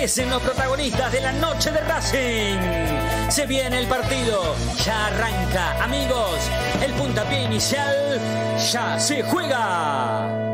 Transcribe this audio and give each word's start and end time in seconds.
Aparecen 0.00 0.30
los 0.30 0.42
protagonistas 0.42 1.12
de 1.12 1.20
la 1.20 1.30
noche 1.30 1.70
de 1.70 1.80
Racing. 1.82 2.58
Se 3.28 3.44
viene 3.44 3.80
el 3.80 3.86
partido, 3.86 4.56
ya 4.82 5.08
arranca. 5.08 5.84
Amigos, 5.84 6.38
el 6.82 6.94
puntapié 6.94 7.42
inicial 7.42 8.18
ya 8.72 8.98
se 8.98 9.22
juega. 9.22 10.49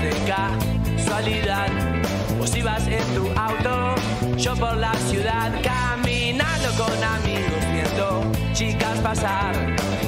De 0.00 0.10
casualidad. 0.26 1.68
Vos 2.38 2.54
ibas 2.56 2.86
en 2.86 3.04
tu 3.14 3.28
auto, 3.38 3.94
yo 4.36 4.54
por 4.56 4.76
la 4.76 4.94
ciudad, 4.94 5.52
caminando 5.62 6.68
con 6.76 7.04
amigos, 7.04 7.62
viendo 7.72 8.32
chicas 8.52 8.98
pasar. 9.00 9.54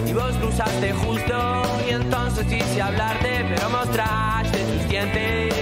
Y 0.07 0.13
vos 0.13 0.33
cruzaste 0.41 0.93
justo, 0.93 1.63
y 1.89 1.93
entonces 1.93 2.47
quise 2.47 2.83
hablarte, 2.83 3.45
pero 3.49 3.71
mostraste 3.71 4.59
tus 4.59 4.89
dientes. 4.89 5.55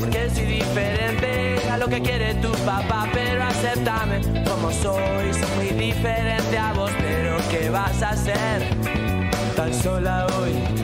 Porque 0.00 0.30
soy 0.30 0.44
diferente 0.44 1.60
a 1.70 1.78
lo 1.78 1.88
que 1.88 2.00
quiere 2.00 2.34
tu 2.34 2.52
papá, 2.64 3.08
pero 3.12 3.44
acéptame 3.44 4.20
como 4.44 4.70
soy. 4.70 5.32
Soy 5.32 5.56
muy 5.56 5.86
diferente 5.86 6.58
a 6.58 6.72
vos, 6.72 6.90
pero 6.98 7.36
¿qué 7.50 7.70
vas 7.70 8.02
a 8.02 8.10
hacer? 8.10 8.84
tan 9.56 9.72
sola 9.72 10.26
hoy. 10.38 10.83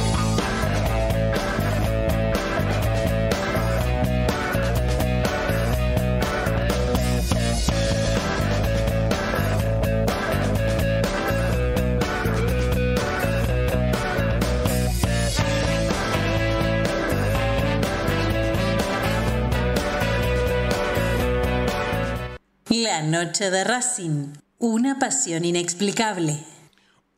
La 22.73 23.01
noche 23.01 23.51
de 23.51 23.65
Racing, 23.65 24.31
una 24.57 24.97
pasión 24.97 25.43
inexplicable. 25.43 26.41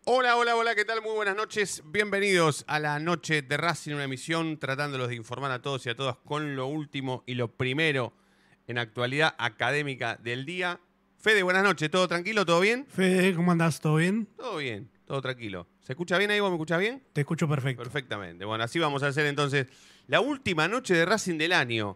Hola, 0.04 0.36
hola, 0.36 0.56
hola, 0.56 0.74
¿qué 0.74 0.84
tal? 0.84 1.04
Muy 1.04 1.14
buenas 1.14 1.36
noches. 1.36 1.84
Bienvenidos 1.86 2.66
a 2.66 2.80
la 2.80 2.98
noche 2.98 3.44
de 3.44 3.56
Racing, 3.58 3.94
una 3.94 4.06
emisión 4.06 4.58
tratándolos 4.58 5.10
de 5.10 5.16
informar 5.16 5.52
a 5.52 5.62
todos 5.62 5.86
y 5.86 5.92
a 5.92 5.96
todas 5.96 6.18
con 6.26 6.56
lo 6.56 6.66
último 6.66 7.24
y 7.28 7.36
lo 7.36 7.50
primero 7.50 8.14
en 8.66 8.80
actualidad 8.80 9.36
académica 9.38 10.16
del 10.16 10.48
día. 10.48 10.80
Fede, 11.20 11.44
buenas 11.44 11.64
noches, 11.64 11.92
¿todo 11.92 12.08
tranquilo? 12.08 12.48
¿Todo 12.48 12.60
bien? 12.60 12.88
Fede, 12.88 13.36
¿cómo 13.36 13.52
andás? 13.52 13.80
¿Todo 13.80 13.98
bien? 13.98 14.28
Todo 14.36 14.58
bien, 14.58 14.90
todo 15.06 15.22
tranquilo. 15.22 15.68
¿Se 15.82 15.94
escucha 15.94 16.18
bien 16.18 16.32
ahí? 16.32 16.40
¿Vos 16.40 16.50
me 16.50 16.56
escuchás 16.56 16.80
bien? 16.80 17.04
Te 17.14 17.22
escucho 17.22 17.48
perfecto. 17.48 17.84
Perfectamente. 17.84 18.44
Bueno, 18.44 18.64
así 18.64 18.80
vamos 18.80 19.04
a 19.04 19.08
hacer 19.10 19.28
entonces 19.28 19.68
la 20.08 20.20
última 20.20 20.68
noche 20.68 20.96
de 20.96 21.06
Racing 21.06 21.38
del 21.38 21.54
año. 21.54 21.96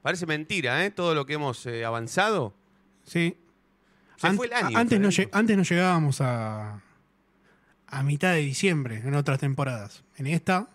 Parece 0.00 0.24
mentira, 0.24 0.82
¿eh? 0.86 0.90
Todo 0.90 1.14
lo 1.14 1.26
que 1.26 1.34
hemos 1.34 1.66
eh, 1.66 1.84
avanzado. 1.84 2.54
Sí. 3.06 3.36
Se 4.16 4.28
Ant- 4.28 4.36
fue 4.36 4.46
el 4.46 4.52
año. 4.52 4.78
Antes 4.78 5.00
no, 5.00 5.08
antes 5.32 5.70
llegábamos 5.70 6.20
a, 6.20 6.82
a 7.86 8.02
mitad 8.02 8.32
de 8.32 8.40
diciembre 8.40 8.98
en 9.04 9.14
otras 9.14 9.38
temporadas. 9.40 10.04
En 10.16 10.26
esta 10.26 10.68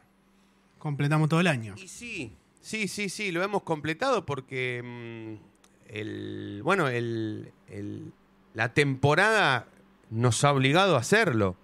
completamos 0.79 1.29
todo 1.29 1.39
el 1.41 1.47
año. 1.47 1.75
Y 1.77 1.87
sí, 1.87 2.35
sí, 2.61 2.87
sí, 2.87 3.09
sí, 3.09 3.31
lo 3.31 3.43
hemos 3.43 3.63
completado 3.63 4.25
porque 4.25 4.81
mm, 4.83 5.93
el, 5.93 6.61
bueno, 6.63 6.87
el, 6.87 7.51
el- 7.69 8.11
la 8.53 8.73
temporada 8.73 9.67
nos 10.09 10.43
ha 10.43 10.51
obligado 10.51 10.95
a 10.95 10.99
hacerlo. 10.99 11.55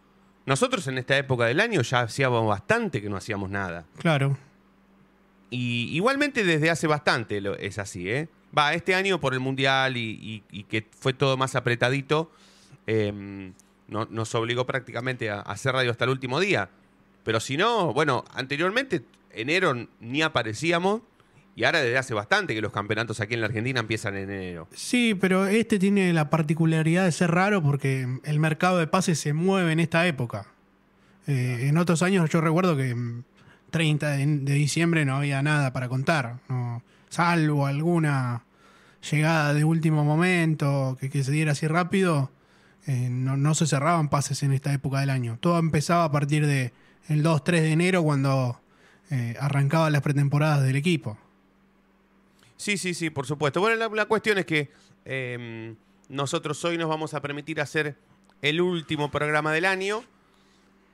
Nosotros 0.46 0.88
en 0.88 0.98
esta 0.98 1.18
época 1.18 1.46
del 1.46 1.60
año 1.60 1.82
ya 1.82 2.02
hacíamos 2.02 2.48
bastante 2.48 3.02
que 3.02 3.10
no 3.10 3.18
hacíamos 3.18 3.50
nada. 3.50 3.86
Claro. 3.98 4.38
Y 5.50 5.90
igualmente 5.96 6.44
desde 6.44 6.70
hace 6.70 6.88
bastante 6.88 7.42
lo- 7.42 7.58
es 7.58 7.78
así, 7.80 8.10
¿eh? 8.10 8.30
Va, 8.56 8.74
este 8.74 8.94
año 8.94 9.20
por 9.20 9.34
el 9.34 9.40
Mundial 9.40 9.98
y, 9.98 10.44
que 10.70 10.86
fue 11.00 11.14
todo 11.14 11.38
más 11.38 11.56
apretadito, 11.56 12.32
no- 13.88 14.08
nos 14.10 14.36
obligó 14.36 14.66
prácticamente 14.66 15.30
a, 15.30 15.42
hacer 15.42 15.74
radio 15.74 15.92
hasta 15.92 16.06
el 16.06 16.12
último 16.12 16.40
día. 16.40 16.70
Pero 17.24 17.40
si 17.40 17.58
no, 17.58 17.94
bueno, 17.94 18.24
anteriormente, 18.34 19.04
enero 19.34 19.88
ni 20.00 20.22
aparecíamos, 20.22 21.02
y 21.56 21.64
ahora 21.64 21.82
desde 21.82 21.98
hace 21.98 22.14
bastante 22.14 22.54
que 22.54 22.62
los 22.62 22.72
campeonatos 22.72 23.20
aquí 23.20 23.34
en 23.34 23.42
la 23.42 23.48
Argentina 23.48 23.80
empiezan 23.80 24.16
en 24.16 24.30
enero. 24.30 24.68
Sí, 24.74 25.16
pero 25.20 25.48
este 25.48 25.80
tiene 25.80 26.14
la 26.14 26.30
particularidad 26.30 27.04
de 27.06 27.12
ser 27.12 27.32
raro 27.32 27.64
porque 27.64 28.08
el 28.24 28.40
mercado 28.40 28.78
de 28.78 28.86
pases 28.86 29.20
se 29.20 29.34
mueve 29.34 29.72
en 29.72 29.80
esta 29.80 30.06
época. 30.06 30.46
Eh, 31.26 31.68
en 31.68 31.78
otros 31.78 32.04
años 32.04 32.30
yo 32.30 32.42
recuerdo 32.42 32.78
que 32.78 32.94
mm, 32.94 33.24
30 33.72 34.10
de, 34.12 34.26
de 34.26 34.54
diciembre 34.54 35.04
no 35.04 35.16
había 35.18 35.42
nada 35.42 35.74
para 35.74 35.90
contar, 35.90 36.38
no, 36.48 36.84
salvo 37.18 37.66
alguna 37.66 38.44
llegada 39.10 39.56
de 39.56 39.64
último 39.64 40.04
momento 40.04 40.96
que, 41.00 41.24
se 41.24 41.32
diera 41.32 41.54
así 41.54 41.66
rápido, 41.66 42.30
eh, 42.86 43.10
no, 43.10 43.56
se 43.56 43.66
cerraban 43.66 44.08
pases 44.08 44.44
en 44.44 44.54
esta 44.54 44.72
época 44.72 45.00
del 45.00 45.10
año. 45.10 45.40
Todo 45.42 45.58
empezaba 45.58 46.04
a 46.04 46.12
partir 46.12 46.46
de 46.46 46.74
el 47.10 47.24
2-3 47.24 47.62
de 47.62 47.72
enero 47.72 48.04
cuando 48.04 48.62
eh, 49.10 49.36
arrancaban 49.40 49.94
las 49.94 50.04
pretemporadas 50.04 50.64
del 50.64 50.76
equipo. 50.76 51.18
Sí, 52.56 52.78
sí, 52.78 52.94
sí, 52.94 53.10
por 53.10 53.26
supuesto. 53.26 53.62
Bueno, 53.62 53.90
la, 53.90 54.06
cuestión 54.06 54.38
es 54.38 54.46
que 54.46 54.70
eh, 55.04 55.74
nosotros 56.10 56.64
hoy 56.66 56.78
nos 56.78 56.88
vamos 56.88 57.16
a 57.16 57.22
permitir 57.22 57.60
hacer 57.62 57.96
el 58.44 58.62
último 58.62 59.10
programa 59.10 59.52
del 59.54 59.66
año. 59.66 60.04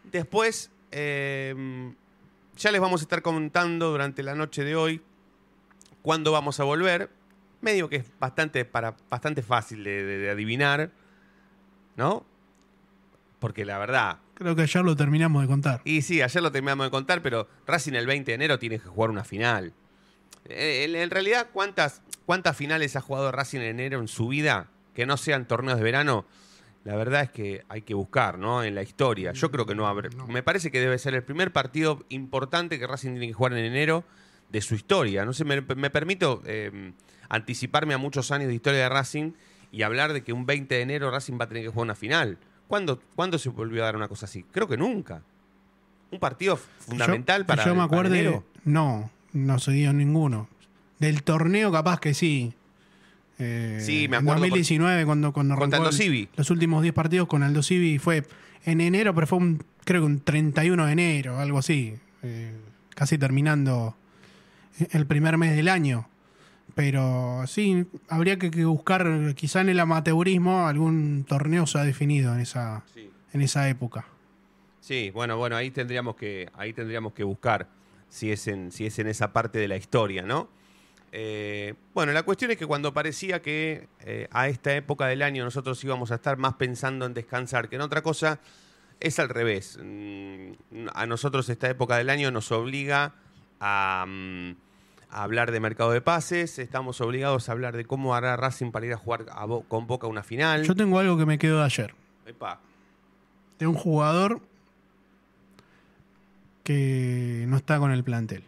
Después, 0.10 0.72
eh, 0.92 1.94
ya 2.56 2.72
les 2.72 2.80
vamos 2.80 3.02
a 3.02 3.04
estar 3.04 3.22
contando 3.22 3.92
durante 3.92 4.24
la 4.24 4.36
noche 4.36 4.64
de 4.64 4.78
hoy 4.78 5.02
cuándo 6.04 6.32
vamos 6.32 6.60
a 6.60 6.64
volver. 6.64 7.10
Medio 7.62 7.90
que 7.90 7.96
es 7.96 8.06
bastante, 8.20 8.66
para, 8.66 8.96
bastante 9.10 9.42
fácil 9.42 9.84
de, 9.84 10.04
de- 10.04 10.18
de 10.20 10.30
adivinar, 10.30 10.92
¿no? 11.96 12.26
Porque 13.40 13.66
la 13.66 13.78
verdad, 13.78 14.20
Creo 14.36 14.56
que 14.56 14.64
ayer 14.64 14.84
lo 14.84 14.96
terminamos 14.96 15.42
de 15.42 15.48
contar. 15.48 15.82
y 15.86 16.02
sí, 16.02 16.22
ayer 16.22 16.42
lo 16.42 16.52
terminamos 16.52 16.86
de 16.88 16.92
contar, 16.92 17.22
pero 17.22 17.48
Racing 17.68 17.94
el 17.94 18.08
20 18.08 18.32
de 18.32 18.36
enero 18.36 18.58
tiene 18.60 18.80
que 18.80 18.88
jugar 18.88 19.10
una 19.10 19.24
final. 19.24 19.74
Eh, 20.46 20.86
En, 20.86 20.96
en 20.96 21.10
realidad, 21.10 21.48
¿cuántas, 21.54 22.02
¿cuántas 22.26 22.56
finales 22.58 22.96
ha 22.96 23.02
jugado 23.02 23.32
Racing 23.32 23.60
en 23.60 23.66
enero 23.80 24.00
en 24.00 24.08
su 24.08 24.28
vida 24.28 24.70
que 24.94 25.06
no 25.06 25.18
sean 25.18 25.48
torneos 25.48 25.78
de 25.78 25.84
verano? 25.84 26.26
La 26.84 26.96
verdad 26.98 27.22
es 27.22 27.32
que 27.32 27.64
hay 27.70 27.82
que 27.84 27.94
buscar, 27.94 28.38
¿no? 28.40 28.64
En 28.64 28.76
la 28.76 28.82
historia. 28.84 29.32
Yo 29.34 29.52
creo 29.52 29.66
que 29.66 29.76
no 29.76 29.88
habrá. 29.88 30.10
Me 30.28 30.44
parece 30.44 30.70
que 30.72 30.80
debe 30.82 30.98
ser 30.98 31.14
el 31.14 31.24
primer 31.24 31.54
partido 31.54 32.04
importante 32.10 32.78
que 32.80 32.88
Racing 32.88 33.12
tiene 33.12 33.28
que 33.28 33.34
jugar 33.34 33.54
en 33.54 33.60
enero 33.66 34.04
de 34.54 34.62
su 34.62 34.76
historia. 34.76 35.26
No 35.26 35.34
sé, 35.34 35.44
me, 35.44 35.60
me 35.62 35.90
permito 35.90 36.42
eh, 36.46 36.94
anticiparme 37.28 37.94
a 37.94 37.98
muchos 37.98 38.32
años 38.32 38.48
de 38.48 38.54
historia 38.54 38.82
de 38.84 38.90
Racing 38.90 39.32
y 39.72 39.82
hablar 39.82 40.14
de 40.14 40.24
que 40.24 40.32
un 40.32 40.46
20 40.46 40.74
de 40.76 40.82
enero 40.82 41.12
Racing 41.12 41.34
va 41.42 41.46
a 41.46 41.48
tener 41.50 41.64
que 41.64 41.70
jugar 41.70 41.84
una 41.88 41.96
final. 41.96 42.38
¿Cuándo, 42.68 43.02
¿cuándo 43.16 43.38
se 43.40 43.50
volvió 43.50 43.82
a 43.82 43.86
dar 43.88 43.96
una 43.98 44.08
cosa 44.08 44.28
así? 44.28 44.44
Creo 44.52 44.68
que 44.68 44.78
nunca. 44.78 45.24
Un 46.12 46.20
partido 46.20 46.56
fundamental 46.56 47.42
yo, 47.42 47.48
para. 47.48 47.66
yo 47.66 47.76
me 47.76 47.82
acuerdo, 47.82 48.44
no, 48.64 49.10
no 49.34 49.60
se 49.60 49.72
dio 49.72 49.92
ninguno. 49.92 50.48
Del 51.00 51.24
torneo 51.24 51.72
capaz 51.72 52.00
que 52.00 52.14
sí. 52.14 52.54
Eh, 53.40 53.80
Sí, 53.84 54.08
me 54.08 54.18
en 54.18 54.22
acuerdo 54.24 54.42
2019 54.42 55.06
cuando, 55.06 55.34
cuando 55.34 55.56
contra 55.56 55.78
arrancó 55.80 55.90
Aldo 55.90 55.98
Civi. 55.98 56.30
los 56.36 56.52
últimos 56.52 56.84
10 56.84 56.94
partidos 56.94 57.28
con 57.28 57.42
Aldo 57.42 57.64
Civi 57.64 57.98
fue 57.98 58.24
en 58.64 58.80
enero, 58.80 59.16
pero 59.16 59.26
fue 59.26 59.40
un, 59.40 59.64
creo 59.84 60.02
que 60.02 60.06
un 60.06 60.20
31 60.20 60.86
de 60.86 60.92
enero, 60.92 61.40
algo 61.40 61.58
así. 61.58 61.96
eh, 62.22 62.54
casi 62.96 63.18
terminando 63.18 63.98
el 64.92 65.06
primer 65.06 65.38
mes 65.38 65.56
del 65.56 65.68
año. 65.70 66.08
Pero 66.76 67.44
sí, 67.46 67.86
habría 68.10 68.38
que, 68.40 68.50
buscar 68.66 69.34
quizá 69.36 69.62
en 69.62 69.70
el 69.70 69.80
amateurismo 69.80 70.66
algún 70.68 71.24
torneo 71.28 71.68
se 71.68 71.78
ha 71.78 71.84
definido 71.84 72.34
en 72.34 72.40
esa, 72.40 72.84
Sí. 72.94 73.10
en 73.34 73.42
esa 73.42 73.70
época. 73.70 74.06
Sí, 74.80 75.12
bueno, 75.12 75.38
bueno, 75.38 75.56
ahí 75.56 75.72
tendríamos 75.72 76.16
que, 76.16 76.50
ahí 76.56 76.74
tendríamos 76.74 77.14
que 77.14 77.24
buscar 77.24 77.68
si 78.10 78.32
es 78.32 78.48
en, 78.48 78.72
si 78.72 78.86
es 78.86 78.98
en 79.00 79.08
esa 79.08 79.32
parte 79.34 79.60
de 79.60 79.68
la 79.68 79.76
historia, 79.78 80.24
¿no? 80.24 80.50
Eh, 81.12 81.76
bueno, 81.94 82.12
la 82.12 82.24
cuestión 82.24 82.50
es 82.52 82.58
que 82.58 82.66
cuando 82.66 82.92
parecía 82.92 83.42
que 83.42 83.88
eh, 84.00 84.28
a 84.32 84.48
esta 84.48 84.76
época 84.76 85.06
del 85.06 85.22
año 85.22 85.44
nosotros 85.44 85.82
íbamos 85.84 86.12
a 86.12 86.16
estar 86.16 86.38
más 86.38 86.56
pensando 86.56 87.06
en 87.06 87.14
descansar 87.14 87.70
que 87.70 87.76
en 87.76 87.82
otra 87.84 88.02
cosa, 88.02 88.40
es 89.00 89.20
al 89.20 89.30
revés. 89.30 89.78
Mm, 89.82 90.54
A 90.94 91.06
nosotros 91.06 91.48
esta 91.50 91.70
época 91.70 91.98
del 91.98 92.10
año 92.10 92.32
nos 92.32 92.52
obliga 92.52 93.14
a, 93.60 94.06
mm, 94.08 94.56
a 95.14 95.24
hablar 95.24 95.52
de 95.52 95.60
mercado 95.60 95.92
de 95.92 96.02
pases, 96.02 96.58
estamos 96.60 97.00
obligados 97.02 97.48
a 97.48 97.52
hablar 97.52 97.78
de 97.78 97.86
cómo 97.86 98.16
hará 98.16 98.36
Racing 98.36 98.72
para 98.72 98.86
ir 98.86 98.94
a 98.94 98.98
jugar 98.98 99.26
a 99.32 99.46
Bo- 99.46 99.64
con 99.64 99.86
Boca 99.88 100.08
una 100.08 100.24
final. 100.24 100.64
Yo 100.64 100.76
tengo 100.76 100.98
algo 101.00 101.18
que 101.18 101.26
me 101.26 101.38
quedó 101.38 101.60
de 101.60 101.66
ayer. 101.66 101.94
Epa, 102.26 102.60
De 103.60 103.68
un 103.68 103.76
jugador 103.76 104.42
que 106.64 107.46
no 107.48 107.58
está 107.58 107.78
con 107.80 107.92
el 107.92 108.04
plantel. 108.04 108.44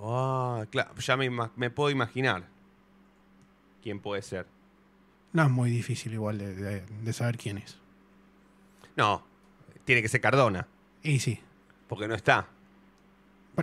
Ah, 0.00 0.64
claro, 0.70 0.94
ya 0.96 1.16
me, 1.16 1.70
puedo 1.70 1.90
imaginar 1.90 2.44
quién 3.82 4.00
puede 4.00 4.22
ser. 4.22 4.46
No 5.32 5.44
es 5.44 5.50
muy 5.50 5.70
difícil 5.70 6.12
igual 6.12 6.38
de, 6.38 6.54
de- 6.54 6.80
de 6.86 7.12
saber 7.12 7.38
quién 7.38 7.58
es. 7.58 7.78
No, 8.96 9.24
tiene 9.84 10.02
que 10.02 10.08
ser 10.08 10.20
Cardona, 10.20 10.66
Y 11.02 11.20
sí. 11.20 11.40
porque 11.88 12.08
no 12.08 12.14
está. 12.14 12.48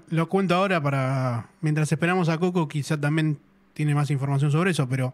Lo 0.09 0.30
cuento 0.30 0.56
ahora 0.56 0.81
para. 0.81 1.50
Mientras 1.62 1.91
esperamos 1.91 2.30
a 2.30 2.38
Coco, 2.38 2.68
quizá 2.68 3.00
también 3.00 3.39
tiene 3.74 3.95
más 3.95 4.12
información 4.12 4.51
sobre 4.51 4.71
eso, 4.71 4.88
pero 4.88 5.13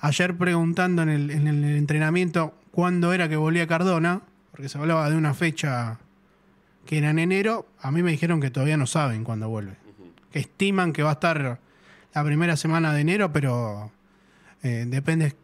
ayer 0.00 0.36
preguntando 0.36 1.02
en 1.02 1.08
el, 1.08 1.30
en 1.30 1.46
el 1.46 1.64
entrenamiento 1.76 2.54
cuándo 2.70 3.12
era 3.12 3.28
que 3.28 3.36
volvía 3.36 3.66
Cardona, 3.66 4.22
porque 4.50 4.68
se 4.68 4.78
hablaba 4.78 5.08
de 5.08 5.16
una 5.16 5.34
fecha 5.34 5.98
que 6.86 6.98
era 6.98 7.10
en 7.10 7.18
enero, 7.18 7.66
a 7.80 7.90
mí 7.90 8.02
me 8.02 8.10
dijeron 8.10 8.40
que 8.40 8.50
todavía 8.50 8.76
no 8.76 8.86
saben 8.86 9.24
cuándo 9.24 9.48
vuelve. 9.48 9.76
Que 10.32 10.40
estiman 10.40 10.92
que 10.92 11.02
va 11.02 11.10
a 11.10 11.14
estar 11.14 11.60
la 12.14 12.24
primera 12.24 12.56
semana 12.56 12.92
de 12.92 13.00
enero, 13.00 13.32
pero 13.32 13.92
eh, 14.62 14.84
depende 14.88 15.34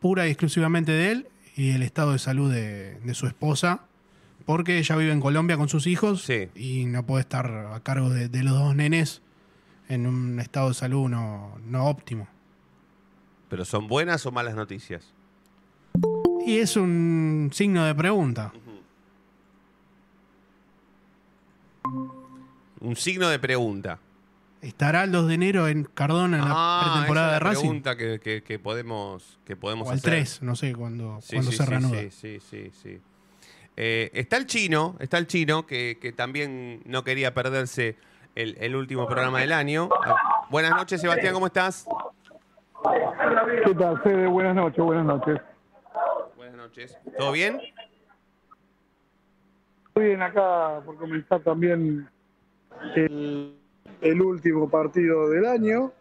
pura 0.00 0.26
y 0.26 0.30
exclusivamente 0.30 0.92
de 0.92 1.10
él 1.12 1.28
y 1.56 1.70
el 1.70 1.82
estado 1.82 2.12
de 2.12 2.18
salud 2.18 2.52
de, 2.52 2.98
de 3.00 3.14
su 3.14 3.26
esposa, 3.26 3.82
porque 4.48 4.78
ella 4.78 4.96
vive 4.96 5.12
en 5.12 5.20
Colombia 5.20 5.58
con 5.58 5.68
sus 5.68 5.86
hijos 5.86 6.22
Sí. 6.22 6.48
y 6.54 6.86
no 6.86 7.04
puede 7.04 7.20
estar 7.20 7.46
a 7.74 7.80
cargo 7.80 8.08
de, 8.08 8.30
de 8.30 8.42
los 8.42 8.54
dos 8.54 8.74
nenes 8.74 9.20
en 9.90 10.06
un 10.06 10.40
estado 10.40 10.68
de 10.68 10.74
salud 10.74 11.06
no, 11.10 11.58
no 11.66 11.84
óptimo. 11.86 12.26
Pero 13.50 13.66
son 13.66 13.88
buenas 13.88 14.24
o 14.24 14.32
malas 14.32 14.54
noticias. 14.56 15.12
Y 16.46 16.56
es 16.60 16.78
un 16.78 17.50
signo 17.52 17.84
de 17.84 17.94
pregunta. 17.94 18.52
Un 22.80 22.96
signo 22.96 23.28
de 23.28 23.38
pregunta. 23.38 23.98
¿Estará 24.62 25.04
el 25.04 25.12
2 25.12 25.28
de 25.28 25.34
enero 25.34 25.68
en 25.68 25.84
Cardona 25.84 26.38
en 26.38 26.44
la 26.44 26.52
Ah, 26.56 26.80
pretemporada 26.84 27.26
esa 27.28 27.32
de 27.32 27.36
es 27.36 27.42
la 27.44 27.50
Racing? 27.50 27.60
pregunta 27.68 27.96
que, 27.96 28.18
que- 28.20 28.42
que 28.42 28.58
podemos, 28.58 29.38
que 29.44 29.56
podemos 29.56 29.88
O 29.88 29.90
hacer. 29.90 30.10
3, 30.10 30.42
no 30.42 30.56
sé 30.56 30.68
Sí, 30.68 30.74
cuándo 30.74 31.18
sí, 31.20 31.42
se 31.42 31.52
sí, 31.52 31.64
reanuda. 31.64 32.00
Sí, 32.00 32.10
sí, 32.10 32.38
sí, 32.40 32.70
sí. 32.82 33.00
Eh, 33.80 34.10
está 34.12 34.36
el 34.38 34.46
chino, 34.46 34.96
está 34.98 35.18
el 35.18 35.28
chino 35.28 35.64
que, 35.64 35.98
que 36.02 36.10
también 36.10 36.82
no 36.84 37.04
quería 37.04 37.32
perderse 37.32 37.96
el, 38.34 38.56
el 38.58 38.74
último 38.74 39.06
programa 39.06 39.38
del 39.38 39.52
año. 39.52 39.88
Ah, 40.04 40.46
Buenas 40.50 40.72
noches, 40.72 41.00
Sebastián, 41.00 41.32
¿cómo 41.32 41.46
estás? 41.46 41.86
¿Qué 43.64 43.74
tal, 43.76 44.02
Fede? 44.02 44.26
Buenas 44.26 44.56
noches, 44.56 44.84
buenas 44.84 45.04
noches. 45.04 45.40
Buenas 46.36 46.56
noches. 46.56 46.98
¿Todo 47.16 47.30
bien? 47.30 47.60
Muy 49.94 50.06
bien 50.06 50.22
acá 50.22 50.82
por 50.84 50.96
comenzar 50.96 51.40
también 51.44 52.10
el, 52.96 53.54
el 54.00 54.22
último 54.22 54.68
partido 54.68 55.30
del 55.30 55.46
año. 55.46 55.92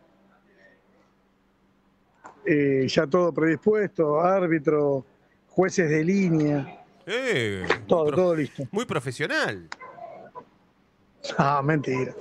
Eh, 2.43 2.87
ya 2.87 3.05
todo 3.05 3.31
predispuesto, 3.31 4.19
árbitro, 4.19 5.05
jueces 5.49 5.91
de 5.91 6.03
línea, 6.03 6.76
Eh, 7.07 7.65
todo, 7.87 8.11
todo 8.11 8.35
listo. 8.35 8.63
Muy 8.71 8.85
profesional. 8.85 9.67
Ah, 11.37 11.61
mentira. 11.63 12.13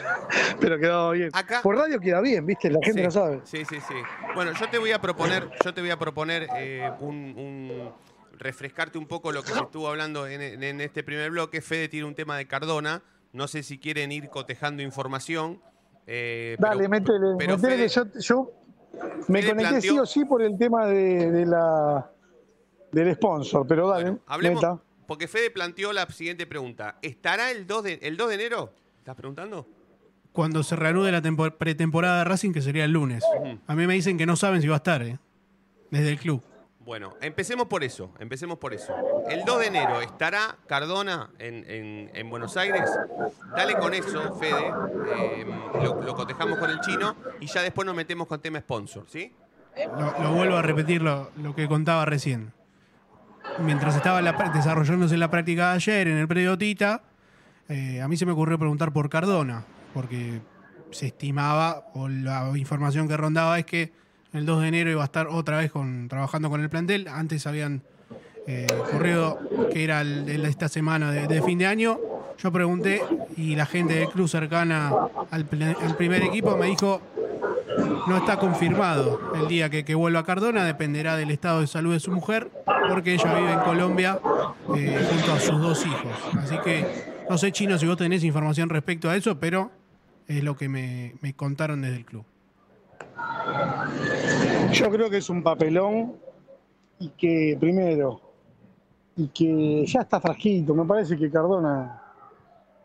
Pero 0.60 0.78
quedaba 0.78 1.10
bien. 1.12 1.30
Acá- 1.32 1.60
Por 1.62 1.76
radio 1.76 2.00
queda 2.00 2.20
bien, 2.20 2.44
¿viste? 2.46 2.70
La 2.70 2.78
gente 2.82 3.00
Sí, 3.00 3.04
lo 3.04 3.10
sabe. 3.10 3.40
Sí, 3.44 3.64
sí, 3.64 3.76
sí. 3.80 3.94
Bueno, 4.34 4.52
yo 4.58 4.68
te 4.70 4.78
voy 4.78 4.92
a 4.92 5.00
proponer, 5.00 5.48
yo 5.64 5.74
te 5.74 5.80
voy 5.80 5.90
a 5.90 5.98
proponer 5.98 6.48
eh, 6.56 6.90
un, 7.00 7.14
un- 7.36 7.92
refrescarte 8.38 8.96
un 8.98 9.06
poco 9.06 9.32
lo 9.32 9.42
que 9.42 9.52
se 9.52 9.58
estuvo 9.60 9.88
hablando 9.88 10.26
en, 10.26 10.80
este 10.80 11.02
primer 11.02 11.30
bloque. 11.32 11.60
Fede 11.60 11.88
tiene 11.88 12.06
un 12.06 12.14
tema 12.14 12.36
de 12.36 12.46
Cardona. 12.46 13.02
No 13.32 13.48
sé 13.48 13.62
si 13.62 13.78
quieren 13.78 14.10
ir 14.12 14.28
cotejando 14.30 14.82
información. 14.82 15.60
eh, 16.06 16.56
Dale, 16.58 16.76
pero- 16.78 16.90
métele, 16.90 17.18
pero 17.38 17.56
métele 17.58 17.88
Fede- 17.88 18.12
que 18.12 18.20
yo, 18.20 18.20
yo 18.20 18.52
me 19.28 19.40
conecté 19.40 19.54
planteó- 19.54 19.80
sí 19.82 19.98
o 19.98 20.06
sí 20.06 20.24
por 20.24 20.42
el 20.42 20.56
tema 20.56 20.86
de, 20.86 21.30
de 21.30 21.46
la 21.46 22.10
del 22.92 23.14
sponsor, 23.14 23.66
pero 23.66 23.88
dale, 23.88 24.04
Bueno, 24.04 24.18
hablemos, 24.26 24.62
meta. 24.62 24.78
porque 25.06 25.28
Fede 25.28 25.50
planteó 25.50 25.92
la 25.92 26.06
siguiente 26.10 26.46
pregunta. 26.46 26.98
¿Estará 27.02 27.50
el 27.50 27.66
2 27.66 27.82
de, 27.84 27.98
el 28.02 28.16
2 28.16 28.28
de 28.28 28.34
enero? 28.34 28.72
¿Estás 28.98 29.14
preguntando? 29.16 29.66
Cuando 30.32 30.62
se 30.62 30.76
reanude 30.76 31.10
la 31.12 31.20
tempo- 31.22 31.50
pretemporada 31.50 32.18
de 32.18 32.24
Racing, 32.24 32.52
que 32.52 32.60
sería 32.62 32.84
el 32.84 32.92
lunes. 32.92 33.24
A 33.66 33.74
mí 33.74 33.86
me 33.86 33.94
dicen 33.94 34.16
que 34.18 34.26
no 34.26 34.36
saben 34.36 34.60
si 34.62 34.68
va 34.68 34.74
a 34.74 34.78
estar, 34.78 35.02
¿eh? 35.02 35.18
desde 35.90 36.10
el 36.10 36.18
club. 36.18 36.42
Bueno, 36.80 37.14
empecemos 37.20 37.66
por 37.66 37.84
eso, 37.84 38.12
empecemos 38.18 38.56
por 38.58 38.72
eso. 38.72 38.94
El 39.28 39.44
2 39.44 39.58
de 39.60 39.66
enero 39.66 40.00
estará 40.00 40.56
Cardona 40.66 41.30
en, 41.38 41.64
en- 41.68 42.10
en 42.14 42.30
Buenos 42.30 42.56
Aires. 42.56 42.88
Dale 43.54 43.74
con 43.78 43.92
eso, 43.94 44.34
Fede. 44.38 44.72
eh, 45.14 45.46
lo, 45.82 46.00
lo 46.00 46.14
cotejamos 46.14 46.58
con 46.58 46.70
el 46.70 46.80
chino 46.80 47.14
y 47.40 47.46
ya 47.46 47.60
después 47.62 47.84
nos 47.84 47.94
metemos 47.94 48.26
con 48.26 48.40
tema 48.40 48.60
sponsor, 48.60 49.04
¿sí? 49.08 49.32
Lo, 49.98 50.22
lo 50.22 50.32
vuelvo 50.34 50.56
a 50.56 50.62
repetir 50.62 51.02
lo, 51.02 51.30
lo 51.42 51.54
que 51.54 51.68
contaba 51.68 52.04
recién. 52.06 52.52
Mientras 53.64 53.96
estaba 53.96 54.22
la 54.22 54.32
desarrollándose 54.54 55.16
la 55.16 55.30
práctica 55.30 55.70
de 55.70 55.74
ayer 55.76 56.08
en 56.08 56.18
el 56.18 56.28
predio 56.28 56.56
Tita, 56.56 57.02
eh, 57.68 58.00
a 58.00 58.08
mí 58.08 58.16
se 58.16 58.24
me 58.24 58.32
ocurrió 58.32 58.58
preguntar 58.58 58.92
por 58.92 59.10
Cardona, 59.10 59.64
porque 59.92 60.40
se 60.90 61.06
estimaba, 61.08 61.84
o 61.94 62.08
la 62.08 62.50
información 62.56 63.08
que 63.08 63.16
rondaba 63.16 63.58
es 63.58 63.66
que 63.66 63.92
el 64.32 64.46
2 64.46 64.62
de 64.62 64.68
enero 64.68 64.90
iba 64.90 65.02
a 65.02 65.06
estar 65.06 65.26
otra 65.26 65.58
vez 65.58 65.72
trabajando 66.08 66.50
con 66.50 66.60
el 66.62 66.70
plantel. 66.70 67.08
Antes 67.08 67.46
habían 67.46 67.82
eh, 68.46 68.66
corrido 68.90 69.38
que 69.72 69.84
era 69.84 70.00
el- 70.00 70.26
el- 70.28 70.46
esta 70.46 70.68
semana 70.68 71.10
de, 71.10 71.42
fin 71.42 71.58
de 71.58 71.66
año. 71.66 71.98
Yo 72.38 72.50
pregunté 72.50 73.02
y 73.36 73.54
la 73.56 73.66
gente 73.66 73.94
del 73.94 74.08
club 74.08 74.26
cercana 74.28 74.90
al 75.30 75.44
primer 75.44 76.22
equipo 76.22 76.56
me 76.56 76.66
dijo 76.66 77.02
no 78.06 78.16
está 78.16 78.38
confirmado 78.38 79.20
el 79.34 79.48
día 79.48 79.70
que, 79.70 79.94
vuelva 79.94 80.20
a 80.20 80.24
Cardona, 80.24 80.64
dependerá 80.64 81.16
del 81.16 81.30
estado 81.30 81.60
de 81.60 81.66
salud 81.66 81.92
de 81.92 82.00
su 82.00 82.10
mujer, 82.10 82.50
porque 82.88 83.14
ella 83.14 83.34
vive 83.34 83.52
en 83.52 83.60
Colombia 83.60 84.20
eh, 84.76 85.06
junto 85.10 85.32
a 85.32 85.40
sus 85.40 85.60
dos 85.60 85.86
hijos. 85.86 86.12
Así 86.38 86.56
que 86.64 86.86
no 87.28 87.36
sé, 87.36 87.52
Chino, 87.52 87.76
si 87.76 87.86
vos 87.86 87.96
tenés 87.96 88.24
información 88.24 88.70
respecto 88.70 89.10
a 89.10 89.16
eso, 89.16 89.38
pero 89.38 89.70
es 90.26 90.42
lo 90.42 90.56
que 90.56 90.68
me, 90.68 91.14
me 91.20 91.34
contaron 91.34 91.82
desde 91.82 91.96
el 91.96 92.04
club. 92.06 92.24
Yo 94.72 94.90
creo 94.90 95.10
que 95.10 95.18
es 95.18 95.28
un 95.28 95.42
papelón 95.42 96.14
y 96.98 97.08
que, 97.10 97.56
primero, 97.60 98.20
y 99.16 99.28
que 99.28 99.84
ya 99.86 100.00
está 100.00 100.20
frasquito. 100.20 100.74
Me 100.74 100.84
parece 100.84 101.18
que 101.18 101.30
Cardona 101.30 102.00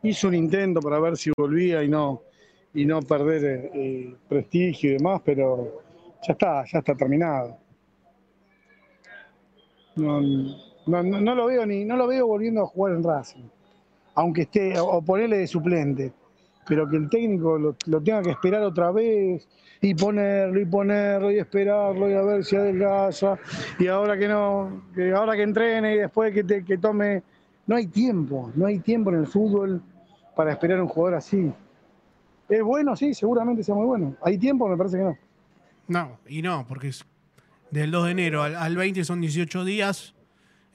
hizo 0.02 0.28
un 0.28 0.36
intento 0.36 0.82
para 0.82 1.00
ver 1.00 1.16
si 1.16 1.32
volvía 1.38 1.84
y 1.84 1.88
no, 1.88 2.24
y 2.74 2.86
no 2.86 3.02
perder 3.02 3.72
eh, 3.74 4.16
prestigio 4.28 4.92
y 4.92 4.94
demás, 4.94 5.22
pero 5.24 5.82
ya 6.28 6.34
está, 6.34 6.64
ya 6.66 6.80
está 6.80 6.96
terminado. 6.96 7.58
No, 9.96 10.22
no, 10.22 11.04
no- 11.04 11.22
no 11.22 11.36
lo 11.36 11.46
veo 11.46 11.66
ni, 11.66 11.86
no 11.86 11.96
lo 11.96 12.08
veo 12.08 12.26
volviendo 12.28 12.62
a 12.62 12.66
jugar 12.66 12.94
en 12.94 13.04
Racing. 13.04 13.44
Aunque 14.16 14.42
esté, 14.44 14.80
o 14.80 15.02
ponerle 15.02 15.38
de 15.38 15.48
suplente. 15.48 16.14
Pero 16.68 16.88
que 16.88 16.96
el 16.96 17.10
técnico 17.10 17.58
lo, 17.58 17.76
lo 17.88 18.02
tenga 18.02 18.22
que 18.22 18.30
esperar 18.32 18.64
otra 18.64 18.90
vez 18.92 19.48
y 19.82 19.94
ponerlo 19.96 20.60
y 20.62 20.66
ponerlo 20.66 21.30
y 21.30 21.38
esperarlo 21.40 22.10
y 22.10 22.14
a 22.14 22.22
ver 22.22 22.46
si 22.46 22.56
adelgaza 22.56 23.38
y 23.78 23.88
ahora 23.88 24.18
que 24.18 24.30
no, 24.30 24.84
que 24.96 25.12
ahora 25.12 25.36
que 25.36 25.42
entrene 25.44 25.96
y 25.96 25.98
después 25.98 26.34
que, 26.34 26.44
te- 26.44 26.64
que 26.64 26.78
tome. 26.78 27.22
No 27.68 27.76
hay 27.76 27.88
tiempo, 27.88 28.52
no 28.56 28.66
hay 28.66 28.80
tiempo 28.80 29.10
en 29.10 29.20
el 29.20 29.28
fútbol 29.28 29.82
para 30.36 30.52
esperar 30.52 30.80
a 30.80 30.84
un 30.84 30.88
jugador 30.90 31.16
así. 31.18 31.52
¿Es 32.54 32.64
bueno? 32.64 32.96
Sí, 32.96 33.14
seguramente 33.14 33.64
sea 33.64 33.76
muy 33.76 33.86
bueno. 33.86 34.16
¿Hay 34.22 34.38
tiempo? 34.38 34.68
Me 34.68 34.78
parece 34.78 34.98
que 34.98 35.04
no. 35.04 35.18
No, 35.88 36.18
y 36.28 36.42
no, 36.42 36.66
porque 36.68 36.90
es 36.90 37.06
del 37.72 37.92
2 37.92 38.06
de 38.06 38.12
enero 38.12 38.44
al, 38.44 38.56
al 38.56 38.76
20 38.76 39.04
son 39.04 39.22
18 39.22 39.66
días. 39.66 40.14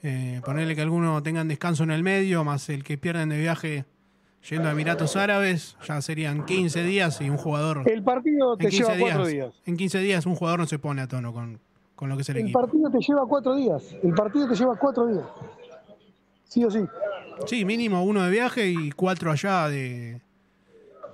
Eh, 0.01 0.41
ponerle 0.45 0.75
que 0.75 0.81
algunos 0.81 1.21
tengan 1.23 1.47
descanso 1.47 1.83
en 1.83 1.91
el 1.91 2.03
medio, 2.03 2.43
más 2.43 2.69
el 2.69 2.83
que 2.83 2.97
pierden 2.97 3.29
de 3.29 3.37
viaje 3.37 3.85
Yendo 4.47 4.69
a 4.69 4.71
Emiratos 4.71 5.17
Árabes, 5.17 5.75
ya 5.85 6.01
serían 6.01 6.45
15 6.45 6.83
días 6.83 7.19
y 7.19 7.29
un 7.29 7.37
jugador. 7.37 7.83
El 7.85 8.03
partido 8.03 8.55
te 8.55 8.65
en 8.65 8.69
15 8.69 8.83
lleva 8.83 8.99
cuatro 8.99 9.27
días, 9.27 9.33
días. 9.51 9.61
En 9.65 9.77
15 9.77 9.99
días 9.99 10.25
un 10.25 10.35
jugador 10.35 10.59
no 10.61 10.65
se 10.65 10.79
pone 10.79 11.01
a 11.01 11.07
tono 11.07 11.33
con, 11.33 11.59
con 11.95 12.07
lo 12.07 12.15
que 12.15 12.21
es 12.21 12.29
el, 12.29 12.37
El 12.37 12.43
equipo. 12.43 12.61
partido 12.61 12.89
te 12.89 12.99
lleva 12.99 13.25
cuatro 13.27 13.55
días. 13.55 13.95
El 14.01 14.13
partido 14.13 14.47
te 14.47 14.55
lleva 14.55 14.75
cuatro 14.77 15.07
días. 15.07 15.25
Sí 16.45 16.63
o 16.63 16.71
sí. 16.71 16.79
Sí, 17.47 17.65
mínimo 17.65 18.03
uno 18.03 18.23
de 18.23 18.31
viaje 18.31 18.69
y 18.69 18.91
cuatro 18.91 19.31
allá 19.31 19.67
de 19.67 20.21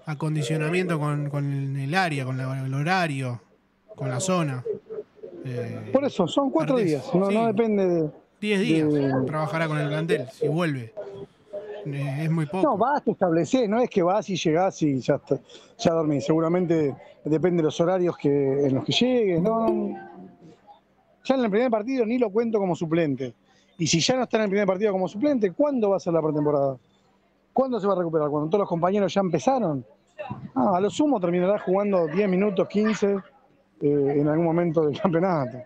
acondicionamiento 0.06 1.00
con, 1.00 1.30
con 1.30 1.76
el 1.78 1.94
área, 1.96 2.26
con 2.26 2.38
la- 2.38 2.64
el 2.66 2.74
horario, 2.74 3.42
con 3.96 4.10
la 4.10 4.20
zona. 4.20 4.64
Eh, 5.46 5.90
Por 5.94 6.06
eso, 6.06 6.28
son 6.28 6.50
cuatro 6.52 6.78
días. 6.78 7.04
No, 7.14 7.28
sí. 7.28 7.34
no 7.36 7.48
depende 7.48 7.86
de. 7.88 8.10
10 8.42 8.60
días 8.62 8.94
de- 8.94 9.14
trabajará 9.26 9.68
con 9.68 9.78
el 9.80 9.88
plantel, 9.88 10.28
si 10.32 10.48
vuelve. 10.48 10.94
Eh, 11.86 12.20
es 12.24 12.32
muy 12.32 12.46
poco. 12.48 12.64
No, 12.64 12.78
vas, 12.78 13.04
te 13.04 13.12
establecer, 13.12 13.70
no 13.70 13.80
es 13.80 13.90
que 13.90 14.04
vas 14.04 14.30
y 14.30 14.36
llegás 14.36 14.82
y 14.82 15.00
ya, 15.00 15.16
está, 15.16 15.40
ya 15.78 15.92
dormís. 15.94 16.26
Seguramente 16.26 16.96
depende 17.24 17.58
de 17.58 17.64
los 17.64 17.80
horarios 17.80 18.18
que, 18.18 18.30
en 18.68 18.76
los 18.76 18.84
que 18.84 18.92
llegues. 18.92 19.42
No, 19.42 19.90
ya 21.24 21.36
en 21.36 21.44
el 21.44 21.50
primer 21.50 21.72
partido 21.72 22.06
ni 22.06 22.18
lo 22.20 22.30
cuento 22.30 22.60
como 22.60 22.76
suplente. 22.76 23.34
Y 23.78 23.88
si 23.88 24.00
ya 24.00 24.16
no 24.16 24.24
está 24.24 24.38
en 24.38 24.44
el 24.44 24.50
primer 24.50 24.68
partido 24.68 24.92
como 24.92 25.08
suplente, 25.08 25.52
¿cuándo 25.52 25.90
va 25.92 25.98
a 25.98 26.00
ser 26.00 26.14
la 26.14 26.22
pretemporada? 26.22 26.78
¿Cuándo 27.54 27.80
se 27.80 27.88
va 27.88 27.94
a 27.94 27.98
recuperar? 27.98 28.30
¿Cuando 28.30 28.50
todos 28.50 28.60
los 28.62 28.70
compañeros 28.70 29.14
ya 29.14 29.22
empezaron? 29.22 29.86
Ah, 30.56 30.78
a 30.78 30.80
lo 30.82 30.90
sumo 30.90 31.20
terminará 31.20 31.60
jugando 31.60 32.08
10 32.08 32.30
minutos, 32.30 32.68
15 32.68 33.18
eh, 33.82 34.14
en 34.20 34.28
algún 34.28 34.46
momento 34.46 34.86
del 34.86 35.00
campeonato. 35.02 35.58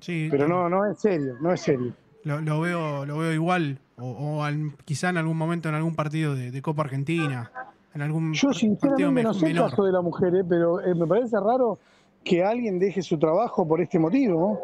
Sí, 0.00 0.28
Pero 0.30 0.46
no, 0.46 0.68
no 0.68 0.84
es 0.90 0.98
serio, 0.98 1.36
no 1.40 1.52
es 1.52 1.60
serio. 1.60 1.92
Lo, 2.24 2.40
lo 2.40 2.60
veo, 2.60 3.06
lo 3.06 3.18
veo 3.18 3.32
igual, 3.32 3.78
o, 3.98 4.10
o 4.10 4.42
al- 4.44 4.72
quizá 4.84 5.10
en 5.10 5.16
algún 5.18 5.36
momento 5.36 5.68
en 5.68 5.74
algún 5.76 5.94
partido 5.94 6.34
de, 6.34 6.50
de 6.50 6.62
Copa 6.62 6.82
Argentina, 6.82 7.50
en 7.94 8.02
algún 8.02 8.32
Yo 8.32 8.52
sinceramente 8.52 9.10
me- 9.12 9.22
no 9.22 9.32
sé 9.34 9.46
el 9.46 9.56
caso 9.56 9.84
de 9.84 9.92
la 9.92 10.00
mujer, 10.02 10.34
eh, 10.34 10.44
pero 10.48 10.80
eh, 10.80 10.94
me 10.94 11.06
parece 11.06 11.36
raro 11.38 11.78
que 12.24 12.44
alguien 12.44 12.78
deje 12.78 13.00
su 13.02 13.18
trabajo 13.18 13.66
por 13.66 13.80
este 13.80 13.98
motivo, 13.98 14.40
¿no? 14.40 14.58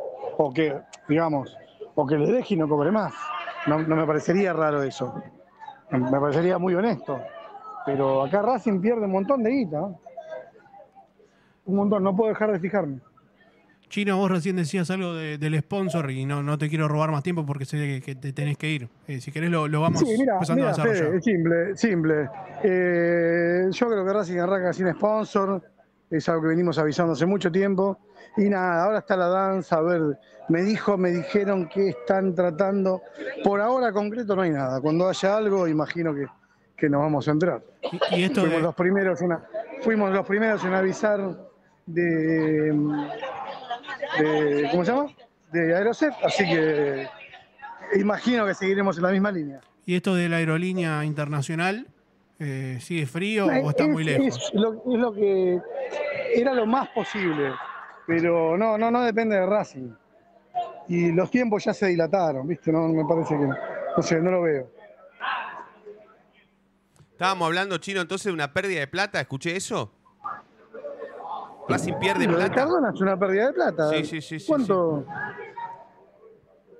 o 0.44 0.52
que, 0.52 0.74
digamos, 1.08 1.56
o 1.94 2.06
que 2.06 2.16
le 2.18 2.32
deje 2.32 2.54
y 2.54 2.56
no 2.56 2.68
cobre 2.68 2.90
más. 2.90 3.12
No, 3.66 3.78
no 3.78 3.94
me 3.96 4.06
parecería 4.06 4.52
raro 4.52 4.82
eso. 4.82 5.14
Me 5.90 6.18
parecería 6.18 6.58
muy 6.58 6.74
honesto. 6.74 7.20
Pero 7.86 8.22
acá 8.24 8.42
Racing 8.42 8.80
pierde 8.80 9.02
un 9.06 9.12
montón 9.12 9.42
de 9.42 9.50
guita. 9.50 9.80
¿no? 9.80 9.98
Un 11.66 11.76
montón, 11.76 12.02
no 12.02 12.14
puedo 12.16 12.28
dejar 12.30 12.52
de 12.52 12.58
fijarme. 12.60 12.98
Chino, 13.88 14.16
vos 14.16 14.30
recién 14.30 14.56
decías 14.56 14.90
algo 14.90 15.12
de- 15.14 15.36
del 15.36 15.58
sponsor 15.60 16.10
y 16.10 16.24
no, 16.24 16.42
no 16.42 16.56
te 16.56 16.68
quiero 16.70 16.88
robar 16.88 17.10
más 17.10 17.22
tiempo 17.22 17.44
porque 17.44 17.66
sé 17.66 17.76
que, 17.76 18.00
que 18.00 18.14
te 18.14 18.32
tenés 18.32 18.56
que 18.56 18.70
ir. 18.70 18.88
Eh, 19.06 19.20
si 19.20 19.30
querés 19.30 19.50
lo, 19.50 19.68
lo 19.68 19.82
vamos 19.82 20.00
Sí, 20.00 20.06
mira, 20.18 20.34
empezando 20.34 20.64
a 20.64 20.68
desarrollar. 20.68 21.04
Fede, 21.08 21.16
es 21.18 21.24
simple, 21.24 21.76
simple. 21.76 22.28
Eh, 22.62 23.68
yo 23.70 23.88
creo 23.88 24.04
que 24.06 24.12
Racing 24.12 24.38
arranca 24.38 24.72
sin 24.72 24.90
sponsor, 24.94 25.62
es 26.10 26.26
algo 26.28 26.42
que 26.42 26.48
venimos 26.48 26.78
avisando 26.78 27.12
hace 27.12 27.26
mucho 27.26 27.52
tiempo. 27.52 27.98
Y 28.38 28.48
nada, 28.48 28.84
ahora 28.84 29.00
está 29.00 29.14
la 29.14 29.28
danza, 29.28 29.76
a 29.76 29.82
ver, 29.82 30.18
me 30.48 30.62
dijo, 30.62 30.96
me 30.96 31.10
dijeron 31.10 31.68
que 31.68 31.90
están 31.90 32.34
tratando. 32.34 33.02
Por 33.44 33.60
ahora 33.60 33.92
concreto 33.92 34.34
no 34.34 34.40
hay 34.42 34.50
nada. 34.52 34.80
Cuando 34.80 35.06
haya 35.06 35.36
algo, 35.36 35.68
imagino 35.68 36.14
que, 36.14 36.24
que 36.76 36.88
nos 36.88 37.00
vamos 37.02 37.28
a 37.28 37.30
enterar. 37.32 37.62
Y, 38.12 38.20
y 38.20 38.24
esto 38.24 38.40
Fuimos 38.42 38.56
de- 38.58 38.62
los 38.62 38.74
primeros 38.74 39.20
fuimos 39.82 40.12
los 40.12 40.26
primeros 40.26 40.64
en 40.64 40.74
avisar 40.74 41.20
de, 41.86 42.72
de 44.18 44.68
¿cómo 44.70 44.84
se 44.84 44.92
llama? 44.92 45.06
De 45.52 45.74
Aeroset, 45.76 46.12
así 46.24 46.44
que 46.44 47.06
imagino 47.96 48.46
que 48.46 48.54
seguiremos 48.54 48.96
en 48.96 49.02
la 49.02 49.10
misma 49.10 49.30
línea. 49.32 49.60
y 49.84 49.96
esto 49.96 50.14
de 50.14 50.28
la 50.28 50.36
aerolínea 50.36 51.04
internacional, 51.04 51.86
eh, 52.38 52.78
¿sigue 52.80 53.06
frío 53.06 53.46
o 53.46 53.70
está 53.70 53.86
muy 53.86 54.04
lejos? 54.04 54.36
Es 54.36 54.54
lo, 54.54 54.72
es 54.74 54.98
lo 55.00 55.12
que 55.12 55.60
era 56.34 56.54
lo 56.54 56.66
más 56.66 56.88
posible, 56.90 57.52
pero 58.06 58.56
no, 58.56 58.78
no, 58.78 58.90
no 58.90 59.02
depende 59.02 59.36
de 59.36 59.46
Racing. 59.46 59.90
Y 60.88 61.12
los 61.12 61.30
tiempos 61.30 61.64
ya 61.64 61.72
se 61.74 61.86
dilataron, 61.86 62.46
¿viste? 62.46 62.72
No 62.72 62.88
me 62.88 63.04
parece 63.04 63.34
que 63.38 63.44
no. 63.46 63.54
No 63.96 64.02
sé, 64.02 64.20
no 64.20 64.30
lo 64.30 64.42
veo. 64.42 64.68
Estábamos 67.22 67.46
hablando, 67.46 67.78
Chino, 67.78 68.00
entonces 68.00 68.24
de 68.24 68.32
una 68.32 68.52
pérdida 68.52 68.80
de 68.80 68.88
plata. 68.88 69.20
¿Escuché 69.20 69.54
eso? 69.54 69.92
Racing 71.68 71.92
pierde 72.00 72.26
Lo 72.26 72.32
de 72.32 72.38
plata. 72.38 72.54
Cardona 72.56 72.90
es 72.92 73.00
una 73.00 73.16
pérdida 73.16 73.46
de 73.46 73.52
plata. 73.52 73.90
Sí, 73.90 74.04
sí, 74.04 74.20
sí, 74.20 74.40
sí, 74.40 74.46
¿Cuánto? 74.48 75.06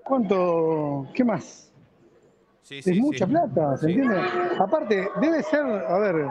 ¿Cuánto? 0.02 1.06
¿Qué 1.14 1.22
más? 1.22 1.72
Sí, 2.61 2.78
es 2.78 2.99
mucha 2.99 3.25
plata, 3.25 3.76
¿se 3.76 3.87
entiende? 3.88 4.20
Aparte, 4.58 5.08
debe 5.20 5.44
ser, 5.44 5.61
a 5.64 5.99
ver, 6.00 6.26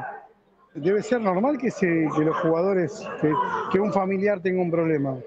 debe 0.74 1.02
ser 1.02 1.22
normal 1.22 1.58
que, 1.58 1.72
se, 1.72 1.88
que 2.14 2.26
los 2.26 2.36
jugadores, 2.42 3.08
que, 3.22 3.32
que 3.72 3.80
un 3.80 3.94
familiar 3.94 4.42
tenga 4.42 4.62
un 4.62 4.72
problema. 4.72 5.18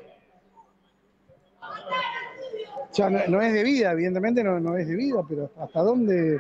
Ya 2.93 3.09
no, 3.09 3.19
no 3.29 3.41
es 3.41 3.51
de 3.51 3.63
vida, 3.63 3.93
evidentemente 3.93 4.45
no, 4.45 4.61
no 4.61 4.77
es 4.77 4.87
de 4.87 4.95
vida, 4.95 5.23
pero 5.27 5.51
¿hasta 5.59 5.81
dónde 5.81 6.39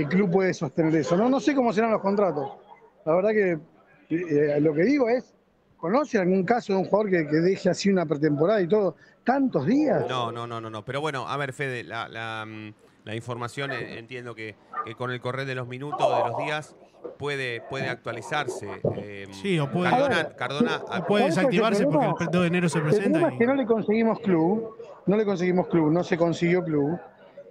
el 0.00 0.08
club 0.08 0.30
puede 0.30 0.54
sostener 0.54 0.94
eso? 0.96 1.16
No, 1.16 1.28
no 1.28 1.40
sé 1.40 1.54
cómo 1.54 1.72
serán 1.72 1.90
los 1.92 2.00
contratos. 2.00 2.50
La 3.04 3.14
verdad 3.14 3.30
que 3.30 3.58
eh, 4.10 4.60
lo 4.60 4.74
que 4.74 4.82
digo 4.82 5.08
es, 5.08 5.34
¿conoce 5.76 6.18
algún 6.18 6.44
caso 6.44 6.72
de 6.72 6.78
un 6.80 6.84
jugador 6.86 7.10
que, 7.10 7.26
que 7.28 7.36
deje 7.36 7.68
así 7.70 7.90
una 7.90 8.06
pretemporada 8.06 8.60
y 8.60 8.68
todo? 8.68 8.96
¿Tantos 9.24 9.66
días? 9.66 10.04
No, 10.08 10.30
no, 10.32 10.46
no, 10.46 10.60
no, 10.60 10.70
no. 10.70 10.84
Pero 10.84 11.00
bueno, 11.00 11.26
a 11.28 11.36
ver, 11.36 11.52
Fede, 11.52 11.84
la, 11.84 12.08
la, 12.08 12.44
mm, 12.46 12.72
la 13.04 13.14
información 13.14 13.72
eh, 13.72 13.98
entiendo 13.98 14.34
que, 14.34 14.54
que 14.84 14.94
con 14.94 15.10
el 15.10 15.20
correr 15.20 15.46
de 15.46 15.54
los 15.54 15.66
minutos, 15.68 15.98
de 16.00 16.28
los 16.30 16.36
días, 16.38 16.76
puede, 17.18 17.62
puede 17.70 17.88
actualizarse. 17.88 18.80
Eh, 18.96 19.26
Sí, 19.30 19.58
o 19.58 19.70
puede- 19.70 19.90
Cardona, 19.90 20.20
A 20.20 20.22
ver, 20.24 20.36
Cardona 20.36 20.76
O 20.76 20.86
puede 20.86 20.96
¿Sabes 20.96 21.06
cuál 21.06 21.22
es 21.22 21.26
el 21.26 21.34
desactivarse 21.34 21.84
porque 21.84 22.06
el 22.06 22.14
problema? 22.14 22.30
2 22.32 22.40
de 22.42 22.46
enero 22.48 22.68
se 22.68 22.78
El 22.78 22.84
problema 22.84 23.02
presenta 23.12 23.28
es 23.32 23.38
que 23.38 23.46
no 23.46 23.54
y 23.54 23.56
le 23.58 23.66
conseguimos 23.66 24.20
club, 24.20 24.76
no 25.06 25.16
le 25.16 25.24
conseguimos 25.24 25.68
club, 25.68 25.92
no 25.92 26.04
se 26.04 26.16
consiguió 26.18 26.64
club, 26.64 26.98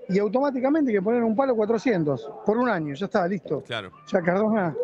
y 0.09 0.19
automáticamente 0.19 0.91
hay 0.91 0.97
que 0.97 1.01
poner 1.01 1.23
un 1.23 1.35
palo 1.35 1.55
400 1.55 2.31
por 2.45 2.57
un 2.57 2.69
año, 2.69 2.93
ya 2.93 3.05
está, 3.05 3.27
listo. 3.27 3.61
claro. 3.61 3.91
Ya 4.07 4.21
Cardona, 4.21 4.75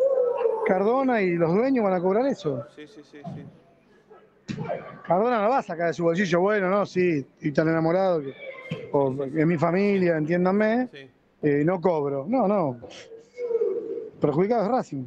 Cardona 0.66 1.20
y 1.22 1.34
los 1.34 1.52
dueños 1.54 1.84
van 1.84 1.94
a 1.94 2.00
cobrar 2.00 2.26
eso. 2.26 2.64
Sí, 2.74 2.86
sí, 2.86 3.02
sí, 3.02 3.18
sí. 3.34 4.56
Cardona 5.06 5.42
no 5.42 5.48
va 5.50 5.58
a 5.58 5.62
sacar 5.62 5.88
de 5.88 5.94
su 5.94 6.04
bolsillo, 6.04 6.40
bueno, 6.40 6.68
no, 6.68 6.84
sí, 6.86 7.26
estoy 7.36 7.52
tan 7.52 7.68
enamorado 7.68 8.20
que 8.20 8.34
o, 8.92 9.24
es 9.24 9.46
mi 9.46 9.56
familia, 9.56 10.16
entiéndanme, 10.16 10.88
sí. 10.92 11.10
eh, 11.42 11.62
no 11.64 11.80
cobro. 11.80 12.26
No, 12.28 12.46
no. 12.46 12.80
Perjudicado 14.20 14.64
es 14.64 14.68
Racing. 14.68 15.06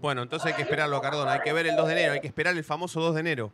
Bueno, 0.00 0.22
entonces 0.22 0.46
hay 0.46 0.54
que 0.54 0.62
esperarlo 0.62 0.96
a 0.96 1.02
Cardona. 1.02 1.32
Hay 1.32 1.40
que 1.40 1.52
ver 1.52 1.66
el 1.66 1.76
2 1.76 1.86
de 1.86 1.92
enero. 1.92 2.12
Hay 2.14 2.20
que 2.20 2.26
esperar 2.26 2.56
el 2.56 2.64
famoso 2.64 3.00
2 3.00 3.14
de 3.14 3.20
enero. 3.20 3.52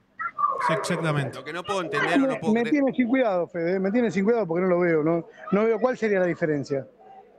Sí, 0.67 0.73
exactamente. 0.73 1.37
Lo 1.39 1.45
que 1.45 1.53
no 1.53 1.63
puedo 1.63 1.83
entender 1.83 2.15
o 2.15 2.19
no 2.19 2.27
Me, 2.29 2.37
puedo 2.41 2.53
me 2.55 2.61
creer. 2.63 2.73
tiene 2.75 2.93
sin 2.93 3.09
cuidado, 3.09 3.47
Fede, 3.49 3.79
me 3.81 3.91
tiene 3.91 4.11
sin 4.11 4.25
cuidado 4.25 4.47
porque 4.47 4.63
no 4.63 4.69
lo 4.69 4.81
veo, 4.81 5.03
no, 5.03 5.27
no 5.53 5.65
veo 5.65 5.79
cuál 5.79 5.97
sería 5.97 6.19
la 6.21 6.27
diferencia. 6.27 6.87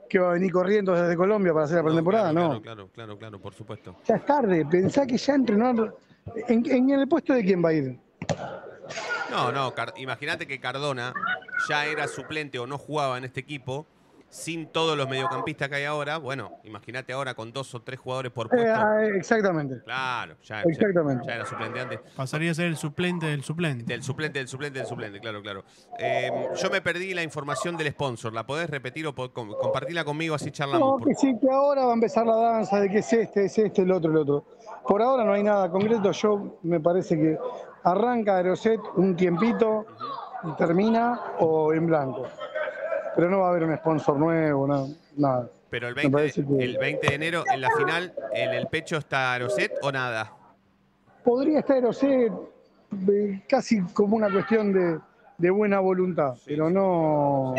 ¿Que 0.08 0.18
va 0.18 0.30
a 0.30 0.32
venir 0.32 0.50
corriendo 0.50 0.92
desde 0.92 1.16
Colombia 1.16 1.52
para 1.52 1.66
hacer 1.66 1.76
la 1.78 1.84
pretemporada? 1.84 2.30
claro, 2.32 2.54
No. 2.54 2.62
Claro, 2.62 2.88
claro, 2.92 3.18
claro, 3.18 3.38
por 3.40 3.54
supuesto. 3.54 3.96
Ya 4.08 4.16
es 4.16 4.26
tarde, 4.26 4.66
pensá 4.68 5.06
que 5.06 5.16
ya 5.16 5.34
entrenar. 5.34 5.94
¿En, 6.48 6.68
en 6.70 6.90
el 6.90 7.06
puesto 7.08 7.32
de 7.32 7.44
quién 7.44 7.64
va 7.64 7.68
a 7.68 7.72
ir? 7.74 7.98
No, 9.30 9.52
no, 9.52 9.72
Car- 9.74 9.94
imagínate 9.96 10.46
que 10.46 10.58
Cardona 10.58 11.12
ya 11.68 11.86
era 11.86 12.08
suplente 12.08 12.58
o 12.58 12.66
no 12.66 12.78
jugaba 12.78 13.18
en 13.18 13.24
este 13.24 13.40
equipo 13.40 13.86
sin 14.30 14.68
todos 14.68 14.96
los 14.96 15.08
mediocampistas 15.08 15.68
que 15.68 15.74
hay 15.74 15.84
ahora. 15.84 16.16
Bueno, 16.18 16.52
imagínate 16.64 17.12
ahora 17.12 17.34
con 17.34 17.52
dos 17.52 17.74
o 17.74 17.82
tres 17.82 17.98
jugadores 17.98 18.30
por 18.32 18.46
Eh, 18.46 18.50
puesto. 18.50 18.72
ah, 18.74 19.04
exactamente. 19.04 19.82
Claro, 19.84 20.36
ya, 20.44 20.62
Exactamente. 20.62 21.24
ya, 21.26 21.30
ya 21.30 21.34
era 21.36 21.46
suplente 21.46 21.80
antes. 21.80 22.00
Pasaría 22.16 22.52
a 22.52 22.54
ser 22.54 22.66
el 22.66 22.76
suplente 22.76 23.26
del 23.26 23.42
suplente. 23.42 23.84
Del 23.84 24.02
suplente, 24.02 24.38
del 24.38 24.48
suplente, 24.48 24.78
del 24.78 24.88
suplente, 24.88 25.20
claro, 25.20 25.42
claro. 25.42 25.64
Eh, 25.98 26.30
yo 26.54 26.70
me 26.70 26.80
perdí 26.80 27.12
la 27.12 27.22
información 27.24 27.76
del 27.76 27.88
sponsor. 27.90 28.32
¿La 28.32 28.46
podés 28.46 28.70
repetir 28.70 29.06
o 29.06 29.14
po- 29.14 29.32
compartirla 29.32 30.04
conmigo 30.04 30.34
así 30.36 30.50
charlamos? 30.50 30.80
No, 30.92 30.98
Por- 30.98 31.08
que 31.08 31.14
sí, 31.16 31.36
que 31.40 31.50
ahora 31.50 31.84
va 31.86 31.90
a 31.90 31.94
empezar 31.94 32.24
la 32.24 32.36
danza 32.36 32.80
de 32.80 32.88
que 32.88 32.98
es 32.98 33.12
este, 33.12 33.44
es 33.46 33.58
este, 33.58 33.82
el 33.82 33.90
otro, 33.90 34.10
el 34.12 34.16
otro. 34.18 34.44
Por 34.86 35.02
ahora 35.02 35.24
no 35.24 35.32
hay 35.32 35.42
nada 35.42 35.68
concreto. 35.70 36.12
Yo 36.12 36.58
me 36.62 36.78
parece 36.78 37.16
que 37.18 37.36
arranca 37.82 38.36
Aeroset 38.36 38.80
un 38.94 39.16
tiempito 39.16 39.86
y 40.44 40.52
termina 40.56 41.20
o 41.40 41.72
en 41.72 41.86
blanco. 41.86 42.26
Pero 43.16 43.28
no 43.30 43.40
va 43.40 43.46
a 43.46 43.50
haber 43.50 43.64
un 43.64 43.76
sponsor 43.76 44.16
nuevo, 44.16 44.66
no, 44.66 44.88
nada. 45.16 45.48
Pero 45.68 45.88
el 45.88 45.94
Me 45.94 46.02
20, 46.02 46.16
parece 46.16 46.44
que- 46.46 46.64
el 46.64 46.78
20 46.78 47.06
de 47.08 47.14
enero, 47.14 47.44
en 47.52 47.60
la 47.60 47.70
final, 47.70 48.12
¿en 48.32 48.50
el 48.52 48.66
pecho 48.66 48.96
está 48.96 49.32
Aeroset 49.32 49.72
o 49.82 49.92
nada? 49.92 50.32
Podría 51.24 51.60
estar 51.60 51.76
Aeroset 51.76 52.32
eh, 53.08 53.42
casi 53.48 53.80
como 53.92 54.16
una 54.16 54.30
cuestión 54.30 54.72
de, 54.72 54.98
de 55.38 55.50
buena 55.50 55.78
voluntad, 55.80 56.34
pero 56.44 56.68
no. 56.70 57.54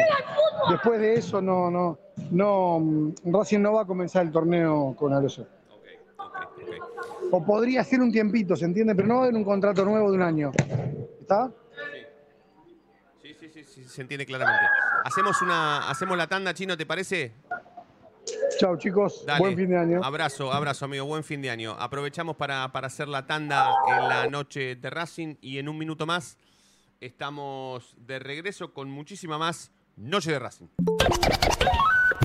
Después 0.70 1.00
de 1.00 1.16
eso, 1.16 1.42
no, 1.42 1.72
no, 1.72 1.98
no. 2.32 3.14
Racing 3.26 3.60
no 3.60 3.74
va 3.74 3.82
a 3.84 3.86
comenzar 3.86 4.26
el 4.26 4.32
torneo 4.32 4.94
con 4.98 5.14
Aeroset. 5.14 5.48
Ok, 5.70 5.86
ok, 6.18 6.36
ok. 6.60 7.34
O 7.34 7.46
podría 7.46 7.84
ser 7.84 8.02
un 8.02 8.12
tiempito, 8.12 8.56
¿se 8.58 8.66
entiende? 8.66 8.94
Pero 8.94 9.08
no 9.08 9.16
va 9.16 9.20
a 9.22 9.24
haber 9.24 9.36
un 9.36 9.44
contrato 9.46 9.86
nuevo 9.86 10.10
de 10.12 10.18
un 10.18 10.22
año. 10.24 10.52
¿Está? 11.22 11.50
Se 13.88 14.02
entiende 14.02 14.26
claramente. 14.26 14.68
Hacemos 15.06 15.42
una, 15.42 15.90
hacemos 15.90 16.18
la 16.18 16.28
tanda, 16.28 16.54
chino, 16.54 16.76
¿te 16.76 16.86
parece? 16.86 17.34
Chao, 18.60 18.78
chicos. 18.78 19.26
Dale. 19.26 19.40
Buen 19.40 19.56
fin 19.56 19.70
de 19.70 19.78
año. 19.78 20.04
Abrazo, 20.04 20.52
abrazo, 20.52 20.86
amigo. 20.86 21.06
Buen 21.06 21.24
fin 21.24 21.42
de 21.42 21.50
año. 21.50 21.76
Aprovechamos 21.80 22.36
para, 22.36 22.72
para 22.72 22.88
hacer 22.88 23.08
la 23.08 23.26
tanda 23.26 23.74
en 23.88 24.10
la 24.10 24.28
noche 24.28 24.76
de 24.76 24.90
Racing 24.90 25.36
y 25.42 25.58
en 25.58 25.70
un 25.70 25.78
minuto 25.78 26.06
más 26.06 26.38
estamos 27.00 27.96
de 27.98 28.20
regreso 28.20 28.74
con 28.74 28.90
muchísima 28.90 29.38
más 29.38 29.72
Noche 29.98 30.32
de 30.32 30.40
Racing. 30.40 30.68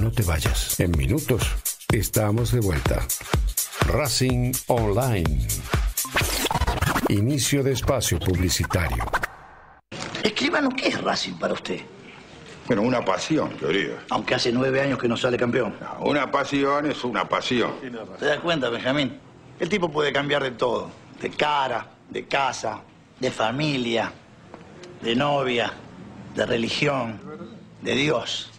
No 0.01 0.11
te 0.11 0.23
vayas. 0.23 0.79
En 0.81 0.91
minutos 0.93 1.43
estamos 1.93 2.53
de 2.53 2.61
vuelta. 2.61 3.07
Racing 3.87 4.53
Online. 4.69 5.47
Inicio 7.09 7.63
de 7.63 7.73
espacio 7.73 8.19
publicitario. 8.19 9.05
¿Qué 10.77 10.89
es 10.89 11.03
Racing 11.03 11.35
para 11.35 11.53
usted? 11.53 11.81
Bueno, 12.67 12.83
una 12.83 13.05
pasión, 13.05 13.51
querido. 13.51 13.97
Aunque 14.11 14.35
hace 14.35 14.51
nueve 14.51 14.81
años 14.81 14.99
que 14.99 15.07
no 15.07 15.17
sale 15.17 15.37
campeón. 15.37 15.75
Una 16.01 16.31
pasión 16.31 16.91
es 16.91 17.05
una 17.05 17.29
pasión. 17.29 17.73
¿Te 18.19 18.27
das 18.27 18.41
cuenta, 18.41 18.69
Benjamín? 18.71 19.19
El 19.61 19.69
tipo 19.69 19.91
puede 19.91 20.13
cambiar 20.13 20.43
de 20.43 20.51
todo. 20.53 20.91
De 21.21 21.31
cara, 21.31 21.87
de 22.11 22.27
casa, 22.27 22.81
de 23.21 23.31
familia, 23.31 24.13
de 25.01 25.15
novia, 25.15 25.73
de 26.35 26.47
religión, 26.47 27.21
de 27.83 27.95
Dios. 27.95 28.51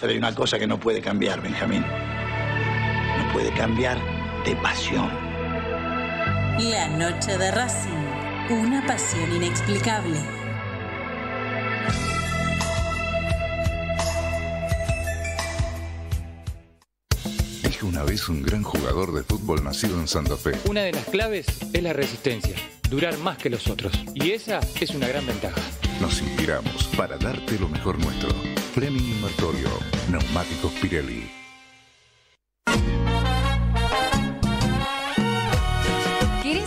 Pero 0.00 0.12
hay 0.12 0.18
una 0.18 0.34
cosa 0.34 0.58
que 0.58 0.66
no 0.66 0.78
puede 0.78 1.00
cambiar, 1.00 1.40
Benjamín. 1.40 1.82
No 1.82 3.32
puede 3.32 3.50
cambiar 3.52 3.98
de 4.44 4.54
pasión. 4.56 5.10
La 6.58 6.88
noche 6.88 7.38
de 7.38 7.50
Racing, 7.50 8.50
una 8.50 8.84
pasión 8.86 9.32
inexplicable. 9.32 10.35
Una 17.86 18.02
vez 18.02 18.28
un 18.28 18.42
gran 18.42 18.62
jugador 18.62 19.14
de 19.14 19.22
fútbol 19.22 19.62
nacido 19.62 19.98
en 20.00 20.08
Santa 20.08 20.36
Fe. 20.36 20.52
Una 20.68 20.82
de 20.82 20.92
las 20.92 21.04
claves 21.04 21.46
es 21.72 21.82
la 21.82 21.92
resistencia, 21.92 22.56
durar 22.90 23.16
más 23.18 23.38
que 23.38 23.48
los 23.48 23.68
otros. 23.68 23.92
Y 24.14 24.32
esa 24.32 24.60
es 24.80 24.90
una 24.90 25.06
gran 25.06 25.24
ventaja. 25.26 25.60
Nos 26.00 26.20
inspiramos 26.20 26.88
para 26.96 27.16
darte 27.16 27.58
lo 27.58 27.68
mejor 27.68 27.98
nuestro. 27.98 28.30
Fleming 28.74 29.04
Invertorio, 29.04 29.70
Neumáticos 30.10 30.72
Pirelli. 30.82 31.45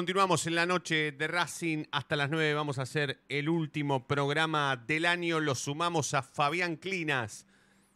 Continuamos 0.00 0.46
en 0.46 0.54
la 0.54 0.64
noche 0.64 1.12
de 1.12 1.28
Racing. 1.28 1.84
Hasta 1.92 2.16
las 2.16 2.30
9 2.30 2.54
vamos 2.54 2.78
a 2.78 2.82
hacer 2.84 3.20
el 3.28 3.50
último 3.50 4.06
programa 4.06 4.74
del 4.86 5.04
año. 5.04 5.40
Lo 5.40 5.54
sumamos 5.54 6.14
a 6.14 6.22
Fabián 6.22 6.76
Clinas, 6.76 7.44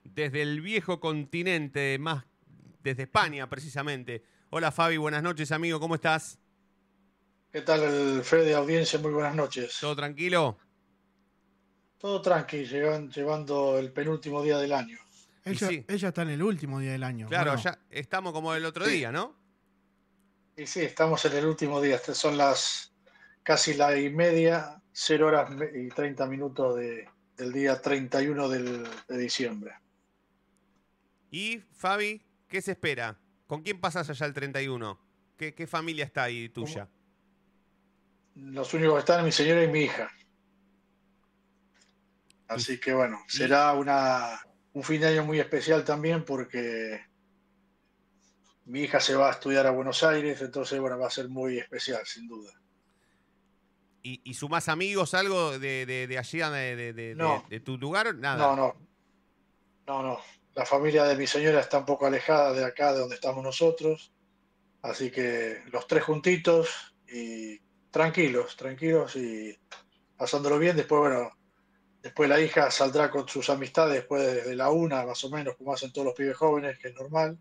desde 0.03 0.43
el 0.43 0.61
viejo 0.61 1.01
continente, 1.01 1.97
más 1.99 2.27
desde 2.83 3.05
España 3.05 3.49
precisamente. 3.49 4.23
Hola 4.51 4.71
Fabi, 4.71 4.99
buenas 4.99 5.23
noches 5.23 5.51
amigo, 5.51 5.81
¿cómo 5.81 5.95
estás? 5.95 6.39
¿Qué 7.51 7.63
tal 7.63 7.83
el 7.83 8.23
Fred 8.23 8.45
de 8.45 8.55
audiencia? 8.55 8.99
Muy 8.99 9.13
buenas 9.13 9.35
noches. 9.35 9.75
¿Todo 9.81 9.97
tranquilo? 9.97 10.59
Todo 11.97 12.21
tranqui, 12.21 12.67
llegan, 12.67 13.11
llevando 13.11 13.79
el 13.79 13.91
penúltimo 13.93 14.43
día 14.43 14.59
del 14.59 14.75
año. 14.75 14.99
Ella, 15.43 15.69
sí. 15.69 15.83
ella 15.89 16.09
está 16.09 16.21
en 16.21 16.29
el 16.29 16.43
último 16.43 16.81
día 16.81 16.93
del 16.93 17.03
año. 17.03 17.29
Claro, 17.29 17.53
¿o 17.53 17.57
no? 17.57 17.63
ya 17.63 17.79
estamos 17.89 18.35
como 18.35 18.55
el 18.55 18.67
otro 18.67 18.85
Sí. 18.85 18.93
día, 18.93 19.11
¿no? 19.11 19.43
Y 20.57 20.67
sí, 20.67 20.81
estamos 20.83 21.25
en 21.25 21.37
el 21.37 21.47
último 21.47 21.81
día. 21.81 21.97
Estas 21.97 22.17
son 22.17 22.37
las 22.37 22.93
casi 23.43 23.75
la 23.75 23.99
y 23.99 24.11
media, 24.11 24.81
0 24.93 25.27
horas 25.27 25.51
y 25.75 25.89
30 25.89 26.27
minutos 26.27 26.77
de- 26.77 27.09
del 27.37 27.53
día 27.53 27.81
31 27.81 28.49
del- 28.49 28.89
de 29.09 29.19
diciembre. 29.19 29.75
Y 31.31 31.59
Fabi, 31.73 32.25
¿qué 32.49 32.63
se 32.63 32.73
espera? 32.73 33.19
¿Con 33.47 33.63
quién 33.63 33.81
pasas 33.81 34.09
allá 34.09 34.27
el 34.27 34.33
31? 34.33 34.99
¿Qué, 35.37 35.53
qué 35.55 35.67
familia 35.67 36.05
está 36.05 36.23
ahí 36.25 36.49
tuya? 36.49 36.89
Los 38.37 38.73
únicos 38.75 38.95
que 38.95 39.01
están 39.01 39.19
es 39.21 39.25
mi 39.27 39.33
señora 39.33 39.65
y 39.65 39.69
mi 39.69 39.81
hija. 39.81 40.11
Así 42.47 42.79
que 42.79 42.95
bueno, 42.95 43.19
será 43.27 43.73
una, 43.73 44.41
un 44.75 44.83
fin 44.85 45.01
de 45.01 45.09
año 45.09 45.25
muy 45.25 45.41
especial 45.41 45.85
también 45.85 46.25
porque 46.25 47.01
mi 48.67 48.83
hija 48.83 49.01
se 49.01 49.15
va 49.15 49.29
a 49.29 49.33
estudiar 49.33 49.67
a 49.67 49.71
Buenos 49.71 50.03
Aires, 50.03 50.41
entonces 50.41 50.81
bueno, 50.81 50.99
va 50.99 51.07
a 51.09 51.11
ser 51.11 51.29
muy 51.29 51.59
especial, 51.59 52.05
sin 52.07 52.27
duda. 52.29 52.51
¿Y, 54.03 54.21
y 54.25 54.35
sumás 54.35 54.69
amigos, 54.69 55.15
algo 55.15 55.59
de, 55.59 55.87
de, 55.87 56.07
de 56.07 56.19
allí, 56.19 56.39
de, 56.39 56.77
de- 56.77 56.93
de- 56.93 57.15
No. 57.15 57.45
de- 57.49 57.61
tu 57.61 57.79
lugar? 57.79 58.15
Nada. 58.15 58.37
No, 58.37 58.57
no. 58.57 58.77
No, 59.87 60.03
no. 60.03 60.21
La 60.55 60.65
familia 60.67 61.05
de 61.05 61.17
mi 61.17 61.27
señora 61.27 61.61
está 61.61 61.79
un 61.79 61.85
poco 61.87 62.07
alejada 62.07 62.53
de 62.53 62.65
acá, 62.65 62.93
de 62.93 63.01
donde 63.01 63.15
estamos 63.17 63.43
nosotros. 63.43 64.13
Así 64.83 65.11
que 65.11 65.63
los 65.73 65.87
tres 65.87 66.05
juntitos 66.05 66.95
y 67.09 67.59
tranquilos, 67.91 68.57
tranquilos 68.57 69.17
y 69.17 69.59
pasándolo 70.17 70.59
bien. 70.59 70.77
Después, 70.77 71.01
bueno, 71.01 71.31
después 72.03 72.29
la 72.29 72.41
hija 72.41 72.71
saldrá 72.71 73.11
con 73.11 73.27
sus 73.27 73.49
amistades 73.49 73.95
después 73.95 74.23
de, 74.23 74.43
de 74.43 74.55
la 74.57 74.71
una, 74.71 75.05
más 75.07 75.25
o 75.25 75.31
menos, 75.31 75.57
como 75.57 75.73
hacen 75.73 75.93
todos 75.93 76.05
los 76.07 76.15
pibes 76.15 76.37
jóvenes, 76.37 76.79
que 76.79 76.89
es 76.89 76.95
normal. 76.95 77.39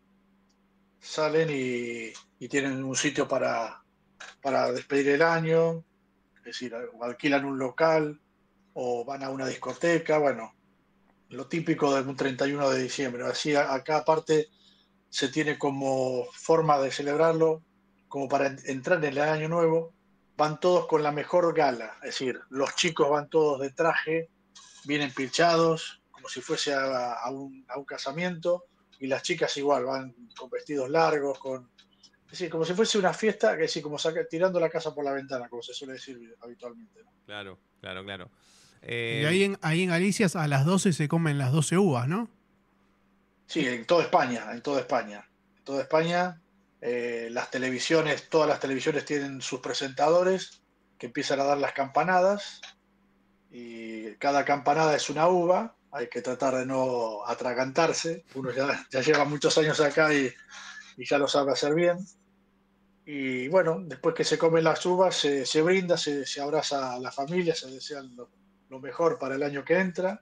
Salen 1.03 1.49
y, 1.51 2.13
tienen 2.47 2.83
un 2.83 2.95
sitio 2.95 3.27
para, 3.27 3.83
para 4.41 4.71
despedir 4.71 5.09
el 5.09 5.21
año, 5.21 5.83
es 6.37 6.43
decir, 6.43 6.73
alquilan 7.01 7.45
un 7.45 7.57
local 7.57 8.21
o 8.73 9.03
van 9.05 9.23
a 9.23 9.29
una 9.29 9.47
discoteca, 9.47 10.17
bueno, 10.17 10.53
lo 11.29 11.47
típico 11.47 11.93
de 11.93 12.01
un 12.01 12.15
31 12.15 12.69
de 12.69 12.83
diciembre. 12.83 13.25
Así 13.25 13.53
acá 13.55 13.97
aparte 13.97 14.47
se 15.09 15.27
tiene 15.27 15.57
como 15.57 16.25
forma 16.31 16.79
de 16.79 16.91
celebrarlo, 16.91 17.63
como 18.07 18.27
para 18.29 18.47
en- 18.47 18.59
entrar 18.65 18.99
en 19.03 19.11
el 19.11 19.19
año 19.19 19.49
nuevo, 19.49 19.93
van 20.37 20.59
todos 20.59 20.87
con 20.87 21.03
la 21.03 21.11
mejor 21.11 21.53
gala, 21.53 21.95
es 22.01 22.11
decir, 22.11 22.39
los 22.49 22.75
chicos 22.75 23.09
van 23.09 23.29
todos 23.29 23.59
de 23.59 23.71
traje, 23.71 24.29
vienen 24.85 25.13
pilchados, 25.13 26.01
como 26.11 26.27
si 26.29 26.41
fuese 26.41 26.73
a 26.73 27.29
un, 27.29 27.65
a 27.67 27.77
un 27.77 27.85
casamiento, 27.85 28.65
y 28.99 29.07
las 29.07 29.23
chicas 29.23 29.55
igual, 29.57 29.85
van 29.85 30.15
con 30.37 30.49
vestidos 30.49 30.89
largos, 30.89 31.39
con... 31.39 31.69
Es 32.25 32.31
decir, 32.39 32.49
como 32.49 32.65
si 32.65 32.73
fuese 32.73 32.97
una 32.97 33.13
fiesta, 33.13 33.55
que 33.55 33.63
decir, 33.63 33.83
como 33.83 33.97
saca- 33.99 34.27
tirando 34.27 34.59
la 34.59 34.69
casa 34.69 34.93
por 34.95 35.05
la 35.05 35.11
ventana, 35.11 35.47
como 35.49 35.61
se 35.61 35.73
suele 35.73 35.93
decir 35.93 36.35
habitualmente. 36.41 37.03
¿no? 37.03 37.11
Claro, 37.25 37.59
claro, 37.79 38.03
claro. 38.03 38.29
Y 38.81 38.85
Eh, 38.87 39.25
ahí 39.27 39.43
en, 39.43 39.57
ahí 39.61 39.83
en 39.83 39.89
Galicia 39.89 40.27
a 40.33 40.47
las 40.47 40.65
12 40.65 40.93
se 40.93 41.07
comen 41.07 41.37
las 41.37 41.51
12 41.51 41.77
uvas, 41.77 42.07
¿no? 42.07 42.27
Sí, 43.45 43.67
en 43.67 43.85
toda 43.85 44.03
España, 44.03 44.47
en 44.51 44.61
toda 44.61 44.79
España. 44.79 45.29
En 45.57 45.63
toda 45.63 45.81
España, 45.83 46.41
eh, 46.81 47.27
las 47.31 47.51
televisiones, 47.51 48.29
todas 48.29 48.49
las 48.49 48.59
televisiones 48.59 49.05
tienen 49.05 49.41
sus 49.41 49.59
presentadores 49.59 50.63
que 50.97 51.05
empiezan 51.07 51.39
a 51.39 51.43
dar 51.43 51.57
las 51.59 51.73
campanadas 51.73 52.61
y 53.51 54.15
cada 54.15 54.43
campanada 54.45 54.95
es 54.95 55.09
una 55.09 55.27
uva, 55.27 55.75
hay 55.93 56.09
que 56.09 56.21
tratar 56.21 56.55
de 56.55 56.65
no 56.65 57.25
atragantarse, 57.25 58.25
uno 58.33 58.51
ya, 58.51 58.85
lleva 59.01 59.25
muchos 59.25 59.55
años 59.59 59.79
acá 59.79 60.13
y, 60.13 60.33
ya 60.97 61.17
lo 61.19 61.27
sabe 61.27 61.51
hacer 61.51 61.75
bien. 61.75 61.97
Y 63.05 63.47
bueno, 63.49 63.79
después 63.83 64.15
que 64.15 64.23
se 64.23 64.37
comen 64.37 64.63
las 64.63 64.85
uvas, 64.85 65.15
se, 65.15 65.61
brinda, 65.61 65.97
se, 65.97 66.25
se 66.25 66.41
abraza 66.41 66.93
a 66.93 66.99
la 66.99 67.11
familia, 67.11 67.53
se 67.53 67.69
desean 67.69 68.15
lo- 68.15 68.31
lo 68.69 68.79
mejor 68.79 69.19
para 69.19 69.35
el 69.35 69.43
año 69.43 69.63
que 69.63 69.77
entra. 69.77 70.21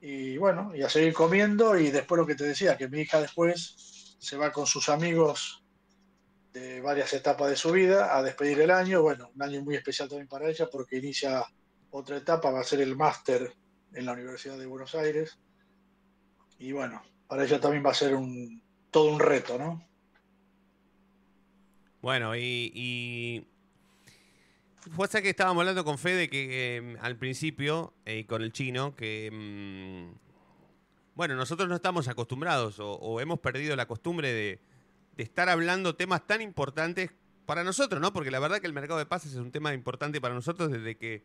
Y 0.00 0.36
bueno, 0.36 0.72
y 0.74 0.82
a 0.82 0.88
seguir 0.88 1.14
comiendo 1.14 1.76
y 1.76 1.90
después 1.90 2.18
lo 2.18 2.26
que 2.26 2.36
te 2.36 2.44
decía, 2.44 2.76
que 2.78 2.88
mi 2.88 3.00
hija 3.00 3.20
después 3.20 4.16
se 4.20 4.36
va 4.36 4.52
con 4.52 4.66
sus 4.66 4.88
amigos 4.88 5.64
de 6.52 6.80
varias 6.80 7.12
etapas 7.12 7.50
de 7.50 7.56
su 7.56 7.72
vida 7.72 8.16
a 8.16 8.22
despedir 8.22 8.60
el 8.60 8.70
año. 8.70 9.02
Bueno, 9.02 9.30
un 9.34 9.42
año 9.42 9.62
muy 9.62 9.74
especial 9.74 10.08
también 10.08 10.28
para 10.28 10.48
ella 10.48 10.68
porque 10.70 10.98
inicia 10.98 11.44
otra 11.90 12.18
etapa, 12.18 12.50
va 12.50 12.60
a 12.60 12.64
ser 12.64 12.80
el 12.82 12.96
máster 12.96 13.52
en 13.94 14.06
la 14.06 14.12
Universidad 14.12 14.58
de 14.58 14.66
Buenos 14.66 14.94
Aires. 14.94 15.38
Y 16.58 16.72
bueno, 16.72 17.02
para 17.26 17.44
ella 17.44 17.60
también 17.60 17.84
va 17.84 17.90
a 17.90 17.94
ser 17.94 18.14
un, 18.14 18.62
todo 18.90 19.12
un 19.12 19.20
reto, 19.20 19.58
¿no? 19.58 19.84
Bueno, 22.02 22.34
y, 22.34 22.72
y 22.74 23.46
fue 24.94 25.04
hasta 25.04 25.20
que 25.22 25.30
estábamos 25.30 25.60
hablando 25.60 25.84
con 25.84 25.98
Fede 25.98 26.28
que 26.30 26.78
eh, 26.78 26.96
al 27.02 27.16
principio, 27.16 27.92
eh, 28.06 28.26
con 28.26 28.42
el 28.42 28.52
chino, 28.52 28.96
que 28.96 29.30
mm, 29.30 30.16
bueno, 31.14 31.34
nosotros 31.34 31.68
no 31.68 31.74
estamos 31.74 32.08
acostumbrados 32.08 32.80
o, 32.80 32.92
o 32.92 33.20
hemos 33.20 33.40
perdido 33.40 33.76
la 33.76 33.86
costumbre 33.86 34.32
de, 34.32 34.60
de 35.16 35.22
estar 35.22 35.48
hablando 35.50 35.96
temas 35.96 36.26
tan 36.26 36.40
importantes 36.40 37.10
para 37.44 37.64
nosotros, 37.64 38.00
¿no? 38.00 38.12
Porque 38.12 38.30
la 38.30 38.38
verdad 38.38 38.60
que 38.60 38.66
el 38.66 38.72
mercado 38.72 38.98
de 38.98 39.06
pases 39.06 39.32
es 39.32 39.38
un 39.38 39.50
tema 39.50 39.74
importante 39.74 40.20
para 40.20 40.34
nosotros 40.34 40.70
desde 40.70 40.96
que 40.96 41.22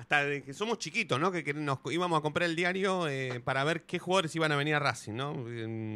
hasta 0.00 0.40
que 0.40 0.54
somos 0.54 0.78
chiquitos, 0.78 1.20
¿no? 1.20 1.30
Que, 1.30 1.52
nos 1.52 1.78
íbamos 1.90 2.18
a 2.18 2.22
comprar 2.22 2.48
el 2.48 2.56
diario 2.56 3.06
eh, 3.06 3.38
para 3.44 3.64
ver 3.64 3.84
qué 3.84 3.98
jugadores 3.98 4.34
iban 4.34 4.50
a 4.50 4.56
venir 4.56 4.74
a 4.74 4.78
Racing, 4.78 5.12
¿no? 5.12 5.34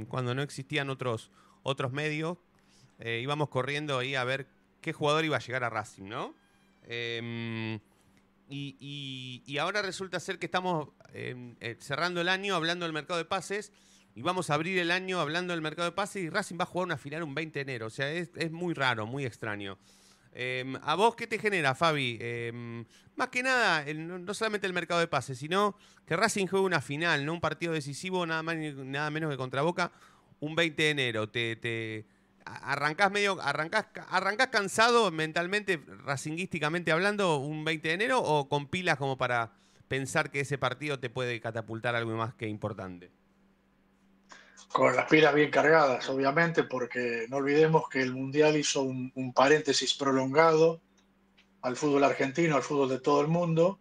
Cuando 0.08 0.34
no 0.34 0.42
existían 0.42 0.90
otros 0.90 1.30
otros 1.62 1.90
medios, 1.90 2.36
eh, 2.98 3.20
íbamos 3.22 3.48
corriendo 3.48 3.98
ahí 3.98 4.14
a 4.14 4.22
ver 4.24 4.46
qué 4.82 4.92
jugador 4.92 5.24
iba 5.24 5.38
a 5.38 5.40
llegar 5.40 5.64
a 5.64 5.70
Racing, 5.70 6.04
¿no? 6.04 6.34
Eh, 6.82 7.80
y, 8.50 9.42
y- 9.46 9.56
ahora 9.56 9.80
resulta 9.80 10.20
ser 10.20 10.38
que 10.38 10.44
estamos 10.44 10.90
eh, 11.14 11.54
eh, 11.60 11.78
cerrando 11.80 12.20
el 12.20 12.28
año 12.28 12.56
hablando 12.56 12.84
del 12.84 12.92
mercado 12.92 13.16
de 13.16 13.24
pases 13.24 13.72
y 14.14 14.20
vamos 14.20 14.50
a 14.50 14.54
abrir 14.54 14.78
el 14.78 14.90
año 14.90 15.18
hablando 15.18 15.54
del 15.54 15.62
mercado 15.62 15.88
de 15.88 15.92
pases 15.96 16.24
y 16.24 16.28
Racing 16.28 16.58
va 16.60 16.64
a 16.64 16.66
jugar 16.66 16.84
una 16.84 16.98
final 16.98 17.22
un 17.22 17.34
20 17.34 17.58
de 17.58 17.62
enero. 17.62 17.86
O 17.86 17.90
sea, 17.90 18.12
es, 18.12 18.28
es 18.36 18.52
muy 18.52 18.74
raro, 18.74 19.06
muy 19.06 19.24
extraño. 19.24 19.78
Eh, 20.34 20.64
¿A 20.82 20.96
vos 20.96 21.14
qué 21.14 21.26
te 21.26 21.38
genera, 21.38 21.74
Fabi? 21.74 22.18
Eh, 22.20 22.84
más 23.16 23.28
que 23.28 23.42
nada, 23.42 23.84
no, 23.94 24.34
solamente 24.34 24.66
el 24.66 24.72
mercado 24.72 25.00
de 25.00 25.06
pases, 25.06 25.38
sino 25.38 25.76
que 26.06 26.16
Racing 26.16 26.46
juegue 26.46 26.66
una 26.66 26.80
final, 26.80 27.24
no 27.24 27.32
un 27.32 27.40
partido 27.40 27.72
decisivo, 27.72 28.26
nada 28.26 28.42
más 28.42 28.56
nada 28.56 29.10
menos 29.10 29.30
que 29.30 29.36
contra 29.36 29.62
Boca, 29.62 29.92
un 30.40 30.56
20 30.56 30.82
de 30.82 30.90
enero. 30.90 31.28
Te, 31.28 31.54
te 31.56 32.06
arrancás 32.44 33.12
medio, 33.12 33.40
arrancás, 33.40 33.86
arrancás 34.08 34.48
cansado 34.48 35.10
mentalmente, 35.12 35.80
racinguísticamente 36.04 36.90
hablando, 36.90 37.36
un 37.36 37.64
20 37.64 37.88
de 37.88 37.94
enero, 37.94 38.20
o 38.20 38.48
con 38.48 38.66
pilas 38.66 38.98
como 38.98 39.16
para 39.16 39.52
pensar 39.86 40.30
que 40.30 40.40
ese 40.40 40.58
partido 40.58 40.98
te 40.98 41.10
puede 41.10 41.40
catapultar 41.40 41.94
algo 41.94 42.16
más 42.16 42.34
que 42.34 42.48
importante. 42.48 43.10
Con 44.72 44.94
las 44.96 45.06
pilas 45.06 45.34
bien 45.34 45.50
cargadas, 45.50 46.08
obviamente, 46.08 46.64
porque 46.64 47.26
no 47.28 47.36
olvidemos 47.36 47.88
que 47.88 48.02
el 48.02 48.12
Mundial 48.12 48.56
hizo 48.56 48.82
un, 48.82 49.32
paréntesis 49.34 49.94
prolongado 49.94 50.80
al 51.62 51.76
fútbol 51.76 52.04
argentino, 52.04 52.56
al 52.56 52.62
fútbol 52.62 52.88
de 52.88 53.00
todo 53.00 53.20
el 53.20 53.28
mundo, 53.28 53.80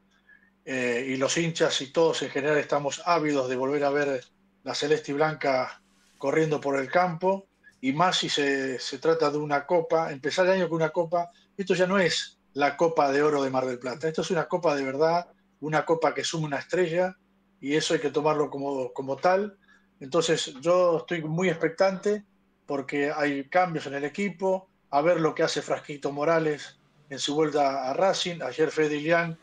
eh, 0.66 1.06
y 1.10 1.18
los 1.18 1.38
hinchas 1.38 1.82
y 1.82 1.92
todos 1.92 2.22
en 2.22 2.30
general 2.30 2.58
estamos 2.58 3.02
ávidos 3.06 3.50
de 3.50 3.56
volver 3.56 3.84
a 3.84 3.90
ver 3.90 4.24
la 4.64 4.76
celeste 4.76 5.12
y 5.12 5.16
blanca 5.16 5.82
corriendo 6.18 6.62
por 6.62 6.80
el 6.80 6.90
campo, 6.90 7.48
y 7.82 7.92
más 7.92 8.18
si 8.20 8.30
se, 8.30 8.80
se 8.80 9.00
trata 9.00 9.30
de 9.30 9.38
una 9.38 9.66
copa, 9.66 10.12
empezar 10.12 10.46
el 10.46 10.54
año 10.54 10.70
con 10.70 10.78
una 10.78 10.92
copa, 10.92 11.32
esto 11.58 11.74
ya 11.74 11.86
no 11.86 12.00
es 12.00 12.40
la 12.54 12.78
copa 12.78 13.12
de 13.12 13.24
oro 13.24 13.44
de 13.44 13.50
Mar 13.50 13.66
del 13.66 13.80
Plata, 13.80 14.08
esto 14.08 14.22
es 14.22 14.32
una 14.32 14.48
copa 14.48 14.76
de 14.76 14.84
verdad, 14.84 15.28
una 15.60 15.86
copa 15.86 16.14
que 16.14 16.24
suma 16.24 16.48
una 16.48 16.60
estrella, 16.60 17.18
y 17.64 17.76
eso 17.76 17.94
hay 17.94 18.02
que 18.02 18.10
tomarlo 18.10 18.50
como, 18.50 18.92
como 18.92 19.16
tal. 19.16 19.58
Entonces 20.04 20.54
yo 20.60 20.98
estoy 20.98 21.22
muy 21.24 21.48
expectante 21.48 22.26
porque 22.66 23.10
hay 23.10 23.48
cambios 23.48 23.88
en 23.88 23.94
el 23.94 24.04
equipo, 24.04 24.68
a 24.90 25.00
ver 25.02 25.22
lo 25.22 25.34
que 25.34 25.44
hace 25.44 25.62
Frasquito 25.62 26.12
Morales 26.12 26.78
en 27.10 27.20
su 27.20 27.36
vuelta 27.36 27.90
a 27.90 27.94
Racing. 27.94 28.42
Ayer 28.42 28.70
Fede 28.70 28.98
Ilián 28.98 29.40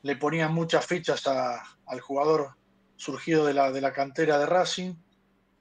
le 0.00 0.16
ponía 0.16 0.48
muchas 0.48 0.86
fichas 0.86 1.26
al 1.26 2.00
jugador 2.00 2.54
surgido 2.96 3.44
de 3.44 3.52
la, 3.52 3.92
cantera 3.92 4.38
de 4.38 4.46
Racing. 4.46 4.94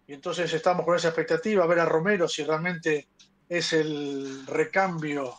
Y 0.08 0.14
entonces 0.14 0.54
estamos 0.54 0.86
con 0.86 0.96
esa 0.96 1.10
expectativa, 1.10 1.66
a 1.66 1.68
ver 1.68 1.82
a 1.82 1.86
Romero 1.86 2.26
si 2.30 2.46
realmente 2.46 3.10
es 3.50 3.74
el 3.74 4.48
recambio 4.48 5.36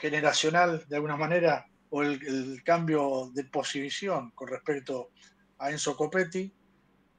generacional 0.00 0.86
de 0.88 0.96
alguna 0.96 1.18
manera 1.18 1.66
o 1.90 2.02
el 2.02 2.62
cambio 2.64 3.30
de 3.34 3.44
posición 3.44 4.30
con 4.30 4.48
respecto 4.48 5.10
a 5.58 5.70
Enzo 5.70 5.94
Copetti. 5.94 6.50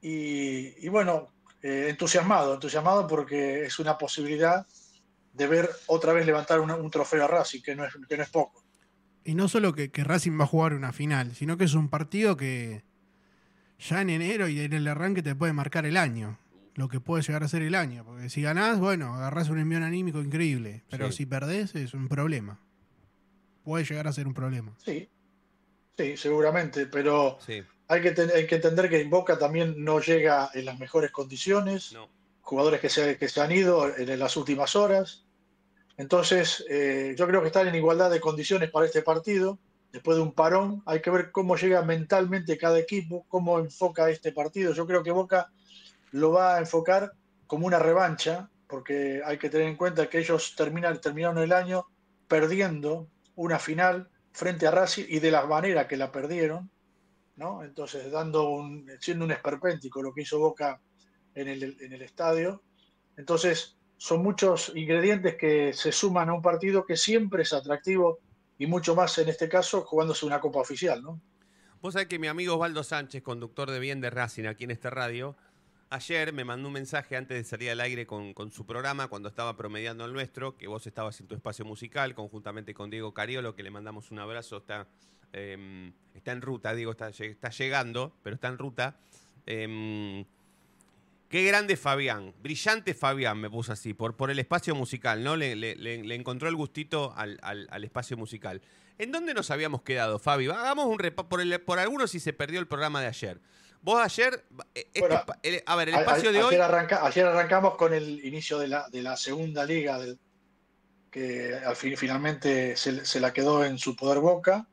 Y, 0.02 0.84
y 0.84 0.88
bueno, 0.88 1.28
eh, 1.62 1.86
entusiasmado, 1.90 2.54
entusiasmado 2.54 3.06
porque 3.06 3.64
es 3.64 3.78
una 3.78 3.98
posibilidad 3.98 4.66
de 5.32 5.46
ver 5.46 5.70
otra 5.86 6.12
vez 6.12 6.26
levantar 6.26 6.60
un, 6.60 6.70
un 6.70 6.90
trofeo 6.90 7.24
a 7.24 7.28
Racing, 7.28 7.60
que 7.62 7.74
no 7.76 7.84
es, 7.84 7.92
que 8.08 8.16
no 8.16 8.22
es 8.22 8.30
poco. 8.30 8.64
Y 9.24 9.34
no 9.34 9.48
solo 9.48 9.72
que, 9.74 9.90
que 9.90 10.02
Racing 10.02 10.38
va 10.40 10.44
a 10.44 10.48
jugar 10.48 10.72
una 10.72 10.92
final, 10.92 11.34
sino 11.34 11.56
que 11.56 11.64
es 11.64 11.74
un 11.74 11.88
partido 11.88 12.36
que 12.36 12.82
ya 13.78 14.00
en 14.00 14.10
enero 14.10 14.48
y 14.48 14.60
en 14.60 14.72
el 14.72 14.88
arranque 14.88 15.22
te 15.22 15.34
puede 15.34 15.52
marcar 15.52 15.86
el 15.86 15.96
año. 15.96 16.38
Lo 16.74 16.88
que 16.88 17.00
puede 17.00 17.22
llegar 17.22 17.42
a 17.42 17.48
ser 17.48 17.62
el 17.62 17.74
año. 17.74 18.04
Porque 18.04 18.30
si 18.30 18.40
ganás, 18.42 18.78
bueno, 18.78 19.14
agarrás 19.14 19.50
un 19.50 19.58
envión 19.58 19.82
anímico 19.82 20.20
increíble. 20.22 20.84
Pero 20.88 21.10
Sí. 21.10 21.18
si 21.18 21.26
perdés, 21.26 21.74
es 21.74 21.92
un 21.94 22.08
problema. 22.08 22.58
Puede 23.64 23.84
llegar 23.84 24.06
a 24.08 24.12
ser 24.12 24.26
un 24.26 24.34
problema. 24.34 24.72
Sí, 24.82 25.08
sí, 25.98 26.16
seguramente, 26.16 26.86
pero 26.86 27.38
Sí. 27.44 27.62
Hay 27.90 28.00
que, 28.02 28.12
ten- 28.12 28.30
hay 28.34 28.46
que 28.46 28.54
entender 28.54 28.88
que 28.88 29.00
en 29.00 29.10
Boca 29.10 29.36
también 29.38 29.74
no 29.84 30.00
llega 30.00 30.48
en 30.54 30.64
las 30.64 30.78
mejores 30.78 31.10
condiciones. 31.10 31.90
Jugadores 32.40 32.80
que 32.80 32.88
se, 32.88 33.18
que 33.18 33.28
se 33.28 33.40
han 33.40 33.52
ido 33.52 33.94
en 33.96 34.18
las 34.18 34.36
últimas 34.36 34.74
horas. 34.76 35.24
Entonces, 35.96 36.64
eh, 36.70 37.14
yo 37.18 37.26
creo 37.26 37.40
que 37.42 37.48
están 37.48 37.68
en 37.68 37.74
igualdad 37.74 38.10
de 38.10 38.20
condiciones 38.20 38.70
para 38.70 38.86
este 38.86 39.02
partido. 39.02 39.58
Después 39.92 40.16
de 40.16 40.22
un 40.22 40.32
parón, 40.32 40.82
hay 40.86 41.00
que 41.02 41.10
ver 41.10 41.32
cómo 41.32 41.56
llega 41.56 41.82
mentalmente 41.82 42.56
cada 42.56 42.78
equipo, 42.78 43.26
cómo 43.28 43.58
enfoca 43.58 44.08
este 44.08 44.30
partido. 44.32 44.72
Yo 44.72 44.86
creo 44.86 45.02
que 45.02 45.10
Boca 45.10 45.50
lo 46.12 46.30
va 46.32 46.56
a 46.56 46.58
enfocar 46.60 47.12
como 47.46 47.66
una 47.66 47.80
revancha, 47.80 48.48
porque 48.68 49.20
hay 49.24 49.36
que 49.38 49.50
tener 49.50 49.66
en 49.66 49.76
cuenta 49.76 50.08
que 50.08 50.18
ellos 50.20 50.54
terminan, 50.56 51.00
terminaron 51.00 51.38
el 51.38 51.52
año 51.52 51.86
perdiendo 52.28 53.08
una 53.34 53.58
final 53.58 54.08
frente 54.32 54.66
a 54.68 54.70
Racing 54.70 55.06
y 55.08 55.18
de 55.18 55.32
la 55.32 55.44
manera 55.44 55.88
que 55.88 55.96
la 55.96 56.12
perdieron, 56.12 56.70
Entonces, 57.62 58.02
siendo 59.00 59.24
un 59.24 59.30
esperpéntico 59.32 60.02
lo 60.02 60.12
que 60.12 60.22
hizo 60.22 60.38
Boca 60.38 60.80
en 61.34 61.48
el, 61.48 62.02
estadio. 62.02 62.62
Entonces, 63.16 63.76
son 63.96 64.22
muchos 64.22 64.72
ingredientes 64.74 65.36
que 65.36 65.72
se 65.72 65.92
suman 65.92 66.28
a 66.28 66.34
un 66.34 66.42
partido 66.42 66.84
que 66.84 66.96
siempre 66.96 67.42
es 67.42 67.52
atractivo 67.52 68.18
y 68.58 68.66
mucho 68.66 68.94
más 68.94 69.16
en 69.18 69.28
este 69.28 69.48
caso 69.48 69.82
jugándose 69.82 70.26
una 70.26 70.40
copa 70.40 70.60
oficial, 70.60 71.02
¿no? 71.02 71.20
Vos 71.80 71.94
sabés 71.94 72.08
que 72.08 72.18
mi 72.18 72.26
amigo 72.26 72.54
Osvaldo 72.54 72.84
Sánchez, 72.84 73.22
conductor 73.22 73.70
de 73.70 73.80
Bien 73.80 74.02
de 74.02 74.10
Racing 74.10 74.44
aquí 74.44 74.64
en 74.64 74.70
esta 74.70 74.90
radio, 74.90 75.34
ayer 75.88 76.34
me 76.34 76.44
mandó 76.44 76.68
un 76.68 76.74
mensaje 76.74 77.16
antes 77.16 77.38
de 77.38 77.44
salir 77.44 77.70
al 77.70 77.80
aire 77.80 78.06
con, 78.06 78.34
con 78.34 78.50
su 78.50 78.66
programa, 78.66 79.08
cuando 79.08 79.30
estaba 79.30 79.56
promediando 79.56 80.04
el 80.04 80.12
nuestro, 80.12 80.58
que 80.58 80.68
vos 80.68 80.86
estabas 80.86 81.18
en 81.20 81.26
tu 81.26 81.34
espacio 81.34 81.64
musical, 81.64 82.14
conjuntamente 82.14 82.74
con 82.74 82.90
Diego 82.90 83.14
Cariolo, 83.14 83.54
que 83.54 83.62
le 83.62 83.70
mandamos 83.70 84.10
un 84.10 84.18
abrazo, 84.18 84.58
está, 84.58 84.88
eh, 85.32 85.92
está 86.14 86.32
en 86.32 86.42
ruta, 86.42 86.74
Diego 86.74 86.92
está, 86.92 87.10
lle- 87.10 87.30
está 87.30 87.50
llegando, 87.50 88.12
pero 88.22 88.34
está 88.34 88.48
en 88.48 88.58
ruta. 88.58 88.96
Eh, 89.46 90.24
Qué 91.28 91.44
grande 91.44 91.76
Fabián, 91.76 92.34
brillante 92.42 92.92
Fabián, 92.92 93.38
me 93.38 93.48
puso 93.48 93.72
así, 93.72 93.94
por, 93.94 94.16
por 94.16 94.32
el 94.32 94.40
espacio 94.40 94.74
musical, 94.74 95.22
¿no? 95.22 95.36
Le, 95.36 95.54
le- 95.54 95.76
le- 95.76 96.02
le 96.02 96.14
encontró 96.16 96.48
el 96.48 96.56
gustito 96.56 97.12
al, 97.16 97.38
al- 97.42 97.68
al 97.70 97.84
espacio 97.84 98.16
musical. 98.16 98.60
¿En 98.98 99.12
dónde 99.12 99.32
nos 99.32 99.52
habíamos 99.52 99.82
quedado, 99.82 100.18
Fabi? 100.18 100.46
Hagamos 100.48 100.86
un 100.86 100.98
repaso, 100.98 101.28
por, 101.28 101.40
el- 101.40 101.60
por 101.60 101.78
algunos 101.78 102.10
si 102.10 102.18
se 102.18 102.32
perdió 102.32 102.58
el 102.58 102.66
programa 102.66 103.00
de 103.00 103.06
ayer. 103.06 103.40
Vos 103.80 104.02
ayer, 104.02 104.44
eh, 104.74 104.88
este 104.92 105.00
Bueno, 105.02 105.14
espa- 105.24 105.38
el- 105.44 105.62
a 105.64 105.76
ver, 105.76 105.90
el 105.90 105.94
A- 105.94 105.98
a- 105.98 106.00
espacio 106.00 106.32
de 106.32 106.38
ayer, 106.38 106.50
hoy... 106.50 106.56
arranca- 106.56 107.06
ayer 107.06 107.24
arrancamos 107.24 107.76
con 107.76 107.94
el 107.94 108.24
inicio 108.24 108.58
de 108.58 108.66
la, 108.66 108.88
de 108.90 109.00
la 109.00 109.16
segunda 109.16 109.64
liga, 109.64 110.00
del- 110.00 110.18
que 111.12 111.54
al 111.64 111.76
fin, 111.76 111.96
finalmente 111.96 112.76
se, 112.76 113.04
se 113.04 113.20
la 113.20 113.32
quedó 113.32 113.64
en 113.64 113.78
su 113.78 113.94
poder 113.94 114.18
Boca. 114.18 114.66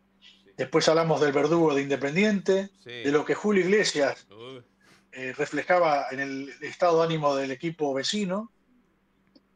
Después 0.58 0.90
hablamos 0.90 1.22
del 1.22 1.32
verdugo 1.32 1.76
de 1.76 1.84
Independiente, 1.84 2.72
de 2.84 3.12
lo 3.12 3.24
que 3.24 3.36
Julio 3.36 3.64
Iglesias 3.64 4.28
eh, 5.12 5.32
reflejaba 5.38 6.08
en 6.10 6.20
el 6.20 6.50
estado 6.62 7.00
de 7.00 7.06
ánimo 7.06 7.36
del 7.36 7.52
equipo 7.52 7.94
vecino, 7.94 8.52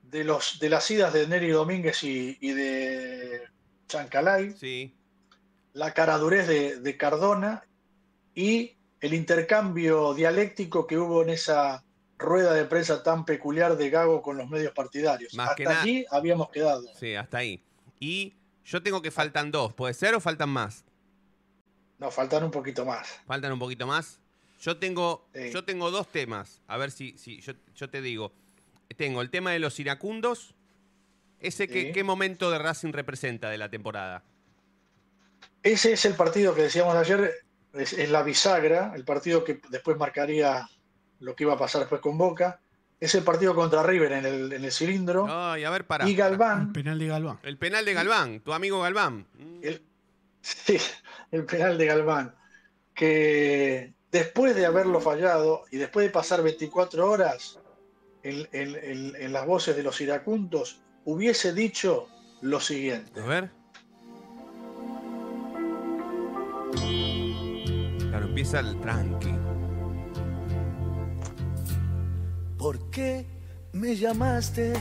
de, 0.04 0.24
los, 0.24 0.60
de 0.60 0.70
las 0.70 0.90
idas 0.92 1.12
de 1.12 1.28
Neri 1.28 1.50
Domínguez 1.50 2.04
y, 2.04 2.38
y 2.40 2.52
de 2.52 3.42
Chancalay, 3.88 4.56
la 5.74 5.94
caradurez 5.94 6.48
de, 6.48 6.80
de 6.80 6.98
Cardona 6.98 7.64
y 8.36 8.78
el 9.00 9.16
intercambio 9.16 10.14
dialéctico 10.14 10.86
que 10.86 11.00
hubo 11.00 11.24
en 11.24 11.30
esa 11.30 11.84
rueda 12.20 12.54
de 12.54 12.66
prensa 12.66 13.02
tan 13.02 13.26
peculiar 13.26 13.76
de 13.76 13.90
Gago 13.90 14.22
con 14.22 14.38
los 14.38 14.48
medios 14.48 14.74
partidarios. 14.74 15.34
Más 15.34 15.50
Hasta 15.50 15.82
allí 15.82 16.06
habíamos 16.12 16.50
quedado. 16.52 16.84
Sí, 17.00 17.16
hasta 17.16 17.40
ahí. 17.40 17.64
Y 18.00 18.36
yo 18.64 18.84
tengo 18.84 19.02
que 19.02 19.10
faltan 19.10 19.50
dos, 19.50 19.74
¿puede 19.74 19.96
ser 19.96 20.14
o 20.14 20.20
faltan 20.20 20.50
más? 20.50 20.86
Nos 22.02 22.16
faltan 22.16 22.44
un 22.44 22.50
poquito 22.50 22.84
más. 22.84 23.22
Faltan 23.28 23.54
un 23.54 23.60
poquito 23.60 23.86
más. 23.86 24.20
Yo 24.60 24.78
tengo, 24.78 25.28
yo 25.54 25.64
tengo 25.64 25.92
dos 25.92 26.08
temas. 26.08 26.60
A 26.68 26.78
ver 26.78 26.90
si, 26.90 27.16
si 27.16 27.40
yo, 27.42 27.54
yo 27.76 27.90
te 27.92 28.02
digo. 28.02 28.34
Tengo 28.98 29.22
el 29.22 29.30
tema 29.30 29.52
de 29.52 29.60
los 29.60 29.80
iracundos. 29.80 30.56
Ese 31.40 31.68
que, 31.68 31.82
Sí. 31.88 31.92
¿Qué 31.92 32.04
momento 32.04 32.50
de 32.50 32.58
Racing 32.58 32.92
representa 32.92 33.50
de 33.52 33.60
la 33.60 33.70
temporada? 33.70 34.24
Ese 35.62 35.94
es 35.94 36.04
el 36.06 36.16
partido 36.16 36.56
que 36.56 36.64
decíamos 36.64 36.96
ayer, 36.96 37.36
es, 37.74 37.94
es 37.94 38.10
la 38.10 38.24
bisagra, 38.24 38.94
el 38.96 39.06
partido 39.06 39.44
que 39.44 39.62
después 39.70 39.96
marcaría 39.96 40.68
lo 41.20 41.36
que 41.36 41.44
iba 41.44 41.54
a 41.54 41.58
pasar 41.58 41.82
después 41.82 42.02
con 42.02 42.18
Boca. 42.18 42.60
Es 43.00 43.14
el 43.14 43.24
partido 43.24 43.54
contra 43.54 43.84
River 43.84 44.12
en 44.14 44.26
el, 44.26 44.54
en 44.54 44.66
el 44.66 44.72
cilindro. 44.72 45.28
Ay, 45.30 45.64
a 45.66 45.70
ver, 45.70 45.86
para. 45.86 46.10
y 46.10 46.16
Galván, 46.16 46.68
El 46.68 46.72
penal 46.72 46.98
de 47.00 47.08
Galván. 47.08 47.40
El 47.44 47.58
penal 47.58 47.86
de 47.86 47.94
Galván, 47.94 48.40
tu 48.40 48.54
amigo 48.54 48.82
Galván. 48.82 49.28
el, 49.62 49.84
sí, 50.42 50.78
el 51.32 51.46
penal 51.46 51.78
de 51.78 51.86
Galván, 51.86 52.36
que 52.94 53.94
después 54.12 54.56
de 54.56 54.66
haberlo 54.66 55.00
fallado 55.02 55.64
y 55.72 55.78
después 55.78 56.06
de 56.06 56.12
pasar 56.12 56.44
24 56.44 57.10
horas 57.10 57.60
en, 58.24 58.48
en- 58.52 58.76
en- 58.76 59.16
en 59.16 59.34
las 59.34 59.46
voces 59.46 59.76
de 59.76 59.84
los 59.84 60.00
iracundos, 60.02 60.82
hubiese 61.06 61.54
dicho 61.54 62.08
lo 62.42 62.60
siguiente. 62.60 63.20
A 63.20 63.26
ver. 63.26 63.52
Claro, 68.10 68.26
empieza 68.28 68.60
el 68.60 68.80
tranqui. 68.82 69.34
¿Por 72.58 72.90
qué 72.92 73.26
me 73.74 73.96
llamaste? 73.96 74.74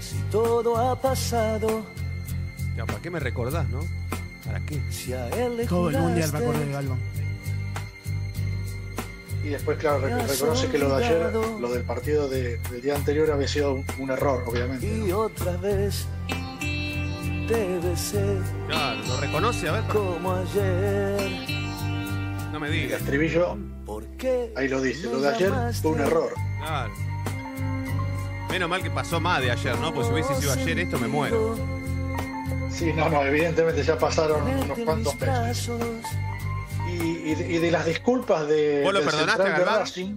Si 0.00 0.16
todo 0.30 0.76
ha 0.76 1.00
pasado, 1.00 1.84
Ya, 2.76 2.86
¿Para 2.86 2.98
qué 3.00 3.10
me 3.10 3.20
recordás, 3.20 3.68
no? 3.68 3.80
¿Para 4.44 4.60
qué? 4.60 4.80
si 4.90 5.12
a 5.12 5.28
él 5.28 5.56
le 5.58 5.66
Todo 5.66 5.90
el 5.90 5.98
mundial 5.98 6.32
me 6.32 6.38
juraste, 6.38 6.38
acuerdo 6.48 6.66
de 6.66 6.72
Galván. 6.72 6.98
Y 9.44 9.48
después, 9.48 9.78
claro, 9.78 10.00
rec- 10.06 10.26
reconoce 10.28 10.68
que 10.68 10.78
lo 10.78 10.96
de 10.96 11.04
ayer, 11.04 11.32
lo 11.34 11.68
del 11.72 11.82
partido 11.82 12.28
de- 12.28 12.58
del 12.58 12.82
día 12.82 12.94
anterior 12.94 13.30
había 13.30 13.48
sido 13.48 13.74
un, 13.74 13.84
un 13.98 14.10
error, 14.10 14.44
obviamente. 14.46 14.86
Y 14.86 15.12
otra 15.12 15.56
vez 15.56 16.06
te 17.48 17.78
besé 17.78 18.38
Claro, 18.68 19.00
lo 19.06 19.16
reconoce, 19.18 19.68
a 19.68 19.72
ver. 19.72 19.84
como 19.84 20.32
ayer. 20.34 21.30
No 22.52 22.60
me 22.60 22.66
El 22.68 22.72
digas. 22.74 23.00
estribillo, 23.00 23.56
¿Por 23.86 24.04
qué 24.18 24.52
ahí 24.56 24.68
lo 24.68 24.80
dice, 24.82 25.04
lo 25.04 25.20
de 25.20 25.28
ayer 25.34 25.52
fue 25.80 25.92
un 25.92 26.00
error. 26.00 26.32
Claro. 26.60 26.92
Menos 28.50 28.68
mal 28.68 28.82
que 28.82 28.90
pasó 28.90 29.20
más 29.20 29.40
de 29.40 29.50
ayer, 29.50 29.76
¿no? 29.78 29.92
Pues 29.94 30.06
si 30.06 30.12
hubiese 30.12 30.34
sido 30.36 30.52
ayer 30.52 30.78
esto, 30.80 30.98
me 30.98 31.08
muero. 31.08 31.56
Sí, 32.72 32.92
no, 32.94 33.08
no, 33.08 33.22
evidentemente 33.24 33.82
ya 33.82 33.98
pasaron 33.98 34.42
unos 34.46 34.78
cuantos 34.78 35.18
meses. 35.20 35.70
Y, 36.88 37.30
y 37.30 37.34
de- 37.34 37.52
y 37.52 37.58
de 37.58 37.70
las 37.70 37.84
disculpas 37.86 38.46
de, 38.48 38.82
¿Vos 38.82 38.92
lo 38.94 39.02
perdonaste 39.02 39.42
de? 39.44 39.64
Racing, 39.64 40.16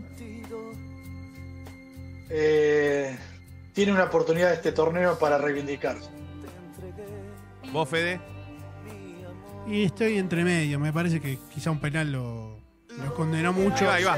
eh, 2.30 3.18
tiene 3.74 3.92
una 3.92 4.06
oportunidad 4.06 4.54
este 4.54 4.72
torneo 4.72 5.18
para 5.20 5.38
reivindicarse. 5.38 6.10
¿Vos, 7.72 7.90
Fede? 7.90 8.20
Y 9.68 9.84
estoy 9.86 10.18
entre 10.18 10.44
medio. 10.44 10.80
Me 10.80 10.92
parece 10.94 11.20
que 11.22 11.40
quizá 11.54 11.72
un 11.72 11.80
penal 11.80 12.12
lo, 12.12 12.58
lo 13.04 13.14
condenó 13.16 13.54
mucho. 13.54 13.90
Ahí 13.90 14.04
va, 14.04 14.14
ahí 14.14 14.18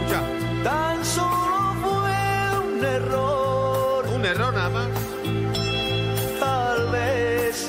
Escuchá, 0.00 0.22
tan 0.64 1.04
solo 1.04 1.74
fue 1.82 2.58
un 2.74 2.84
error. 2.84 4.06
un 4.14 4.24
error 4.26 4.52
nada 4.54 4.68
más. 4.70 4.88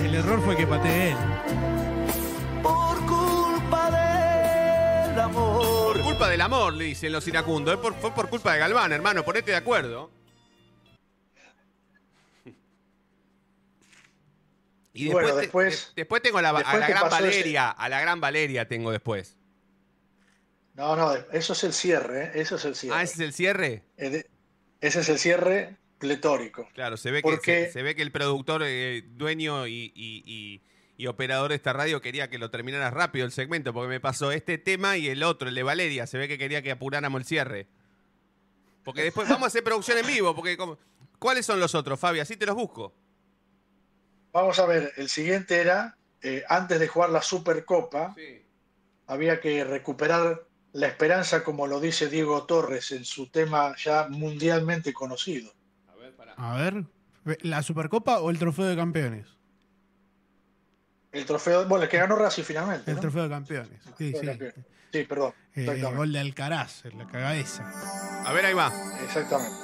El 0.01 0.15
error 0.15 0.41
fue 0.43 0.55
que 0.55 0.65
pateé 0.65 1.11
él. 1.11 1.17
por 2.63 3.05
culpa 3.05 3.91
del 3.91 5.19
amor. 5.19 5.93
Por 5.93 6.01
culpa 6.03 6.29
del 6.29 6.41
amor, 6.41 6.73
le 6.73 6.85
dicen 6.85 7.11
los 7.11 7.27
iracundos. 7.27 7.73
Es 7.75 7.79
por- 7.79 7.93
fue 7.95 8.11
por 8.13 8.29
culpa 8.29 8.53
de 8.53 8.59
Galván, 8.59 8.91
hermano. 8.91 9.23
Ponete 9.23 9.51
de 9.51 9.57
acuerdo. 9.57 10.09
Y 14.93 15.05
después, 15.05 15.23
Bueno, 15.23 15.35
te- 15.37 15.41
después- 15.41 15.87
de- 15.95 16.01
después 16.01 16.21
tengo 16.21 16.39
a 16.39 16.41
la, 16.41 16.49
a 16.49 16.53
la 16.53 16.87
gran 16.87 17.07
ese- 17.07 17.09
Valeria. 17.09 17.69
A 17.69 17.89
la 17.89 18.01
gran 18.01 18.19
Valeria 18.19 18.67
tengo 18.67 18.91
después. 18.91 19.37
No, 20.73 20.95
no, 20.95 21.13
eso 21.31 21.53
es 21.53 21.63
el 21.63 21.73
cierre, 21.73 22.25
¿eh? 22.25 22.31
eso 22.35 22.55
es 22.55 22.65
el 22.65 22.75
cierre. 22.75 22.95
Ah, 22.97 23.03
ese 23.03 23.13
es 23.15 23.19
el 23.19 23.33
cierre. 23.33 23.83
Ese 23.97 24.25
es 25.01 25.09
el 25.09 25.19
cierre 25.19 25.75
pletórico. 25.99 26.67
Claro, 26.73 26.97
se 26.97 27.11
ve, 27.11 27.21
Porque- 27.21 27.39
que, 27.41 27.65
se, 27.67 27.71
se 27.73 27.83
ve 27.83 27.93
que 27.95 28.01
el 28.01 28.11
productor, 28.11 28.63
eh, 28.65 29.03
dueño 29.11 29.67
y, 29.67 29.91
y- 29.95 30.23
y- 30.25 30.61
y 30.97 31.07
operador 31.07 31.49
de 31.49 31.55
esta 31.55 31.71
radio 31.71 32.01
quería 32.01 32.29
que 32.29 32.37
lo 32.39 32.49
terminaras 32.49 32.93
rápido 32.93 33.25
el 33.25 33.31
segmento, 33.31 33.73
porque 33.73 33.87
me 33.89 33.99
pasó 33.99 34.31
este 34.31 34.57
tema 34.57 34.97
y 34.97 35.07
el 35.07 35.23
otro, 35.23 35.47
el 35.49 35.55
de 35.55 35.63
Valeria. 35.63 36.07
Se 36.07 36.17
ve 36.17 36.27
que 36.27 36.37
quería 36.37 36.61
que 36.61 36.71
apuráramos 36.71 37.19
el 37.21 37.25
cierre. 37.25 37.67
Porque 38.83 39.03
después 39.03 39.27
vamos 39.29 39.43
a 39.43 39.47
hacer 39.47 39.63
producción 39.63 39.97
en 39.97 40.07
vivo, 40.07 40.35
porque 40.35 40.57
como- 40.57 40.77
¿cuáles 41.19 41.45
son 41.45 41.59
los 41.59 41.75
otros, 41.75 41.99
Fabi? 41.99 42.19
Así 42.19 42.35
te 42.37 42.45
los 42.45 42.55
busco. 42.55 42.93
Vamos 44.33 44.59
a 44.59 44.65
ver, 44.65 44.91
el 44.97 45.09
siguiente 45.09 45.57
era, 45.59 45.95
eh, 46.21 46.43
antes 46.49 46.79
de 46.79 46.87
jugar 46.87 47.09
la 47.11 47.21
Supercopa, 47.21 48.15
había 49.07 49.39
que 49.41 49.63
recuperar 49.63 50.43
la 50.73 50.87
esperanza, 50.87 51.43
como 51.43 51.65
lo 51.65 51.79
dice 51.79 52.09
Diego 52.09 52.45
Torres 52.45 52.91
en 52.91 53.05
su 53.05 53.27
tema 53.27 53.73
ya 53.83 54.07
mundialmente 54.09 54.93
conocido. 54.93 55.51
A 56.39 56.55
ver, 56.55 56.85
¿la 57.41 57.61
Supercopa 57.61 58.19
o 58.19 58.29
el 58.29 58.39
Trofeo 58.39 58.65
de 58.65 58.75
Campeones? 58.77 59.27
El 61.11 61.25
trofeo, 61.25 61.67
bueno, 61.67 61.83
el 61.83 61.89
que 61.89 61.97
ganó 61.97 62.15
Racing 62.15 62.43
finalmente. 62.43 62.89
El 62.89 62.95
¿no? 62.95 63.01
Trofeo 63.01 63.23
de 63.23 63.29
Campeones. 63.29 63.81
Sí, 63.97 64.13
sí. 64.17 64.25
campeones. 64.25 64.55
Sí, 64.91 65.03
perdón. 65.03 65.33
Eh, 65.55 65.61
exactamente. 65.61 65.97
gol 65.97 66.13
de 66.13 66.19
Alcaraz, 66.19 66.85
en 66.85 66.97
la 66.97 67.07
cabeza. 67.07 67.69
A 68.25 68.31
ver, 68.31 68.45
ahí 68.45 68.53
va. 68.53 68.71
Exactamente. 69.03 69.55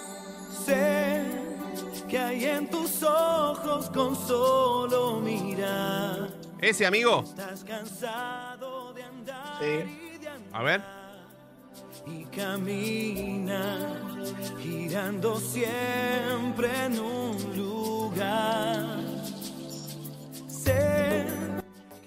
Sé 0.66 1.24
que 2.10 2.18
hay 2.18 2.46
en 2.46 2.70
tus 2.70 3.04
ojos 3.04 3.90
con 3.92 4.16
solo 4.16 5.22
mirar. 5.22 6.30
Ese, 6.60 6.86
amigo. 6.86 7.24
Estás 7.24 7.64
cansado 7.64 8.94
de 8.94 9.04
andar 9.04 9.64
A 10.52 10.64
ver. 10.64 11.05
Y 12.08 12.26
camina 12.26 13.78
girando 14.62 15.40
siempre 15.40 16.70
en 16.86 17.00
un 17.00 17.56
lugar. 17.58 18.86
Sé 20.48 21.26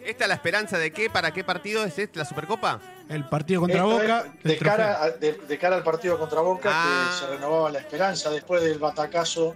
¿Esta 0.05 0.25
es 0.25 0.29
la 0.29 0.35
esperanza 0.35 0.79
de 0.79 0.91
qué? 0.93 1.11
¿Para 1.11 1.33
qué 1.33 1.45
partido 1.45 1.85
es 1.85 1.99
este, 1.99 2.19
la 2.19 2.25
Supercopa? 2.25 2.81
El 3.09 3.29
partido 3.29 3.61
contra 3.61 3.79
Esto 3.79 3.91
Boca. 3.91 4.25
de, 4.43 4.57
cara 4.59 4.77
trofeo. 4.99 5.03
a- 5.03 5.11
de, 5.19 5.33
de 5.47 5.59
cara 5.59 5.77
al 5.77 5.83
partido 5.85 6.19
contra 6.19 6.41
Boca, 6.41 6.71
Ah. 6.73 7.11
que 7.11 7.19
se 7.27 7.31
renovaba 7.35 7.71
la 7.71 7.79
esperanza 7.79 8.31
después 8.31 8.63
del 8.63 8.79
batacazo 8.79 9.55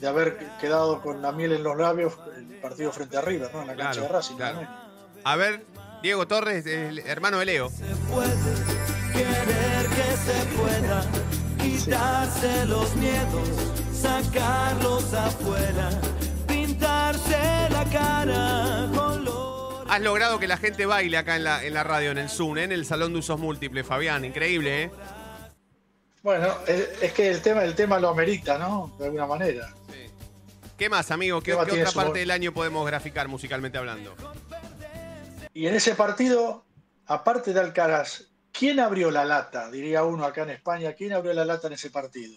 de 0.00 0.06
haber 0.08 0.38
quedado 0.60 1.00
con 1.02 1.22
la 1.22 1.32
miel 1.32 1.52
en 1.52 1.62
los 1.62 1.76
labios 1.76 2.14
el 2.36 2.44
partido 2.58 2.92
frente 2.92 3.16
a 3.16 3.20
River, 3.22 3.50
¿no? 3.52 3.62
En 3.62 3.66
la 3.68 3.76
cancha 3.76 3.92
Claro, 3.92 4.06
de 4.08 4.12
Racing. 4.12 4.36
claro. 4.36 4.68
A 5.24 5.36
ver, 5.36 5.64
Diego 6.02 6.26
Torres, 6.26 6.66
el 6.66 6.98
hermano 7.00 7.38
de 7.38 7.46
Leo. 7.46 7.70
Querer 9.16 9.86
que 9.88 10.16
se 10.16 10.56
pueda 10.56 11.04
quitarse 11.60 12.66
los 12.66 12.94
miedos, 12.96 13.48
sacarlos 13.92 15.12
afuera, 15.14 15.90
pintarse 16.46 17.68
la 17.70 17.84
cara 17.90 18.88
con 18.94 19.24
lo 19.24 19.84
Has 19.88 20.00
logrado 20.00 20.38
que 20.38 20.48
la 20.48 20.56
gente 20.56 20.84
baile 20.84 21.16
acá 21.16 21.36
en 21.36 21.44
la, 21.44 21.64
en 21.64 21.72
la 21.74 21.84
radio, 21.84 22.10
en 22.10 22.18
el 22.18 22.28
Zoom, 22.28 22.58
¿eh? 22.58 22.64
en 22.64 22.72
el 22.72 22.84
Salón 22.84 23.12
de 23.12 23.20
Usos 23.20 23.38
Múltiples, 23.38 23.86
Fabián. 23.86 24.24
Increíble, 24.24 24.84
¿eh? 24.84 24.90
Bueno, 26.22 26.48
es, 26.66 27.02
es 27.02 27.12
que 27.12 27.30
el 27.30 27.40
tema, 27.40 27.62
el 27.62 27.74
tema 27.74 28.00
lo 28.00 28.08
amerita, 28.08 28.58
¿no? 28.58 28.94
De 28.98 29.06
alguna 29.06 29.26
manera. 29.26 29.72
¿Qué 30.76 30.90
más, 30.90 31.10
amigo? 31.10 31.40
¿Qué, 31.40 31.54
otra 31.54 31.90
parte 31.92 32.18
del 32.18 32.30
año 32.30 32.52
podemos 32.52 32.86
graficar 32.86 33.28
musicalmente 33.28 33.78
hablando? 33.78 34.14
Y 35.54 35.66
en 35.66 35.74
ese 35.74 35.94
partido, 35.94 36.64
aparte 37.06 37.54
de 37.54 37.60
Alcaraz, 37.60 38.24
¿quién 38.58 38.80
abrió 38.80 39.10
la 39.10 39.24
lata? 39.24 39.70
Diría 39.70 40.04
uno 40.04 40.24
acá 40.24 40.42
en 40.42 40.50
España, 40.50 40.92
¿quién 40.94 41.12
abrió 41.12 41.32
la 41.32 41.44
lata 41.44 41.66
en 41.68 41.74
ese 41.74 41.90
partido? 41.90 42.36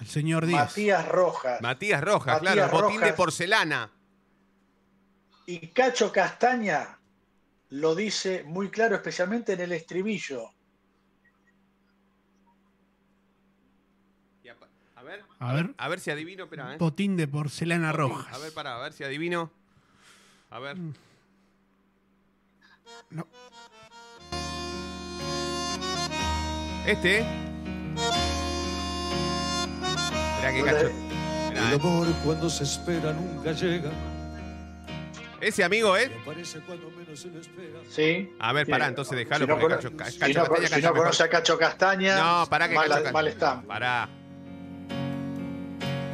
El 0.00 0.06
señor 0.06 0.46
Díaz. 0.46 0.70
Matías 0.70 1.08
Rojas. 1.08 1.60
Matías 1.60 2.00
Rojas, 2.02 2.42
Matías 2.42 2.54
claro, 2.68 2.70
botín 2.72 3.00
de 3.00 3.06
Rojas. 3.06 3.16
porcelana. 3.16 3.90
Y 5.46 5.68
Cacho 5.68 6.10
Castaña 6.10 6.98
lo 7.70 7.94
dice 7.94 8.42
muy 8.44 8.70
claro, 8.70 8.96
especialmente 8.96 9.52
en 9.52 9.60
el 9.60 9.72
estribillo. 9.72 10.50
A 14.94 15.02
ver, 15.04 15.24
A 15.40 15.52
ver. 15.52 15.74
a 15.78 15.88
ver 15.88 15.98
si 15.98 16.12
adivino, 16.12 16.44
espera, 16.44 16.74
¿eh? 16.74 16.78
Botín 16.78 17.16
de 17.16 17.26
porcelana 17.26 17.90
roja. 17.90 18.30
A 18.32 18.38
ver, 18.38 18.54
para, 18.54 18.76
a 18.76 18.78
ver 18.78 18.92
si 18.92 19.02
adivino. 19.02 19.50
A 20.48 20.60
ver. 20.60 20.76
No. 23.10 23.26
Este, 26.86 27.20
¿eh? 27.20 27.24
Esperá 30.36 30.52
que 30.52 30.62
cacho. 30.64 30.86
Esperá, 30.86 31.66
El 31.68 31.72
¿eh? 31.72 31.74
amor 31.80 32.06
cuando 32.24 32.50
se 32.50 32.64
espera 32.64 33.12
nunca 33.12 33.52
llega. 33.52 33.90
Ese 35.40 35.64
amigo, 35.64 35.96
¿eh? 35.96 36.10
Aparece 36.22 36.60
cuando 36.60 36.88
menos 36.90 37.18
se 37.18 37.28
lo 37.28 37.40
espera. 37.40 37.80
¿Sí? 37.88 38.30
A 38.38 38.52
ver, 38.52 38.66
pará, 38.68 38.86
entonces 38.88 39.16
déjalo 39.18 39.44
Si 39.44 39.50
no, 39.50 39.58
porque 39.58 39.76
Cacho, 39.76 39.88
si 40.10 40.18
Cacho 40.18 40.38
no, 40.40 40.44
Castaña 40.46 40.68
si 40.68 40.74
no 40.74 40.80
mejor. 40.88 40.98
conoce 40.98 41.22
a 41.24 41.28
Cacho 41.28 41.58
Castaña, 41.58 42.16
No, 42.16 42.46
pará 42.48 42.68
que 42.68 42.74
mal, 42.76 42.88
Cacho 42.88 43.12
mal 43.12 43.24
Castaña. 43.26 43.28
está. 43.30 43.62
Pará. 43.62 44.08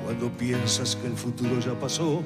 Cuando 0.04 0.30
piensas 0.30 0.96
que 0.96 1.06
el 1.08 1.14
futuro 1.16 1.60
ya 1.60 1.78
pasó 1.78 2.22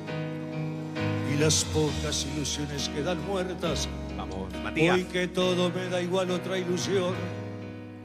y 1.34 1.38
las 1.38 1.64
pocas 1.64 2.24
ilusiones 2.36 2.88
quedan 2.90 3.20
muertas. 3.26 3.88
Vamos, 4.16 4.52
Matías. 4.62 4.94
Hoy 4.96 5.04
que 5.04 5.26
todo 5.26 5.70
me 5.70 5.88
da 5.88 6.00
igual 6.00 6.30
otra 6.30 6.56
ilusión, 6.56 7.14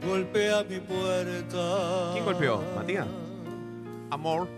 golpea 0.06 0.64
mi 0.64 0.80
puerta. 0.80 2.10
¿Quién 2.12 2.24
golpeó? 2.24 2.62
¿Matías? 2.76 3.06
Amor. 4.10 4.48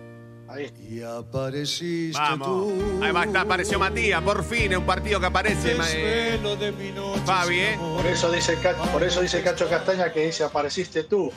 Ahí. 0.48 0.72
Y 0.88 1.02
apareciste 1.02 2.18
Vamos. 2.18 2.48
tú. 2.48 3.00
Ahí 3.04 3.12
va, 3.12 3.24
está, 3.24 3.42
apareció 3.42 3.78
Matías, 3.78 4.20
por 4.22 4.42
fin, 4.44 4.72
en 4.72 4.78
un 4.78 4.84
partido 4.86 5.20
que 5.20 5.26
aparece. 5.26 5.74
ma- 5.76 5.86
eh, 5.88 6.40
de 6.58 6.72
mi 6.72 6.90
noche 6.90 7.20
Fabi, 7.24 7.60
¿eh? 7.60 7.78
Por 7.78 8.04
eso 8.06 8.32
dice 8.32 8.56
Cacho, 8.60 8.82
por 8.90 9.02
eso 9.04 9.20
dice 9.20 9.42
Cacho 9.42 9.68
Castaña 9.68 10.12
que 10.12 10.26
dice 10.26 10.42
apareciste 10.42 11.04
tú. 11.04 11.30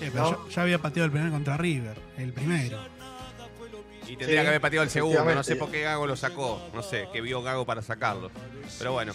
Sí, 0.00 0.08
pero 0.12 0.30
¿No? 0.32 0.48
ya, 0.48 0.54
ya 0.54 0.62
había 0.62 0.78
pateado 0.78 1.06
el 1.06 1.12
penal 1.12 1.30
contra 1.30 1.56
River, 1.56 1.96
el 2.18 2.32
primero. 2.32 2.78
Y 4.06 4.16
tendría 4.16 4.40
Sí, 4.40 4.42
que 4.44 4.48
haber 4.48 4.60
pateado 4.60 4.84
el 4.84 4.90
segundo. 4.90 5.24
No 5.34 5.42
sé 5.44 5.56
por 5.56 5.70
qué 5.70 5.82
Gago 5.82 6.06
lo 6.06 6.16
sacó. 6.16 6.60
No 6.74 6.82
sé, 6.82 7.08
que 7.12 7.20
vio 7.20 7.42
Gago 7.42 7.66
para 7.66 7.82
sacarlo. 7.82 8.30
Pero 8.78 8.92
bueno, 8.92 9.12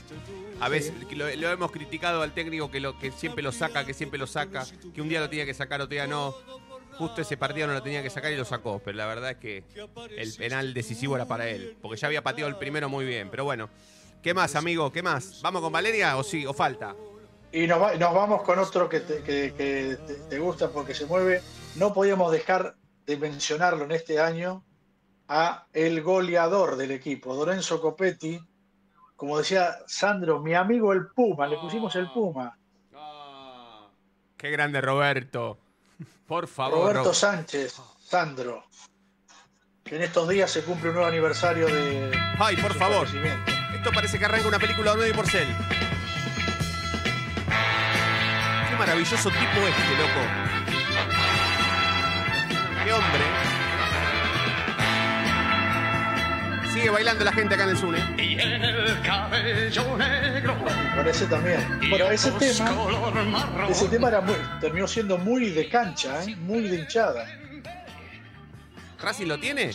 a 0.63 0.69
veces 0.69 0.93
lo, 1.12 1.30
lo 1.36 1.52
hemos 1.52 1.71
criticado 1.71 2.21
al 2.21 2.34
técnico 2.34 2.71
que, 2.71 2.80
lo, 2.80 2.97
que 2.97 3.12
siempre 3.12 3.43
lo 3.43 3.52
saca, 3.52 3.86
que 3.86 3.93
siempre 3.93 4.17
lo 4.19 4.28
saca, 4.28 4.65
que 4.93 5.02
un 5.02 5.10
día 5.10 5.19
lo 5.19 5.30
tenía 5.30 5.45
que 5.45 5.54
sacar, 5.54 5.82
otro 5.82 5.91
día 5.93 6.08
no. 6.08 6.34
Justo 6.97 7.21
ese 7.21 7.38
partido 7.38 7.65
no 7.65 7.73
lo 7.73 7.82
tenía 7.82 8.04
que 8.04 8.12
sacar 8.12 8.32
y 8.32 8.36
lo 8.38 8.45
sacó. 8.45 8.80
Pero 8.86 8.95
la 8.97 9.08
verdad 9.08 9.32
es 9.32 9.38
que 9.38 9.63
el 10.15 10.32
penal 10.36 10.76
decisivo 10.76 11.15
era 11.15 11.26
para 11.26 11.49
él. 11.49 11.76
Porque 11.82 11.99
ya 11.99 12.06
había 12.08 12.21
pateado 12.21 12.47
el 12.49 12.56
primero 12.58 12.88
muy 12.88 13.04
bien. 13.04 13.30
Pero 13.32 13.43
bueno, 13.45 13.67
¿qué 14.21 14.36
más, 14.36 14.56
amigo? 14.56 14.91
¿Qué 14.91 15.02
más? 15.02 15.41
¿Vamos 15.41 15.62
con 15.63 15.71
Valeria 15.73 16.15
o 16.17 16.23
sí? 16.23 16.45
¿O 16.45 16.54
falta? 16.54 16.95
Y 17.52 17.65
nos, 17.65 17.82
va- 17.82 17.95
nos 17.95 18.13
vamos 18.13 18.43
con 18.43 18.60
otro 18.60 18.88
que, 18.89 18.99
te, 18.99 19.23
que- 19.23 19.54
que 19.58 19.97
te- 20.06 20.13
te 20.30 20.39
gusta 20.39 20.69
porque 20.69 20.93
se 20.93 21.08
mueve. 21.08 21.41
No 21.78 21.93
podíamos 21.93 22.32
dejar 22.32 22.76
de 23.08 23.17
mencionarlo 23.17 23.86
en 23.86 23.91
este 23.91 24.19
año 24.19 24.63
a 25.28 25.65
el 25.73 26.02
goleador 26.04 26.76
del 26.76 26.91
equipo, 26.91 27.34
Lorenzo 27.36 27.82
Copetti. 27.82 28.39
Como 29.23 29.38
decía 29.38 29.77
Sandro, 29.88 30.41
mi 30.41 30.53
amigo 30.53 30.91
el 30.91 31.07
Puma, 31.07 31.47
le 31.47 31.55
pusimos 31.55 31.95
el 31.95 32.12
Puma. 32.12 32.57
Qué 34.36 34.51
grande 34.51 34.81
Roberto. 34.81 35.57
Por 36.27 36.45
favor. 36.45 36.79
Roberto 36.79 37.03
Ro- 37.05 37.13
Sánchez, 37.13 37.79
Sandro. 38.03 38.65
Que 39.81 39.95
en 39.95 40.01
estos 40.01 40.27
días 40.27 40.51
se 40.51 40.62
cumple 40.65 40.89
un 40.89 40.95
nuevo 40.95 41.07
aniversario 41.07 41.67
de. 41.67 42.12
Ay, 42.38 42.57
por 42.57 42.73
favor. 42.73 43.07
Esto 43.73 43.91
parece 43.95 44.19
que 44.19 44.25
arranca 44.25 44.45
una 44.49 44.59
película 44.59 44.91
de 44.91 44.97
Nueve 44.97 45.13
Porcel. 45.13 45.47
Qué 48.69 48.76
maravilloso 48.78 49.30
tipo 49.30 49.67
este, 49.67 49.97
loco. 49.99 50.21
Qué 52.84 52.91
hombre. 52.91 53.24
Sigue 56.74 56.89
bailando 56.89 57.24
la 57.24 57.32
gente 57.32 57.53
acá 57.53 57.63
en 57.65 57.69
el 57.69 57.78
Zune. 57.78 57.99
Y 58.17 58.39
el 58.39 59.01
cabello 59.03 59.97
negro. 59.97 60.55
Con 60.95 61.07
ese 61.07 61.26
también. 61.28 61.80
Bueno, 61.89 62.05
ese 62.09 62.32
tema, 62.32 62.71
ese 63.69 63.88
tema 63.89 64.07
era 64.07 64.21
muy- 64.21 64.36
terminó 64.59 64.88
siendo 64.88 65.17
muy 65.17 65.49
de 65.51 65.69
cancha, 65.69 66.24
¿eh? 66.24 66.36
muy 66.36 66.67
de 66.67 66.78
hinchada. 66.78 67.26
¿Racing 68.99 69.28
lo 69.28 69.39
tiene? 69.39 69.71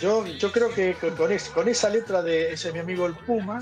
Yo, 0.00 0.26
yo 0.26 0.50
creo 0.52 0.72
que 0.74 0.94
con, 0.94 1.32
es- 1.32 1.48
con 1.50 1.68
esa 1.68 1.88
letra 1.88 2.22
de 2.22 2.52
ese 2.52 2.72
mi 2.72 2.78
amigo 2.80 3.06
el 3.06 3.14
Puma, 3.14 3.60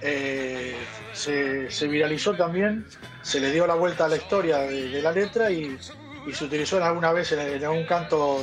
eh, 0.00 0.76
se, 1.12 1.70
se 1.70 1.88
viralizó 1.88 2.34
también, 2.34 2.86
se 3.22 3.40
le 3.40 3.50
dio 3.50 3.66
la 3.66 3.74
vuelta 3.74 4.04
a 4.04 4.08
la 4.08 4.16
historia 4.16 4.58
de, 4.58 4.88
de 4.90 5.02
la 5.02 5.10
letra 5.12 5.50
y, 5.50 5.78
y 6.26 6.32
se 6.32 6.44
utilizó 6.44 6.76
en 6.78 6.82
alguna 6.84 7.12
vez 7.12 7.32
en, 7.32 7.40
en 7.40 7.64
algún 7.64 7.84
canto 7.86 8.40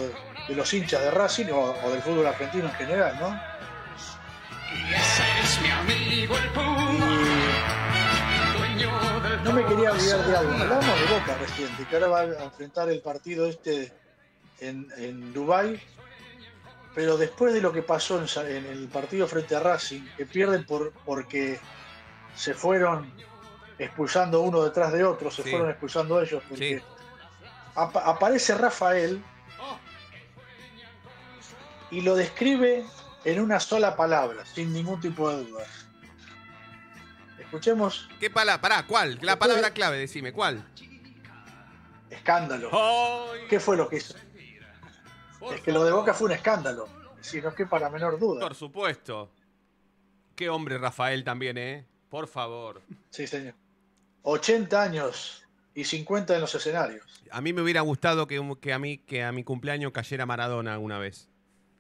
de 0.48 0.56
los 0.56 0.74
hinchas 0.74 1.02
de 1.02 1.12
Racing 1.12 1.48
o, 1.52 1.76
o 1.84 1.90
del 1.92 2.02
fútbol 2.02 2.28
argentino 2.28 2.66
en 2.66 2.74
general, 2.74 3.18
¿no? 3.20 3.40
ese 4.96 5.24
es 5.44 5.62
mi 5.62 5.70
amigo 5.70 6.38
el 6.38 6.50
Puma. 6.50 7.18
Dueño 8.58 9.20
del 9.22 9.44
No 9.44 9.54
me 9.54 9.66
quería 9.66 9.92
olvidar 9.92 10.26
de 10.26 10.38
algo. 10.38 10.52
Hablábamos 10.54 11.00
de 11.00 11.06
Boca 11.20 11.38
reciente, 11.40 11.86
que 11.90 11.96
ahora 11.96 12.08
va 12.08 12.20
a 12.22 12.44
enfrentar 12.44 12.90
el 12.90 13.02
partido 13.02 13.48
este 13.48 13.92
en, 14.60 14.88
en 14.98 15.34
Dubái. 15.34 15.82
Pero 16.94 17.18
después 17.18 17.54
de 17.54 17.62
lo 17.62 17.74
que 17.74 17.82
pasó 17.82 18.20
en, 18.20 18.28
Sa- 18.28 18.50
en 18.50 18.66
el 18.66 18.88
partido 18.88 19.28
frente 19.28 19.56
a 19.56 19.60
Racing, 19.60 20.02
que 20.16 20.26
pierden 20.26 20.66
por, 20.66 20.94
porque 21.06 21.60
se 22.36 22.54
fueron 22.54 23.12
expulsando 23.78 24.40
uno 24.42 24.64
detrás 24.64 24.94
de 24.94 25.04
otro, 25.04 25.30
se 25.30 25.44
Sí. 25.44 25.50
fueron 25.50 25.70
expulsando 25.70 26.22
ellos, 26.22 26.42
porque 26.48 26.80
Sí. 26.80 26.86
apa- 27.76 28.04
aparece 28.06 28.56
Rafael 28.56 29.22
y 31.92 32.02
lo 32.02 32.16
describe 32.16 32.84
en 33.24 33.40
una 33.40 33.60
sola 33.60 33.96
palabra, 33.96 34.46
sin 34.46 34.74
ningún 34.74 35.00
tipo 35.02 35.30
de 35.30 35.44
duda. 35.44 35.66
Escuchemos 37.40 38.10
¿Qué 38.20 38.30
palabra? 38.30 38.62
Pará, 38.62 38.88
¿cuál? 38.88 39.20
La 39.22 39.38
palabra 39.38 39.72
clave, 39.72 39.98
decime, 39.98 40.34
¿cuál? 40.34 40.66
escándalo. 42.26 42.72
¿Qué 43.50 43.60
fue 43.60 43.78
lo 43.78 43.88
que 43.88 43.98
hizo? 43.98 44.16
Es 45.54 45.62
que 45.62 45.72
lo 45.72 45.84
de 45.84 45.92
Boca 45.92 46.14
fue 46.14 46.28
un 46.28 46.32
escándalo, 46.34 46.90
si 47.22 47.40
no 47.42 47.54
que 47.54 47.68
para 47.68 47.90
menor 47.90 48.20
duda. 48.20 48.42
Por 48.42 48.56
supuesto. 48.56 49.30
Qué 50.36 50.50
hombre 50.50 50.78
Rafael 50.80 51.24
también, 51.24 51.58
¿eh? 51.58 51.86
Por 52.10 52.28
favor. 52.28 52.82
Sí, 53.12 53.28
señor. 53.28 53.54
80 54.24 54.82
años 54.82 55.44
y 55.76 55.84
50 55.84 56.34
en 56.36 56.42
los 56.42 56.56
escenarios. 56.56 57.06
A 57.30 57.42
mí 57.42 57.54
me 57.54 57.62
hubiera 57.62 57.82
gustado 57.82 58.26
que, 58.26 58.42
que 58.60 58.74
a 58.74 58.80
mí 58.80 58.98
que 58.98 59.24
a 59.24 59.32
mi 59.32 59.44
cumpleaños 59.44 59.92
cayera 59.92 60.26
Maradona 60.26 60.74
alguna 60.74 60.98
vez. 60.98 61.30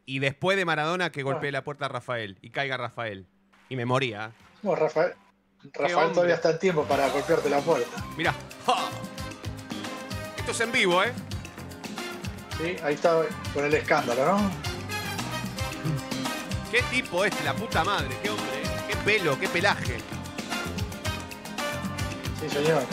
Y 0.05 0.19
después 0.19 0.57
de 0.57 0.65
Maradona 0.65 1.11
que 1.11 1.23
golpee 1.23 1.51
la 1.51 1.63
puerta 1.63 1.85
a 1.85 1.89
Rafael 1.89 2.37
y 2.41 2.51
caiga 2.51 2.77
Rafael. 2.77 3.27
Y 3.69 3.75
me 3.75 3.85
moría. 3.85 4.31
Bueno, 4.61 4.83
Rafael, 4.83 5.13
Rafael 5.73 5.95
hombre. 5.95 6.13
todavía 6.13 6.35
está 6.35 6.51
en 6.51 6.59
tiempo 6.59 6.83
para 6.83 7.09
golpearte 7.09 7.49
la 7.49 7.59
puerta. 7.59 8.03
Mira. 8.15 8.33
Esto 10.37 10.51
es 10.51 10.59
en 10.61 10.71
vivo, 10.71 11.03
¿eh? 11.03 11.11
Sí, 12.57 12.75
ahí 12.83 12.93
está 12.93 13.23
con 13.53 13.65
el 13.65 13.73
escándalo, 13.73 14.37
¿no? 14.37 14.51
¿Qué 16.71 16.81
tipo 16.91 17.25
este? 17.25 17.43
La 17.43 17.53
puta 17.53 17.83
madre. 17.83 18.15
Qué 18.21 18.29
hombre. 18.29 18.45
¿eh? 18.45 18.85
Qué 18.87 18.95
pelo, 18.97 19.39
qué 19.39 19.49
pelaje. 19.49 19.97
Sí, 22.39 22.49
señor. 22.49 22.83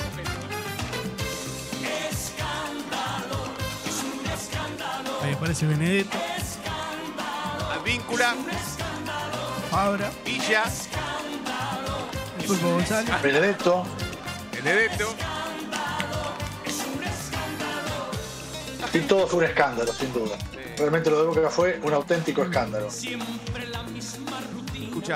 Ahí 5.23 5.35
aparece 5.35 5.67
Benedetto, 5.67 6.19
Advíncula, 7.83 8.35
Fabra, 9.71 10.11
Villa, 10.25 10.63
el 12.39 12.47
Pulpo 12.47 12.69
González. 12.75 13.23
Benedetto. 13.23 13.85
Benedetto. 14.53 15.09
Y 18.95 18.99
todo 19.01 19.27
fue 19.27 19.39
un 19.41 19.45
escándalo, 19.47 19.93
sin 19.93 20.13
duda. 20.13 20.37
Realmente 20.77 21.11
lo 21.11 21.21
de 21.23 21.27
Boca 21.27 21.51
fue 21.51 21.81
un 21.83 21.93
auténtico 21.95 22.43
escándalo. 22.45 22.87
Escucha, 22.87 23.21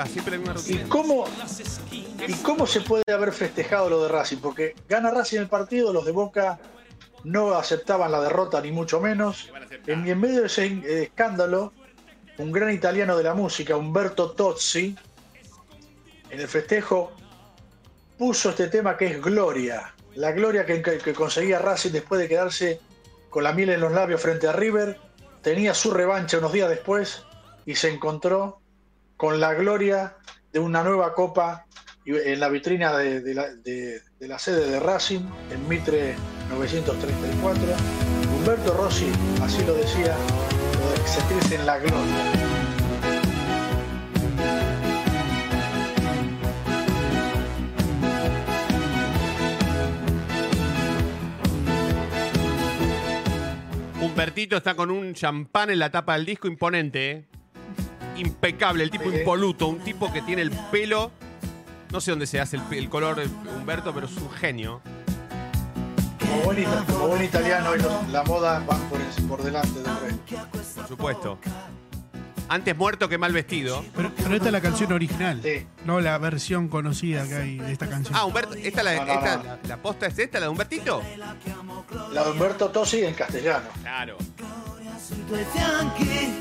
siempre 0.05 0.37
la 0.37 0.37
misma 0.39 0.53
¿Y 0.53 0.57
rutina. 0.57 0.89
cómo, 0.89 1.25
¿Y 2.27 2.33
cómo 2.41 2.67
se 2.67 2.81
puede 2.81 3.03
haber 3.13 3.31
festejado 3.31 3.89
lo 3.89 4.01
de 4.03 4.09
Racing? 4.09 4.37
Porque 4.37 4.75
gana 4.89 5.11
Racing 5.11 5.37
el 5.39 5.47
partido, 5.47 5.93
los 5.93 6.03
de 6.05 6.11
Boca 6.11 6.59
no 7.23 7.53
aceptaban 7.53 8.11
la 8.11 8.19
derrota, 8.19 8.59
ni 8.61 8.71
mucho 8.71 8.99
menos. 8.99 9.49
En- 9.85 10.05
Y 10.07 10.11
en 10.11 10.19
medio 10.19 10.41
de 10.41 10.47
ese 10.47 11.03
escándalo, 11.03 11.71
un 12.37 12.51
gran 12.51 12.71
italiano 12.71 13.17
de 13.17 13.23
la 13.23 13.33
música, 13.33 13.75
Umberto 13.75 14.31
Tozzi, 14.31 14.95
en 16.29 16.39
el 16.39 16.47
festejo 16.47 17.11
puso 18.17 18.49
este 18.49 18.67
tema 18.67 18.97
que 18.97 19.07
es 19.07 19.21
Gloria. 19.21 19.93
La 20.15 20.31
gloria 20.31 20.65
que, 20.65 21.13
conseguía 21.13 21.59
Racing 21.59 21.91
después 21.91 22.19
de 22.19 22.27
quedarse 22.27 22.79
con 23.29 23.43
la 23.43 23.53
miel 23.53 23.69
en 23.69 23.81
los 23.81 23.91
labios 23.91 24.21
frente 24.21 24.47
a 24.47 24.51
River. 24.51 24.99
Tenía 25.41 25.73
su 25.73 25.91
revancha 25.91 26.39
unos 26.39 26.53
días 26.53 26.69
después 26.69 27.23
y 27.65 27.75
se 27.75 27.89
encontró 27.89 28.59
con 29.15 29.39
la 29.39 29.53
gloria 29.53 30.17
de 30.51 30.59
una 30.59 30.83
nueva 30.83 31.13
copa 31.13 31.65
en 32.05 32.39
la 32.39 32.49
vitrina 32.49 32.97
de 32.97 34.01
la 34.19 34.39
sede 34.39 34.69
de 34.69 34.79
Racing 34.79 35.21
en 35.51 35.69
Mitre 35.69 36.15
934. 36.49 37.61
Humberto 38.35 38.73
Rossi 38.73 39.11
así 39.41 39.63
lo 39.65 39.73
decía, 39.73 40.15
de 41.07 41.13
sentirse 41.13 41.55
en 41.55 41.65
la 41.65 41.77
gloria. 41.79 42.31
Humbertito 54.01 54.57
está 54.57 54.75
con 54.75 54.91
un 54.91 55.13
champán 55.13 55.69
en 55.69 55.79
la 55.79 55.89
tapa 55.91 56.15
del 56.15 56.25
disco 56.25 56.47
imponente, 56.47 57.11
¿eh? 57.11 57.25
Impecable, 58.17 58.83
el 58.83 58.89
tipo 58.89 59.11
impoluto, 59.11 59.67
un 59.67 59.79
tipo 59.79 60.11
que 60.11 60.21
tiene 60.23 60.41
el 60.41 60.51
pelo. 60.71 61.11
No 61.91 62.01
sé 62.01 62.11
dónde 62.11 62.25
se 62.25 62.39
hace 62.39 62.57
el, 62.57 62.63
el 62.71 62.89
color 62.89 63.21
Humberto, 63.55 63.93
pero 63.93 64.07
es 64.07 64.17
un 64.17 64.31
genio. 64.31 64.81
Como 66.29 66.41
buen, 66.43 66.63
como 66.85 67.07
buen 67.07 67.23
italiano, 67.23 67.75
los- 67.75 68.09
la 68.09 68.23
moda 68.23 68.59
va 68.59 68.77
por, 68.89 68.99
el- 68.99 69.23
por 69.27 69.43
delante 69.43 69.79
del 69.79 69.99
rey. 69.99 70.19
Por 70.75 70.87
supuesto. 70.87 71.39
Antes 72.49 72.77
muerto 72.77 73.09
que 73.09 73.17
mal 73.17 73.33
vestido. 73.33 73.83
Pero, 73.95 74.11
pero 74.15 74.33
esta 74.35 74.45
es 74.47 74.51
la 74.53 74.61
canción 74.61 74.93
original, 74.93 75.41
Sí. 75.43 75.67
no 75.83 75.99
la 75.99 76.17
versión 76.17 76.69
conocida 76.69 77.27
que 77.27 77.35
hay 77.35 77.57
de 77.57 77.73
esta 77.73 77.87
canción. 77.89 78.15
Ah, 78.15 78.23
Humberto, 78.25 78.53
esta, 78.55 78.83
la, 78.83 78.95
No, 78.95 79.05
no, 79.05 79.13
esta- 79.13 79.37
no. 79.37 79.43
La, 79.43 79.59
la 79.67 79.77
posta 79.77 80.05
es 80.07 80.17
esta, 80.17 80.39
la 80.39 80.45
de 80.45 80.49
Humbertito. 80.51 81.01
La 82.13 82.23
de 82.23 82.31
Humberto 82.31 82.69
Tosi 82.69 83.03
en 83.03 83.13
castellano. 83.13 83.65
Claro. 83.81 84.17
sui 85.07 85.17
tuoi 85.27 85.45
fianchi. 85.53 86.33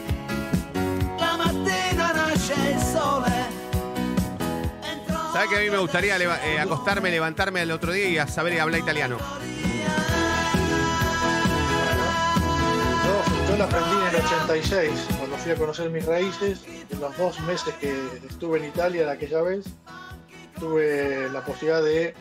La 1.20 1.36
mattina 1.36 2.12
nasce 2.12 2.54
il 2.72 2.80
sole. 2.80 3.46
¿Sabes 5.32 5.48
que 5.50 5.56
a 5.56 5.60
mí 5.60 5.70
me 5.70 5.78
gustaría 5.78 6.16
leva- 6.18 6.40
eh, 6.44 6.58
acostarme, 6.58 7.10
levantarme 7.10 7.60
al 7.60 7.70
otro 7.70 7.92
día 7.92 8.08
y 8.08 8.18
a 8.18 8.26
saber 8.26 8.58
hablar 8.60 8.80
italiano? 8.80 9.18
Yo, 13.56 13.60
la 13.60 13.64
aprendí 13.64 13.90
en 13.90 14.14
el 14.14 14.26
86, 14.26 14.90
cuando 15.18 15.36
fui 15.38 15.52
a 15.52 15.56
conocer 15.56 15.88
mis 15.88 16.04
raíces. 16.04 16.60
En 16.90 17.00
los 17.00 17.16
dos 17.16 17.40
meses 17.40 17.72
que 17.80 17.90
estuve 18.28 18.58
en 18.58 18.66
Italia 18.66 19.06
de 19.06 19.12
aquella 19.12 19.40
vez, 19.40 19.64
tuve 20.60 21.30
la 21.30 21.42
posibilidad 21.42 21.82
de 21.82 22.14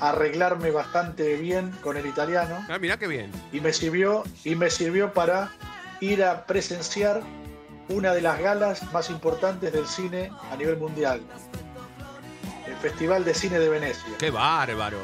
arreglarme 0.00 0.70
bastante 0.70 1.36
bien 1.36 1.72
con 1.82 1.96
el 1.98 2.06
italiano 2.06 2.64
Ah, 2.70 2.78
mirá 2.78 2.96
qué 2.96 3.06
bien. 3.06 3.30
y 3.52 3.60
me 3.60 3.72
sirvió 3.72 4.22
y 4.44 4.54
me 4.54 4.70
sirvió 4.70 5.12
para 5.12 5.50
ir 6.00 6.24
a 6.24 6.46
presenciar 6.46 7.20
una 7.90 8.14
de 8.14 8.22
las 8.22 8.38
galas 8.40 8.90
más 8.92 9.10
importantes 9.10 9.70
del 9.72 9.86
cine 9.86 10.30
a 10.50 10.56
nivel 10.56 10.78
mundial, 10.78 11.20
el 12.66 12.76
Festival 12.76 13.24
de 13.26 13.34
Cine 13.34 13.58
de 13.58 13.68
Venecia. 13.68 14.14
Qué 14.18 14.30
bárbaro. 14.30 14.98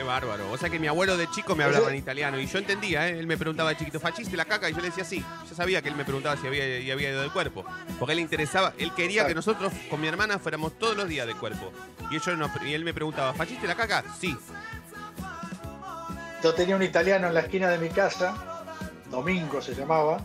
Qué 0.00 0.06
bárbaro. 0.06 0.50
O 0.50 0.56
sea 0.56 0.70
que 0.70 0.78
mi 0.78 0.86
abuelo 0.86 1.18
de 1.18 1.28
chico 1.30 1.54
me 1.54 1.62
hablaba 1.62 1.90
en 1.90 1.96
italiano 1.96 2.40
y 2.40 2.46
yo 2.46 2.58
entendía, 2.58 3.06
¿eh? 3.06 3.18
Él 3.18 3.26
me 3.26 3.36
preguntaba 3.36 3.68
de 3.68 3.76
chiquito, 3.76 4.00
¿fachiste 4.00 4.34
la 4.34 4.46
caca? 4.46 4.70
Y 4.70 4.72
yo 4.72 4.80
le 4.80 4.86
decía 4.88 5.04
sí. 5.04 5.22
Yo 5.46 5.54
sabía 5.54 5.82
que 5.82 5.90
él 5.90 5.94
me 5.94 6.06
preguntaba 6.06 6.38
si 6.38 6.46
había, 6.46 6.78
y 6.80 6.90
había 6.90 7.10
ido 7.10 7.20
del 7.20 7.30
cuerpo. 7.30 7.66
Porque 7.98 8.12
él 8.12 8.16
le 8.16 8.22
interesaba, 8.22 8.72
él 8.78 8.94
quería 8.94 9.26
que 9.26 9.34
nosotros 9.34 9.70
con 9.90 10.00
mi 10.00 10.08
hermana 10.08 10.38
fuéramos 10.38 10.78
todos 10.78 10.96
los 10.96 11.06
días 11.06 11.26
del 11.26 11.36
cuerpo. 11.36 11.70
Y, 12.10 12.72
él 12.72 12.82
me 12.82 12.94
preguntaba, 12.94 13.34
¿fachiste 13.34 13.66
la 13.66 13.74
caca? 13.74 14.02
Sí. 14.18 14.34
Yo 16.42 16.54
tenía 16.54 16.76
un 16.76 16.82
italiano 16.82 17.26
en 17.28 17.34
la 17.34 17.40
esquina 17.40 17.68
de 17.68 17.76
mi 17.76 17.90
casa, 17.90 18.64
Domingo 19.10 19.60
se 19.60 19.74
llamaba, 19.74 20.24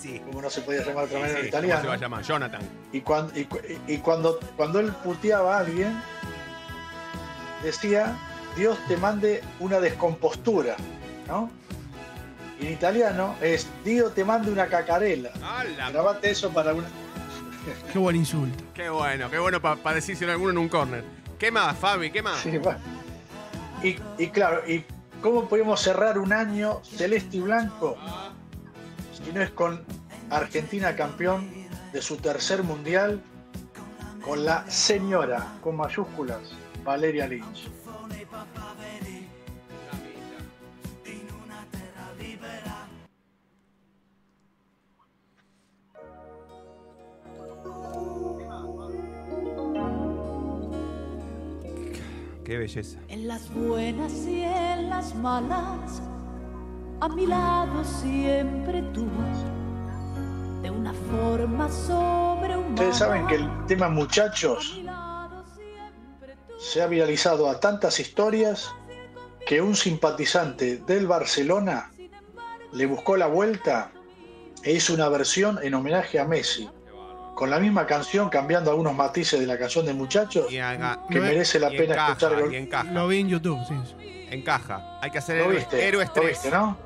Sí. 0.00 0.18
como 0.18 0.42
no 0.42 0.50
se 0.50 0.62
podía 0.62 0.80
llamar 0.84 1.06
de 1.08 1.14
otra 1.14 1.20
manera 1.20 1.38
Sí, 1.42 1.46
en 1.46 1.50
¿cómo 1.52 1.62
se 1.62 1.68
va 1.68 1.74
a 1.76 1.78
italiano. 1.78 2.00
llamar? 2.00 2.22
Jonathan. 2.24 2.62
Y, 2.90 3.00
cuando, 3.02 3.38
y, 3.38 3.44
cu- 3.44 3.60
y 3.86 3.98
cuando, 3.98 4.40
cuando 4.56 4.80
él 4.80 4.90
puteaba 5.04 5.58
a 5.58 5.60
alguien, 5.60 5.96
decía, 7.62 8.16
Dios 8.56 8.78
te 8.88 8.96
mande 8.96 9.42
una 9.60 9.80
descompostura, 9.80 10.76
¿no? 11.26 11.50
En 12.60 12.72
italiano 12.72 13.34
es, 13.40 13.66
Dios 13.84 14.14
te 14.14 14.24
mande 14.24 14.50
una 14.52 14.66
cacarela. 14.66 15.30
¡Hala! 15.42 15.90
Grabate 15.90 16.30
eso 16.30 16.50
para 16.50 16.74
una... 16.74 16.86
Qué 17.92 17.98
buen 17.98 18.16
insulto. 18.16 18.62
Qué 18.74 18.88
bueno, 18.88 19.30
qué 19.30 19.38
bueno 19.38 19.60
para 19.60 19.94
decírselo 19.94 20.32
a 20.32 20.34
alguno 20.34 20.52
en 20.52 20.58
un 20.58 20.68
corner. 20.68 21.04
¿Qué 21.38 21.50
más, 21.50 21.76
Fabi? 21.76 22.10
¿Qué 22.10 22.22
más? 22.22 22.40
Sí, 22.40 22.58
va. 22.58 22.76
y, 23.82 23.96
y 24.18 24.28
claro, 24.28 24.68
¿y 24.68 24.84
cómo 25.20 25.48
podemos 25.48 25.80
cerrar 25.80 26.18
un 26.18 26.32
año 26.32 26.80
celeste 26.84 27.38
y 27.38 27.40
blanco 27.40 27.96
si 29.12 29.32
no 29.32 29.42
es 29.42 29.50
con 29.50 29.84
Argentina 30.30 30.94
campeón 30.94 31.48
de 31.92 32.02
su 32.02 32.16
tercer 32.16 32.62
mundial 32.62 33.20
con 34.24 34.44
la 34.44 34.68
señora, 34.70 35.46
con 35.62 35.76
mayúsculas, 35.76 36.40
Valeria 36.84 37.26
Lynch? 37.26 37.68
in 41.06 41.28
una 41.44 41.64
terra 41.70 42.12
libera 42.18 42.88
Qué 52.44 52.58
belleza. 52.58 52.98
En 53.08 53.28
las 53.28 53.48
buenas 53.54 54.12
y 54.26 54.42
en 54.42 54.90
las 54.90 55.14
malas, 55.14 56.02
a 57.00 57.08
mi 57.08 57.24
lado 57.24 57.84
siempre 57.84 58.82
tú, 58.92 59.06
de 60.60 60.70
una 60.70 60.92
forma 60.92 61.68
sobrehumana. 61.68 62.74
Ustedes 62.74 62.96
saben 62.96 63.26
que 63.28 63.36
el 63.36 63.48
tema 63.66 63.88
muchachos 63.88 64.82
se 66.62 66.80
ha 66.82 66.86
viralizado 66.86 67.50
a 67.50 67.58
tantas 67.60 67.98
historias 68.00 68.70
que 69.46 69.60
un 69.60 69.74
simpatizante 69.74 70.76
del 70.78 71.06
Barcelona 71.06 71.90
le 72.72 72.86
buscó 72.86 73.16
la 73.16 73.26
vuelta 73.26 73.90
e 74.62 74.72
hizo 74.72 74.94
una 74.94 75.08
versión 75.08 75.58
en 75.62 75.74
homenaje 75.74 76.18
a 76.20 76.24
Messi. 76.24 76.70
Con 77.34 77.50
la 77.50 77.58
misma 77.58 77.86
canción, 77.86 78.28
cambiando 78.28 78.70
algunos 78.70 78.94
matices 78.94 79.40
de 79.40 79.46
la 79.46 79.58
canción 79.58 79.84
de 79.86 79.94
Muchachos, 79.94 80.46
que 80.48 81.20
merece 81.20 81.58
la 81.58 81.72
y 81.72 81.78
pena 81.78 81.94
encaja, 81.94 82.12
escuchar. 82.12 82.52
y 82.52 82.56
encaja. 82.56 82.84
Lo 82.92 83.08
vi 83.08 83.20
en 83.20 83.28
YouTube, 83.30 83.58
sí. 83.66 83.74
Encaja. 84.30 84.98
Hay 85.02 85.10
que 85.10 85.18
hacer 85.18 85.38
¿Lo 85.38 85.44
héroes, 85.44 85.58
viste? 85.60 85.88
héroes 85.88 86.08
¿Lo 86.08 86.12
3. 86.14 86.26
viste, 86.28 86.50
no? 86.50 86.76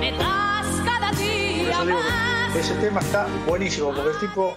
Me 0.00 0.12
das 0.12 0.66
cada 0.84 1.08
Por 1.10 1.18
día 1.18 1.70
eso 1.70 1.84
digo 1.86 1.98
más. 1.98 2.52
que 2.52 2.60
ese 2.60 2.74
tema 2.74 3.00
está 3.00 3.26
buenísimo, 3.46 3.92
porque 3.94 4.10
el 4.10 4.18
tipo 4.18 4.56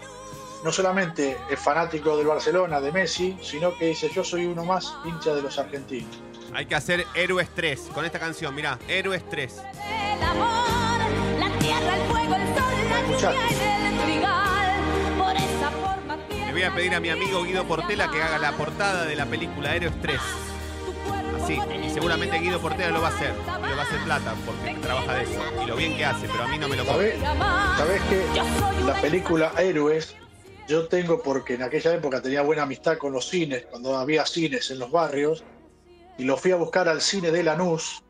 no 0.63 0.71
solamente 0.71 1.37
es 1.49 1.59
fanático 1.59 2.17
del 2.17 2.27
Barcelona, 2.27 2.81
de 2.81 2.91
Messi, 2.91 3.37
sino 3.41 3.77
que 3.77 3.87
dice, 3.87 4.09
yo 4.13 4.23
soy 4.23 4.45
uno 4.45 4.63
más 4.65 4.93
hincha 5.05 5.33
de 5.33 5.41
los 5.41 5.57
argentinos. 5.59 6.21
Hay 6.53 6.65
que 6.65 6.75
hacer 6.75 7.05
héroes 7.13 7.49
3 7.53 7.89
con 7.93 8.05
esta 8.05 8.19
canción. 8.19 8.55
Mirá, 8.55 8.79
héroes 8.87 9.23
3. 9.29 9.53
El 9.57 10.23
amor, 10.23 10.99
la 11.39 11.59
tierra, 11.59 11.95
el 11.95 12.01
fuego, 12.09 12.35
el 12.35 12.47
sol, 12.55 12.89
la 12.89 13.01
lluvia 13.01 13.79
y 13.79 13.85
el 13.85 13.99
trigal. 14.03 14.71
Por 15.17 15.35
esa 15.35 15.71
forma 15.71 16.17
Le 16.45 16.51
voy 16.51 16.63
a 16.63 16.73
pedir 16.73 16.95
a 16.95 16.99
mi 16.99 17.09
amigo 17.09 17.43
Guido 17.43 17.65
Portela 17.65 18.09
que 18.09 18.21
haga 18.21 18.39
la 18.39 18.53
portada 18.53 19.05
de 19.05 19.15
la 19.15 19.25
película 19.25 19.75
Héroes 19.75 19.93
3. 20.01 20.19
Así. 21.43 21.59
Y 21.85 21.89
seguramente 21.89 22.39
Guido 22.39 22.59
Portela 22.59 22.91
lo 22.91 23.01
va 23.01 23.09
a 23.09 23.11
hacer. 23.11 23.33
Y 23.35 23.69
lo 23.69 23.75
va 23.75 23.83
a 23.83 23.85
hacer 23.85 23.99
plata 23.99 24.33
porque 24.45 24.73
trabaja 24.81 25.13
de 25.13 25.23
eso. 25.23 25.41
Y 25.63 25.65
lo 25.67 25.75
bien 25.75 25.95
que 25.95 26.05
hace, 26.05 26.27
pero 26.27 26.43
a 26.43 26.47
mí 26.47 26.57
no 26.57 26.67
me 26.67 26.77
lo 26.77 26.85
¿Sabés. 26.85 27.19
¿Sabés 27.19 28.01
que 28.03 28.25
la 28.85 28.93
película 29.01 29.51
Héroes 29.57 30.15
yo 30.67 30.87
tengo 30.87 31.21
porque 31.21 31.53
en 31.55 31.63
aquella 31.63 31.93
época 31.93 32.21
tenía 32.21 32.41
buena 32.41 32.63
amistad 32.63 32.97
con 32.97 33.13
los 33.13 33.27
cines, 33.29 33.65
cuando 33.69 33.95
había 33.97 34.25
cines 34.25 34.69
en 34.71 34.79
los 34.79 34.91
barrios, 34.91 35.43
y 36.17 36.23
lo 36.23 36.35
fui 36.37 36.51
a 36.51 36.55
buscar 36.55 36.89
al 36.89 37.01
cine 37.01 37.31
de 37.31 37.43
Lanús, 37.43 38.03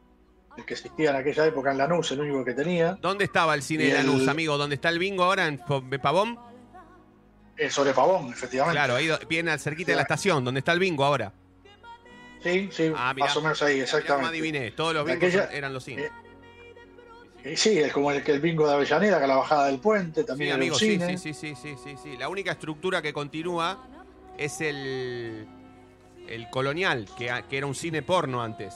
el 0.58 0.66
que 0.66 0.74
existía 0.74 1.12
en 1.12 1.18
aquella 1.18 1.46
época 1.46 1.72
en 1.72 1.78
Lanús, 1.78 2.12
el 2.12 2.22
único 2.22 2.44
que 2.44 2.54
tenía, 2.54 2.98
¿Dónde 3.02 3.26
estaba 3.26 3.54
el 3.54 3.62
cine 3.62 3.84
Y 3.86 3.88
de 3.88 3.94
Lanús, 3.96 4.24
el- 4.24 4.30
amigo? 4.30 4.58
¿Dónde 4.58 4.76
está 4.76 4.90
el 4.90 4.98
bingo 5.00 5.24
ahora 5.24 5.48
en 5.48 5.60
Pavón? 6.02 6.40
eh, 7.58 7.70
sobre 7.72 7.92
Pavón, 7.94 8.30
efectivamente. 8.32 8.76
Claro, 8.78 8.96
ahí 8.96 9.10
bien 9.28 9.50
al 9.50 9.60
cerquita 9.60 9.92
de 9.92 9.96
la 9.96 10.04
estación, 10.04 10.44
donde 10.46 10.60
está 10.60 10.72
el 10.74 10.80
bingo 10.80 11.04
ahora. 11.04 11.34
Sí, 12.44 12.70
sí, 12.72 12.92
Ah, 12.96 13.14
mirá. 13.16 13.26
más 13.28 13.36
o 13.38 13.42
menos 13.42 13.62
ahí, 13.64 13.80
exactamente. 13.80 14.30
adiviné. 14.30 14.72
Todos 14.72 14.94
los 14.94 15.04
bingos 15.06 15.24
aquella- 15.24 15.50
eran 15.52 15.74
los 15.74 15.84
cines. 15.84 16.06
Eh, 16.06 16.12
Sí, 17.56 17.78
es 17.80 17.94
como 17.94 18.12
el, 18.12 18.24
que 18.24 18.32
el 18.32 18.40
bingo 18.42 18.68
de 18.68 18.74
Avellaneda, 18.74 19.18
que 19.20 19.24
a 19.24 19.28
la 19.28 19.36
bajada 19.38 19.68
del 19.68 19.80
puente, 19.80 20.24
también 20.24 20.50
Sí, 20.52 20.56
amigo, 20.56 20.76
un 20.76 20.80
sí, 20.80 20.92
cine. 20.92 21.18
sí, 21.18 21.34
sí, 21.34 21.56
sí, 21.56 21.56
sí, 21.62 21.76
sí, 21.84 21.96
sí. 22.02 22.18
La 22.18 22.30
única 22.30 22.52
estructura 22.52 23.02
que 23.02 23.14
continúa 23.14 23.86
es 24.38 24.60
el, 24.62 25.48
el 26.28 26.50
colonial, 26.50 27.08
que, 27.18 27.30
era 27.52 27.66
un 27.66 27.76
cine 27.76 28.02
porno 28.02 28.42
antes. 28.42 28.74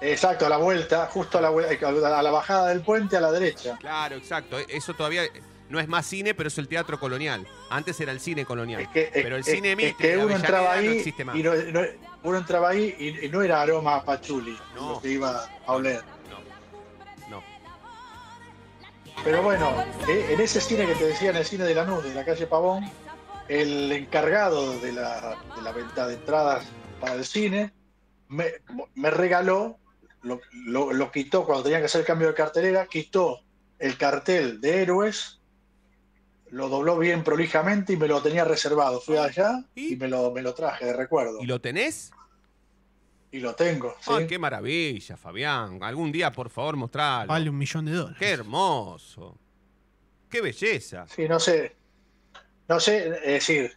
Exacto, 0.00 0.46
a 0.46 0.48
la 0.48 0.58
vuelta, 0.58 1.06
justo 1.06 1.38
a 1.38 1.40
la, 1.40 1.48
a 1.48 2.22
la 2.22 2.30
bajada 2.30 2.68
del 2.68 2.82
puente 2.82 3.16
a 3.16 3.20
la 3.20 3.32
derecha. 3.32 3.76
Claro, 3.80 4.16
exacto. 4.16 4.58
E- 4.58 4.66
Eso 4.68 4.92
todavía 4.94 5.22
no 5.70 5.80
es 5.80 5.88
más 5.88 6.04
cine, 6.04 6.34
pero 6.34 6.48
es 6.48 6.58
el 6.58 6.68
teatro 6.68 7.00
colonial. 7.00 7.46
Antes 7.70 7.98
era 8.00 8.12
el 8.12 8.20
cine 8.20 8.44
colonial. 8.44 8.90
que- 8.92 9.10
pero 9.12 9.36
el 9.36 9.40
es- 9.40 9.46
cine 9.46 9.74
es 9.78 9.94
que 9.96 10.18
uno 10.18 10.34
entraba 10.36 10.74
ahí 10.74 10.86
no 10.86 10.92
existe 10.92 11.24
más. 11.24 11.36
y 11.36 11.42
no- 11.42 11.54
no- 11.54 11.86
uno 12.24 12.38
entraba 12.38 12.70
ahí 12.70 12.94
y, 12.98 13.26
y 13.26 13.28
no 13.28 13.42
era 13.42 13.60
aroma 13.62 13.96
a 13.96 14.04
pachuli 14.04 14.56
lo 14.74 15.00
que 15.00 15.08
iba 15.10 15.46
a 15.66 15.72
oler. 15.72 16.02
Pero 19.24 19.42
bueno, 19.42 19.72
eh, 20.06 20.26
en 20.30 20.40
ese 20.40 20.60
cine 20.60 20.86
que 20.86 20.94
te 20.94 21.06
decía, 21.06 21.30
en 21.30 21.36
el 21.36 21.44
cine 21.46 21.64
de 21.64 21.74
Lanús, 21.74 22.04
de 22.04 22.14
la 22.14 22.24
calle 22.24 22.46
Pavón, 22.46 22.84
el 23.48 23.90
encargado 23.92 24.78
de 24.80 24.92
la, 24.92 25.36
de 25.56 25.62
la 25.62 25.72
venta 25.72 26.06
de 26.06 26.14
entradas 26.14 26.66
para 27.00 27.14
el 27.14 27.24
cine 27.24 27.72
me, 28.28 28.52
me 28.94 29.10
regaló, 29.10 29.78
lo, 30.22 30.40
lo- 30.66 30.92
lo 30.92 31.10
quitó 31.10 31.44
cuando 31.46 31.64
tenía 31.64 31.78
que 31.78 31.86
hacer 31.86 32.02
el 32.02 32.06
cambio 32.06 32.28
de 32.28 32.34
cartelera, 32.34 32.86
quitó 32.86 33.40
el 33.78 33.96
cartel 33.96 34.60
de 34.60 34.82
Héroes, 34.82 35.40
lo 36.50 36.68
dobló 36.68 36.98
bien 36.98 37.24
prolijamente 37.24 37.94
y 37.94 37.96
me 37.96 38.06
lo 38.08 38.22
tenía 38.22 38.44
reservado. 38.44 39.00
Fui 39.00 39.16
allá 39.16 39.64
y 39.74 39.96
me 39.96 40.06
lo, 40.08 40.30
me 40.32 40.42
lo 40.42 40.54
traje 40.54 40.84
de 40.84 40.92
recuerdo. 40.92 41.38
¿Y 41.40 41.46
lo 41.46 41.60
tenés? 41.60 42.10
Y 43.34 43.40
lo 43.40 43.52
tengo. 43.56 43.96
¿sí? 44.00 44.10
Ah, 44.12 44.20
qué 44.28 44.38
maravilla, 44.38 45.16
Fabián. 45.16 45.82
Algún 45.82 46.12
día, 46.12 46.30
por 46.30 46.50
favor, 46.50 46.76
mostralo. 46.76 47.26
Vale 47.26 47.50
un 47.50 47.58
millón 47.58 47.84
de 47.86 47.90
dólares. 47.92 48.16
Qué 48.16 48.30
hermoso. 48.30 49.36
Qué 50.30 50.40
belleza. 50.40 51.04
Sí, 51.08 51.26
no 51.26 51.40
sé. 51.40 51.74
No 52.68 52.78
sé, 52.78 53.08
es 53.08 53.22
decir, 53.24 53.76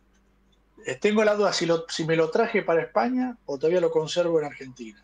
tengo 1.01 1.24
la 1.24 1.34
duda 1.34 1.53
si, 1.53 1.66
lo, 1.66 1.86
si 1.89 2.05
me 2.05 2.16
lo 2.16 2.30
traje 2.30 2.62
para 2.62 2.84
España 2.84 3.36
o 3.45 3.58
todavía 3.58 3.82
lo 3.82 3.89
conservo 3.89 4.39
en 4.39 4.45
Argentina. 4.45 5.03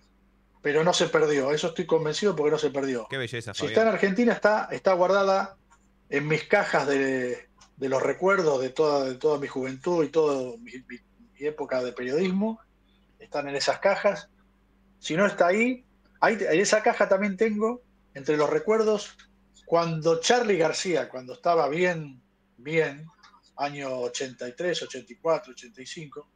Pero 0.62 0.84
no 0.84 0.93
se 0.93 1.08
perdió, 1.10 1.51
eso 1.51 1.70
estoy 1.70 1.88
convencido 1.88 2.36
porque 2.36 2.51
no 2.51 2.60
se 2.60 2.70
perdió. 2.70 3.08
Qué 3.10 3.18
belleza, 3.18 3.56
Si 3.56 3.62
Fabián. 3.62 3.72
está 3.74 3.82
en 3.82 3.88
Argentina, 3.95 4.34
está, 4.34 4.70
está 4.72 4.93
guardada 4.93 5.58
en 6.12 6.28
mis 6.28 6.43
cajas 6.43 6.88
de, 6.88 7.49
de 7.76 7.89
los 7.89 8.04
recuerdos 8.04 8.62
de 8.62 8.70
toda, 8.70 9.04
de 9.06 9.16
toda 9.16 9.39
mi 9.39 9.47
juventud 9.47 10.06
y 10.06 10.10
toda 10.10 10.56
mi, 10.60 10.74
mi- 10.88 10.99
mi 11.39 11.47
época 11.47 11.84
de 11.84 11.91
periodismo. 11.91 12.60
Están 13.20 13.47
en 13.49 13.56
esas 13.56 13.80
cajas. 13.80 14.30
Si 15.04 15.18
no 15.18 15.26
está 15.26 15.47
ahí, 15.47 15.86
ahí, 16.22 16.38
en 16.39 16.62
esa 16.62 16.82
caja 16.82 17.10
también 17.10 17.36
tengo, 17.36 17.84
entre 18.14 18.38
los 18.38 18.49
recuerdos, 18.49 19.18
cuando 19.66 20.22
Charlie 20.22 20.58
García, 20.58 21.10
cuando 21.10 21.34
estaba 21.34 21.68
bien, 21.68 22.24
bien, 22.56 23.06
año 23.58 23.99
83, 23.99 24.84
84, 24.84 25.51
85, 25.51 26.30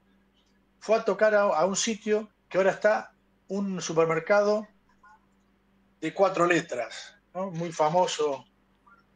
fue 0.79 0.97
a 0.97 1.05
tocar 1.05 1.33
a, 1.33 1.43
a 1.43 1.65
un 1.65 1.77
sitio 1.77 2.29
que 2.49 2.57
ahora 2.57 2.71
está 2.71 3.13
un 3.47 3.79
supermercado 3.79 4.67
de 6.01 6.13
cuatro 6.13 6.45
letras, 6.45 7.15
¿no? 7.33 7.49
muy 7.51 7.71
famoso 7.71 8.43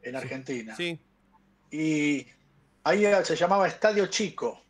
en 0.02 0.16
Argentina. 0.16 0.78
Sí. 0.78 0.98
Y 1.72 2.26
ahí 2.86 3.04
se 3.26 3.36
llamaba 3.36 3.68
Estadio 3.68 4.08
Chico. 4.08 4.64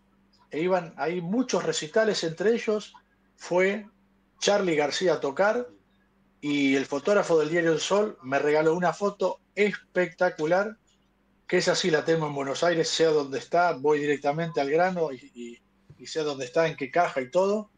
E 0.49 0.59
iban 0.59 0.95
ahí 0.97 1.21
muchos 1.21 1.63
recitales, 1.63 2.23
entre 2.23 2.55
ellos 2.55 2.95
fue 3.35 3.85
Charlie 4.41 4.75
García 4.75 5.19
tocar 5.19 5.67
y 6.41 6.75
el 6.75 6.87
fotógrafo 6.87 7.39
del 7.39 7.49
diario 7.49 7.71
El 7.71 7.79
Sol 7.79 8.17
me 8.23 8.39
regaló 8.39 8.73
una 8.75 8.91
foto 8.91 9.39
espectacular, 9.55 10.77
que 11.47 11.57
esa 11.57 11.75
sí 11.75 11.91
la 11.91 12.03
tengo 12.03 12.25
en 12.27 12.33
Buenos 12.33 12.63
Aires, 12.63 12.89
sé 12.89 13.05
dónde 13.05 13.37
está, 13.37 13.73
voy 13.73 13.99
directamente 13.99 14.59
al 14.59 14.69
grano 14.71 15.11
y, 15.11 15.31
y- 15.35 15.61
y 15.97 16.07
sé 16.07 16.21
dónde 16.23 16.45
está, 16.45 16.67
en 16.67 16.75
qué 16.75 16.89
caja 16.89 17.21
y 17.21 17.29
todo. 17.29 17.69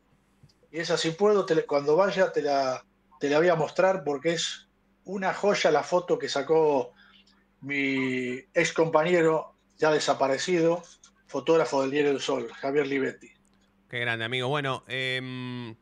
Y 0.72 0.80
esa 0.80 0.98
si 0.98 1.12
puedo, 1.12 1.46
te 1.46 1.66
cuando 1.66 1.98
vaya 1.98 2.32
te 2.32 2.42
la, 2.42 2.86
te 3.20 3.30
la 3.30 3.40
voy 3.40 3.50
a 3.50 3.56
mostrar 3.56 4.06
porque 4.06 4.32
es 4.32 4.70
una 5.04 5.34
joya 5.34 5.70
la 5.72 5.84
foto 5.84 6.18
que 6.18 6.30
sacó 6.30 6.94
mi 7.60 8.40
ex 8.54 8.72
compañero, 8.72 9.56
ya 9.78 9.92
desaparecido, 9.92 10.82
fotógrafo 11.28 11.82
del 11.82 11.92
diario 11.92 12.12
El 12.12 12.22
Sol, 12.22 12.50
Javier 12.54 12.88
Libetti. 12.88 13.30
Qué 13.90 14.00
grande, 14.00 14.24
amigo. 14.24 14.48
Bueno, 14.48 14.86
em, 14.88 15.76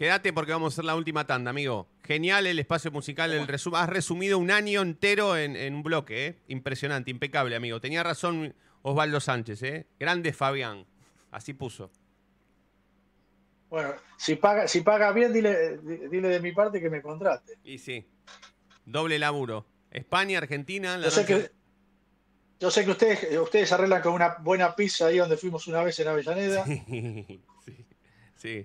quédate 0.00 0.32
porque 0.32 0.52
vamos 0.52 0.72
a 0.72 0.74
hacer 0.74 0.86
la 0.86 0.96
última 0.96 1.26
tanda, 1.26 1.50
amigo. 1.50 1.86
Genial 2.02 2.46
el 2.46 2.58
espacio 2.58 2.90
musical, 2.90 3.34
el 3.34 3.46
resumen. 3.46 3.82
Has 3.82 3.88
resumido 3.90 4.38
un 4.38 4.50
año 4.50 4.80
entero 4.80 5.36
en, 5.36 5.56
en 5.56 5.74
un 5.74 5.82
bloque, 5.82 6.26
¿eh? 6.26 6.36
Impresionante, 6.48 7.10
impecable, 7.10 7.54
amigo. 7.54 7.82
Tenía 7.82 8.02
razón 8.02 8.54
Osvaldo 8.80 9.20
Sánchez, 9.20 9.62
¿eh? 9.62 9.86
Grande 9.98 10.32
Fabián. 10.32 10.86
Así 11.30 11.52
puso. 11.52 11.90
Bueno, 13.68 13.92
si 14.16 14.36
paga, 14.36 14.66
si 14.66 14.80
paga 14.80 15.12
bien, 15.12 15.34
dile, 15.34 15.76
dile 16.08 16.28
de 16.28 16.40
mi 16.40 16.52
parte 16.52 16.80
que 16.80 16.88
me 16.88 17.02
contrate. 17.02 17.58
Y 17.62 17.76
sí. 17.76 18.06
Doble 18.86 19.18
laburo. 19.18 19.66
España, 19.90 20.38
Argentina. 20.38 20.96
la 20.96 21.04
Yo 21.04 21.10
sé 21.10 21.26
que, 21.26 21.50
yo 22.58 22.70
sé 22.70 22.86
que 22.86 22.90
ustedes, 22.92 23.38
ustedes 23.38 23.70
arreglan 23.70 24.00
con 24.00 24.14
una 24.14 24.36
buena 24.40 24.74
pizza 24.74 25.08
ahí 25.08 25.18
donde 25.18 25.36
fuimos 25.36 25.66
una 25.66 25.82
vez 25.82 25.98
en 25.98 26.08
Avellaneda. 26.08 26.64
Sí, 27.62 27.84
sí, 28.36 28.64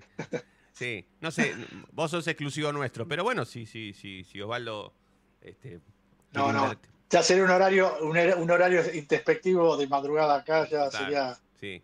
No 1.20 1.30
sé, 1.30 1.54
vos 1.92 2.10
sos 2.10 2.26
exclusivo 2.26 2.72
nuestro, 2.72 3.06
pero 3.08 3.24
bueno, 3.24 3.44
sí, 3.44 3.66
sí, 3.66 3.92
sí, 3.92 4.24
sí, 4.24 4.40
Osvaldo. 4.40 4.92
Este, 5.40 5.80
No, 6.32 6.52
no. 6.52 6.74
Ya 7.08 7.22
sería 7.22 7.44
un 7.44 7.50
horario, 7.50 7.96
un, 8.02 8.16
hor- 8.16 8.36
un 8.36 8.50
horario 8.50 8.82
introspectivo 8.94 9.76
de 9.76 9.86
madrugada 9.86 10.36
acá, 10.36 10.64
ya 10.64 10.88
Claro. 10.90 10.90
sería. 10.90 11.38
Sí. 11.60 11.82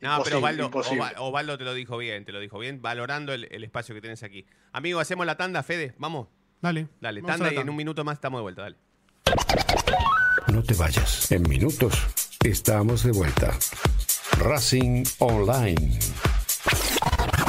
No, 0.00 0.20
pero 0.24 0.38
Osvaldo, 0.38 0.64
imposible. 0.64 1.00
Ova- 1.02 1.20
Osvaldo 1.20 1.58
te 1.58 1.64
lo 1.64 1.74
dijo 1.74 1.96
bien, 1.98 2.24
te 2.24 2.32
lo 2.32 2.40
dijo 2.40 2.58
bien, 2.58 2.80
valorando 2.82 3.32
el, 3.32 3.44
el 3.50 3.64
espacio 3.64 3.94
que 3.94 4.00
tenés 4.00 4.22
aquí. 4.22 4.46
Amigo, 4.72 4.98
hacemos 5.00 5.24
la 5.26 5.36
tanda, 5.36 5.62
Fede, 5.62 5.94
vamos. 5.98 6.28
Dale. 6.62 6.88
Dale, 7.00 7.20
tanda 7.22 7.44
la 7.46 7.50
y 7.50 7.54
en 7.54 7.56
tanda. 7.60 7.70
un 7.70 7.76
minuto 7.76 8.02
más 8.04 8.14
estamos 8.14 8.38
de 8.38 8.42
vuelta, 8.42 8.62
dale. 8.62 8.76
No 10.52 10.62
te 10.62 10.74
vayas. 10.74 11.30
En 11.32 11.42
minutos 11.48 11.94
estamos 12.44 13.02
de 13.04 13.12
vuelta. 13.12 13.56
Racing 14.38 15.04
Online. 15.18 15.98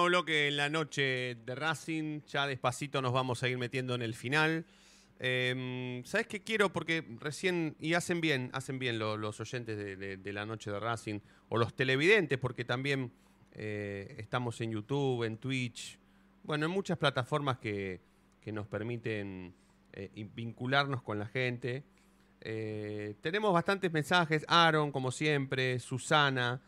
Último 0.00 0.22
bloque 0.22 0.48
en 0.48 0.56
la 0.56 0.68
noche 0.68 1.36
de 1.44 1.54
Racing. 1.54 2.20
Ya 2.26 2.46
despacito 2.46 3.02
nos 3.02 3.12
vamos 3.12 3.42
a 3.42 3.48
ir 3.48 3.58
metiendo 3.58 3.94
en 3.94 4.02
el 4.02 4.14
final. 4.14 4.64
Eh, 5.18 6.00
¿Sabes 6.06 6.26
qué 6.26 6.40
quiero? 6.42 6.72
Porque 6.72 7.04
recién, 7.20 7.76
y 7.78 7.92
hacen 7.94 8.20
bien, 8.20 8.50
hacen 8.54 8.78
bien 8.78 8.98
lo- 8.98 9.16
los 9.18 9.38
oyentes 9.40 9.76
de, 9.98 10.32
la 10.32 10.46
noche 10.46 10.70
de 10.70 10.80
Racing, 10.80 11.20
o 11.50 11.58
los 11.58 11.74
televidentes, 11.74 12.38
porque 12.38 12.64
también 12.64 13.12
eh, 13.52 14.14
estamos 14.18 14.60
en 14.62 14.70
YouTube, 14.72 15.24
en 15.24 15.36
Twitch, 15.36 15.98
bueno, 16.44 16.64
en 16.66 16.72
muchas 16.72 16.96
plataformas 16.96 17.58
que, 17.58 18.00
que 18.40 18.52
nos 18.52 18.66
permiten 18.66 19.52
eh, 19.92 20.10
vincularnos 20.34 21.02
con 21.02 21.18
la 21.18 21.26
gente. 21.26 21.84
Eh, 22.40 23.16
tenemos 23.20 23.52
bastantes 23.52 23.92
mensajes, 23.92 24.46
Aaron, 24.48 24.90
como 24.92 25.10
siempre, 25.10 25.78
Susana, 25.78 26.62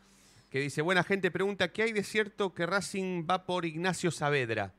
que 0.53 0.61
dice, 0.61 0.82
buena 0.82 1.03
gente, 1.03 1.30
pregunta, 1.30 1.68
¿qué 1.72 1.82
hay 1.82 1.92
de 1.92 2.03
cierto 2.05 2.53
que 2.53 2.66
Racing 2.66 3.24
va 3.28 3.46
por 3.46 3.64
Ignacio 3.64 4.11
Saavedra? 4.11 4.74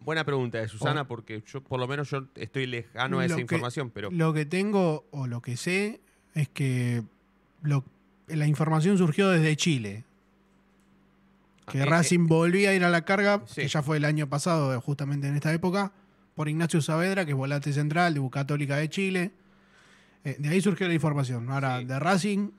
Buena 0.00 0.22
pregunta 0.22 0.58
de 0.58 0.68
Susana, 0.68 1.08
porque 1.08 1.42
yo, 1.46 1.62
por 1.62 1.80
lo 1.80 1.88
menos 1.88 2.10
yo 2.10 2.26
estoy 2.34 2.66
lejano 2.66 3.20
a 3.20 3.24
esa 3.24 3.36
que- 3.36 3.40
información, 3.40 3.88
pero 3.90 4.10
Lo 4.10 4.34
que 4.34 4.44
tengo 4.44 5.06
o 5.12 5.26
lo 5.26 5.40
que 5.40 5.56
sé 5.56 6.00
es 6.34 6.46
que 6.50 7.02
lo- 7.62 7.84
la 8.28 8.46
información 8.46 8.98
surgió 8.98 9.30
desde 9.30 9.56
Chile. 9.56 10.04
Que 11.66 11.80
Ah, 11.80 11.84
eh, 11.84 11.86
Racing 11.86 12.26
volvía 12.26 12.70
a 12.70 12.74
ir 12.74 12.84
a 12.84 12.90
la 12.90 13.02
carga, 13.06 13.42
sí. 13.46 13.62
que 13.62 13.68
ya 13.68 13.82
fue 13.82 13.96
el 13.96 14.04
año 14.04 14.28
pasado, 14.28 14.78
justamente 14.82 15.26
en 15.26 15.36
esta 15.36 15.52
época, 15.54 15.90
por 16.34 16.50
Ignacio 16.50 16.82
Saavedra, 16.82 17.24
que 17.24 17.30
es 17.30 17.36
volante 17.36 17.72
central 17.72 18.12
de 18.12 18.30
Católica 18.30 18.76
de 18.76 18.90
Chile. 18.90 19.30
Eh, 20.22 20.36
de 20.38 20.48
ahí 20.50 20.60
surgió 20.60 20.86
la 20.86 20.92
información. 20.94 21.48
Ahora, 21.50 21.82
de 21.82 21.98
Racing, 21.98 22.50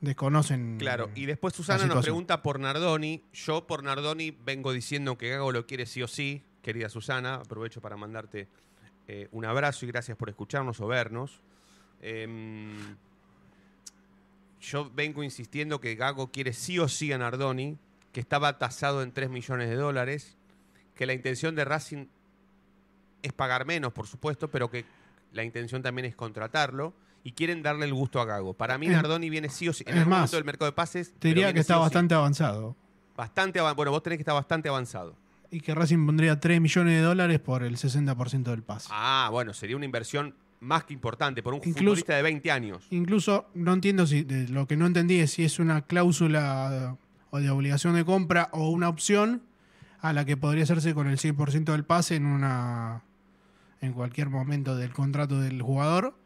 desconocen. 0.00 0.78
Claro, 0.78 1.10
y 1.14 1.26
después 1.26 1.54
Susana 1.54 1.86
nos 1.86 2.02
pregunta 2.02 2.42
por 2.42 2.60
Nardoni. 2.60 3.24
Yo 3.32 3.66
por 3.66 3.82
Nardoni 3.82 4.30
vengo 4.30 4.72
diciendo 4.72 5.16
que 5.18 5.30
Gago 5.30 5.52
lo 5.52 5.66
quiere 5.66 5.86
sí 5.86 6.02
o 6.02 6.08
sí, 6.08 6.42
querida 6.62 6.88
Susana. 6.88 7.36
Aprovecho 7.36 7.80
para 7.80 7.96
mandarte 7.96 8.48
eh, 9.08 9.28
un 9.32 9.44
abrazo 9.44 9.84
y 9.84 9.88
gracias 9.88 10.16
por 10.16 10.28
escucharnos 10.28 10.80
o 10.80 10.86
vernos. 10.86 11.40
Em, 12.02 12.96
yo 14.60 14.90
vengo 14.94 15.22
insistiendo 15.22 15.80
que 15.80 15.94
Gago 15.94 16.30
quiere 16.30 16.52
sí 16.52 16.78
o 16.78 16.88
sí 16.88 17.12
a 17.12 17.18
Nardoni, 17.18 17.78
que 18.12 18.20
estaba 18.20 18.58
tasado 18.58 19.02
en 19.02 19.12
3 19.12 19.30
millones 19.30 19.68
de 19.68 19.76
dólares, 19.76 20.36
que 20.94 21.06
la 21.06 21.12
intención 21.12 21.54
de 21.54 21.64
Racing 21.64 22.06
es 23.22 23.32
pagar 23.32 23.66
menos, 23.66 23.92
por 23.92 24.06
supuesto, 24.06 24.50
pero 24.50 24.70
que 24.70 24.84
la 25.32 25.44
intención 25.44 25.82
también 25.82 26.06
es 26.06 26.16
contratarlo 26.16 26.94
y 27.26 27.32
quieren 27.32 27.60
darle 27.60 27.86
el 27.86 27.92
gusto 27.92 28.20
a 28.20 28.24
Gago. 28.24 28.54
Para 28.54 28.78
mí 28.78 28.86
Nardoni 28.86 29.28
viene 29.30 29.48
sí 29.48 29.68
o 29.68 29.72
sí. 29.72 29.82
En 29.88 29.94
es 29.96 30.02
el 30.02 30.08
más, 30.08 30.18
momento 30.20 30.36
del 30.36 30.44
mercado 30.44 30.70
de 30.70 30.76
pases. 30.76 31.12
Te 31.18 31.26
diría 31.28 31.52
que 31.52 31.58
está 31.58 31.74
sí 31.74 31.78
o 31.78 31.82
sí. 31.82 31.86
bastante 31.86 32.14
avanzado. 32.14 32.76
Bastante 33.16 33.60
Bueno, 33.60 33.90
vos 33.90 34.02
tenés 34.02 34.18
que 34.18 34.22
estar 34.22 34.34
bastante 34.34 34.68
avanzado. 34.68 35.16
Y 35.50 35.60
que 35.60 35.74
Racing 35.74 36.06
pondría 36.06 36.38
3 36.38 36.60
millones 36.60 36.94
de 36.94 37.00
dólares 37.00 37.40
por 37.40 37.64
el 37.64 37.76
60% 37.78 38.44
del 38.44 38.62
pase. 38.62 38.88
Ah, 38.92 39.28
bueno, 39.32 39.52
sería 39.54 39.74
una 39.74 39.84
inversión 39.86 40.34
más 40.60 40.84
que 40.84 40.94
importante 40.94 41.42
por 41.42 41.52
un 41.52 41.58
Incluso- 41.64 41.78
futbolista 41.78 42.14
de 42.14 42.22
20 42.22 42.50
años. 42.52 42.86
Incluso 42.90 43.46
no 43.54 43.72
entiendo 43.72 44.06
si 44.06 44.22
de- 44.22 44.46
lo 44.48 44.68
que 44.68 44.76
no 44.76 44.86
entendí 44.86 45.18
es 45.18 45.32
si 45.32 45.44
es 45.44 45.58
una 45.58 45.82
cláusula 45.82 46.96
o 47.30 47.38
de 47.40 47.50
obligación 47.50 47.94
de 47.96 48.04
compra 48.04 48.50
o 48.52 48.70
una 48.70 48.88
opción 48.88 49.42
a 50.00 50.12
la 50.12 50.24
que 50.24 50.36
podría 50.36 50.62
hacerse 50.62 50.94
con 50.94 51.08
el 51.08 51.18
100% 51.18 51.72
del 51.72 51.84
pase 51.84 52.14
en 52.14 52.26
una 52.26 53.02
en 53.80 53.92
cualquier 53.94 54.30
momento 54.30 54.76
del 54.76 54.92
contrato 54.92 55.40
del 55.40 55.60
jugador 55.60 56.16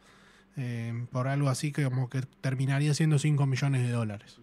eh, 0.57 1.07
por 1.13 1.29
algo 1.29 1.49
así 1.49 1.73
que 1.73 1.85
como 1.85 2.09
que 2.11 2.23
terminaría 2.41 2.93
siendo 2.95 3.19
5 3.19 3.47
millones 3.47 3.83
de 3.83 3.91
dólares. 3.91 4.39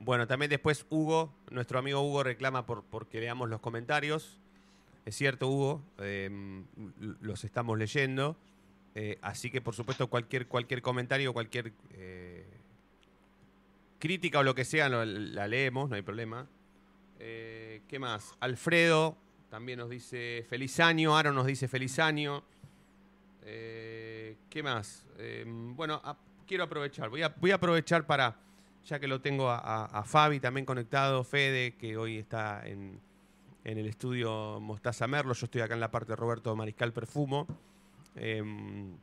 Bueno, 0.00 0.26
también 0.26 0.50
después 0.50 0.84
Hugo, 0.90 1.32
nuestro 1.50 1.78
amigo 1.78 2.00
Hugo 2.02 2.22
reclama 2.22 2.66
por, 2.66 2.84
por 2.84 3.06
que 3.06 3.20
leamos 3.20 3.48
los 3.48 3.60
comentarios. 3.60 4.38
Es 5.06 5.16
cierto, 5.16 5.48
Hugo, 5.48 5.82
l- 5.98 6.64
los 7.20 7.44
estamos 7.44 7.78
leyendo. 7.78 8.36
Eh, 8.94 9.18
así 9.22 9.50
que, 9.50 9.60
por 9.60 9.74
supuesto, 9.74 10.08
cualquier, 10.08 10.46
cualquier 10.46 10.82
comentario, 10.82 11.32
cualquier 11.32 11.72
eh, 11.94 12.46
crítica 13.98 14.38
o 14.40 14.42
lo 14.42 14.54
que 14.54 14.64
sea, 14.64 14.88
lo- 14.88 15.04
la 15.04 15.48
leemos, 15.48 15.88
no 15.88 15.96
hay 15.96 16.02
problema. 16.02 16.46
¿Qué 17.18 17.98
más? 17.98 18.34
Alfredo 18.40 19.16
también 19.48 19.78
nos 19.78 19.88
dice 19.88 20.44
feliz 20.48 20.78
año. 20.80 21.16
Aaron 21.16 21.34
nos 21.34 21.46
dice 21.46 21.66
feliz 21.68 21.98
año. 21.98 22.42
¿Qué 24.54 24.62
más? 24.62 25.04
Eh, 25.18 25.42
bueno, 25.48 26.00
quiero 26.46 26.62
aprovechar. 26.62 27.10
Voy 27.10 27.22
a, 27.22 27.54
aprovechar 27.56 28.06
para, 28.06 28.36
ya 28.84 29.00
que 29.00 29.08
lo 29.08 29.20
tengo 29.20 29.50
a, 29.50 30.04
Fabi 30.06 30.38
también 30.38 30.64
conectado, 30.64 31.24
Fede, 31.24 31.74
que 31.74 31.96
hoy 31.96 32.18
está 32.18 32.64
en, 32.64 33.00
el 33.64 33.84
estudio 33.84 34.60
Mostaza 34.60 35.08
Merlo. 35.08 35.34
Yo 35.34 35.46
estoy 35.46 35.60
acá 35.60 35.74
en 35.74 35.80
la 35.80 35.90
parte 35.90 36.12
de 36.12 36.16
Roberto 36.16 36.54
Mariscal 36.54 36.92
Perfumo. 36.92 37.48
Em, 38.14 38.96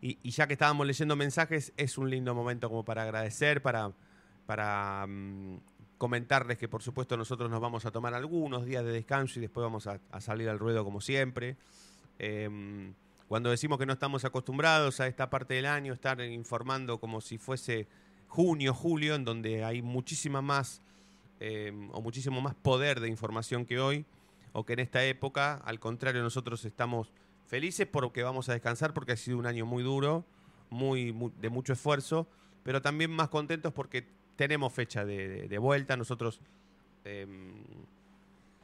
y, 0.00 0.30
ya 0.30 0.46
que 0.46 0.52
estábamos 0.52 0.86
leyendo 0.86 1.16
mensajes, 1.16 1.72
es 1.76 1.98
un 1.98 2.08
lindo 2.08 2.32
momento 2.32 2.68
como 2.68 2.84
para 2.84 3.02
agradecer, 3.02 3.62
para, 3.62 5.06
mm, 5.08 5.56
comentarles 5.98 6.56
que 6.56 6.68
por 6.68 6.82
supuesto 6.82 7.16
nosotros 7.16 7.50
nos 7.50 7.60
vamos 7.60 7.84
a 7.84 7.90
tomar 7.90 8.14
algunos 8.14 8.64
días 8.64 8.84
de 8.84 8.92
descanso 8.92 9.40
y 9.40 9.42
después 9.42 9.64
vamos 9.64 9.88
a, 9.88 9.98
a 10.12 10.20
salir 10.20 10.48
al 10.48 10.60
ruedo 10.60 10.84
como 10.84 11.00
siempre. 11.00 11.56
Em, 12.16 12.94
cuando 13.30 13.50
decimos 13.50 13.78
que 13.78 13.86
no 13.86 13.92
estamos 13.92 14.24
acostumbrados 14.24 14.98
a 14.98 15.06
esta 15.06 15.30
parte 15.30 15.54
del 15.54 15.66
año, 15.66 15.92
estar 15.92 16.20
informando 16.20 16.98
como 16.98 17.20
si 17.20 17.38
fuese 17.38 17.86
junio, 18.26 18.74
julio, 18.74 19.14
en 19.14 19.24
donde 19.24 19.62
hay 19.62 19.82
muchísima 19.82 20.42
más 20.42 20.82
em, 21.38 21.90
o 21.92 22.00
muchísimo 22.00 22.40
más 22.40 22.56
poder 22.56 22.98
de 22.98 23.06
información 23.08 23.64
que 23.66 23.78
hoy, 23.78 24.04
o 24.52 24.66
que 24.66 24.72
en 24.72 24.80
esta 24.80 25.04
época, 25.04 25.54
al 25.64 25.78
contrario, 25.78 26.24
nosotros 26.24 26.64
estamos 26.64 27.12
felices 27.46 27.86
porque 27.86 28.24
vamos 28.24 28.48
a 28.48 28.52
descansar, 28.52 28.92
porque 28.92 29.12
ha 29.12 29.16
sido 29.16 29.38
un 29.38 29.46
año 29.46 29.64
muy 29.64 29.84
duro, 29.84 30.24
muy, 30.68 31.12
mu- 31.12 31.30
de 31.40 31.50
mucho 31.50 31.72
esfuerzo, 31.72 32.26
pero 32.64 32.82
también 32.82 33.12
más 33.12 33.28
contentos 33.28 33.72
porque 33.72 34.08
tenemos 34.34 34.72
fecha 34.72 35.04
de 35.04 35.58
vuelta. 35.58 35.96
Nosotros 35.96 36.40
em, 37.04 37.62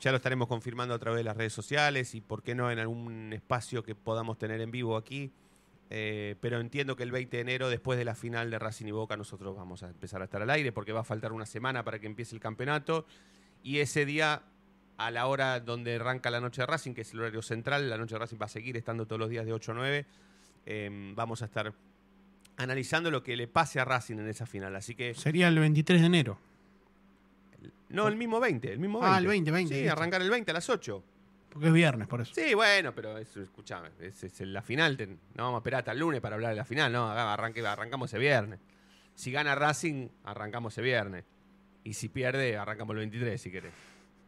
ya 0.01 0.11
lo 0.11 0.17
estaremos 0.17 0.49
confirmando 0.49 0.95
a 0.95 0.99
través 0.99 1.19
de 1.19 1.25
las 1.25 1.37
redes 1.37 1.53
sociales 1.53 2.15
y, 2.15 2.21
por 2.21 2.43
qué 2.43 2.55
no, 2.55 2.71
en 2.71 2.79
algún 2.79 3.33
espacio 3.33 3.83
que 3.83 3.95
podamos 3.95 4.39
tener 4.39 4.61
en 4.61 4.71
vivo 4.71 4.97
aquí. 4.97 5.33
Eh, 5.89 6.35
pero 6.41 6.61
entiendo 6.61 6.97
que 6.97 7.05
el 7.05 7.13
20 7.13 7.37
de 7.37 7.41
enero, 7.41 7.69
después 7.69 7.99
de 7.99 8.05
la 8.05 8.15
final 8.15 8.51
de 8.51 8.59
Racing 8.59 8.87
y 8.87 8.91
Boca, 8.91 9.17
nosotros 9.17 9.57
vamos 9.57 9.83
a 9.83 9.89
empezar 9.89 10.21
a 10.21 10.25
estar 10.25 10.43
al 10.43 10.51
aire 10.51 10.73
porque 10.73 10.93
va 10.93 11.01
a 11.01 11.05
faltar 11.05 11.33
una 11.33 11.47
semana 11.47 11.85
para 11.85 11.99
que 11.99 12.07
empiece 12.07 12.35
el 12.35 12.41
campeonato. 12.41 13.07
Y 13.63 13.79
ese 13.79 14.05
día, 14.05 14.43
a 14.99 15.11
la 15.11 15.27
hora 15.27 15.61
donde 15.61 15.95
arranca 15.97 16.31
la 16.31 16.41
noche 16.41 16.63
de 16.63 16.67
Racing, 16.67 16.93
que 16.93 17.03
es 17.03 17.13
el 17.13 17.21
horario 17.21 17.43
central, 17.43 17.89
la 17.89 17.97
noche 17.97 18.17
de 18.17 18.19
Racing 18.19 18.39
va 18.41 18.47
a 18.47 18.51
seguir 18.51 18.77
estando 18.77 19.07
todos 19.07 19.21
los 19.21 19.31
días 19.31 19.47
de 19.47 19.53
8 19.53 19.73
a 19.73 19.75
9. 19.75 20.07
eh, 20.67 21.13
vamos 21.15 21.43
a 21.43 21.47
estar 21.47 21.73
analizando 22.57 23.11
lo 23.11 23.23
que 23.23 23.37
le 23.37 23.47
pase 23.47 23.81
a 23.81 23.85
Racing 23.85 24.17
en 24.17 24.29
esa 24.29 24.47
final. 24.47 24.75
Así 24.77 24.95
que. 24.95 25.15
Sería 25.15 25.49
el 25.49 25.59
23 25.59 26.01
de 26.01 26.07
enero. 26.07 26.39
No, 27.89 28.09
el 28.09 28.17
mismo 28.17 28.41
20, 28.41 28.73
el 28.73 28.79
mismo 28.79 29.01
20. 29.01 29.15
Ah, 29.15 29.19
el 29.19 29.27
20, 29.27 29.51
20, 29.51 29.75
Sí, 29.83 29.89
arrancar 29.89 30.21
el 30.23 30.31
20 30.31 30.51
a 30.51 30.55
las 30.55 30.69
8. 30.69 31.03
Porque 31.51 31.69
es 31.69 31.73
viernes, 31.73 32.07
por 32.09 32.21
eso. 32.21 32.35
Sí, 32.35 32.53
bueno, 32.55 32.95
pero 32.95 33.17
eso, 33.17 33.41
escuchame, 33.41 33.89
es, 34.01 34.23
es 34.25 34.41
la 34.41 34.61
final. 34.63 34.97
ten- 34.97 35.19
no 35.35 35.45
vamos 35.45 35.59
a 35.59 35.61
esperar 35.61 35.79
hasta 35.79 35.93
el 35.93 35.99
lunes 36.01 36.21
para 36.21 36.35
hablar 36.35 36.51
de 36.51 36.57
la 36.57 36.65
final, 36.65 36.93
no, 36.93 37.09
arranque, 37.09 37.67
arrancamos 37.67 38.11
ese 38.11 38.19
viernes. 38.19 38.59
Si 39.15 39.31
gana 39.33 39.55
Racing, 39.55 40.09
arrancamos 40.25 40.75
ese 40.75 40.83
viernes. 40.83 41.25
Y 41.85 41.95
si 41.95 42.09
pierde, 42.09 42.57
arrancamos 42.59 42.93
el 42.95 42.99
23, 42.99 43.41
si 43.41 43.51
querés. 43.51 43.73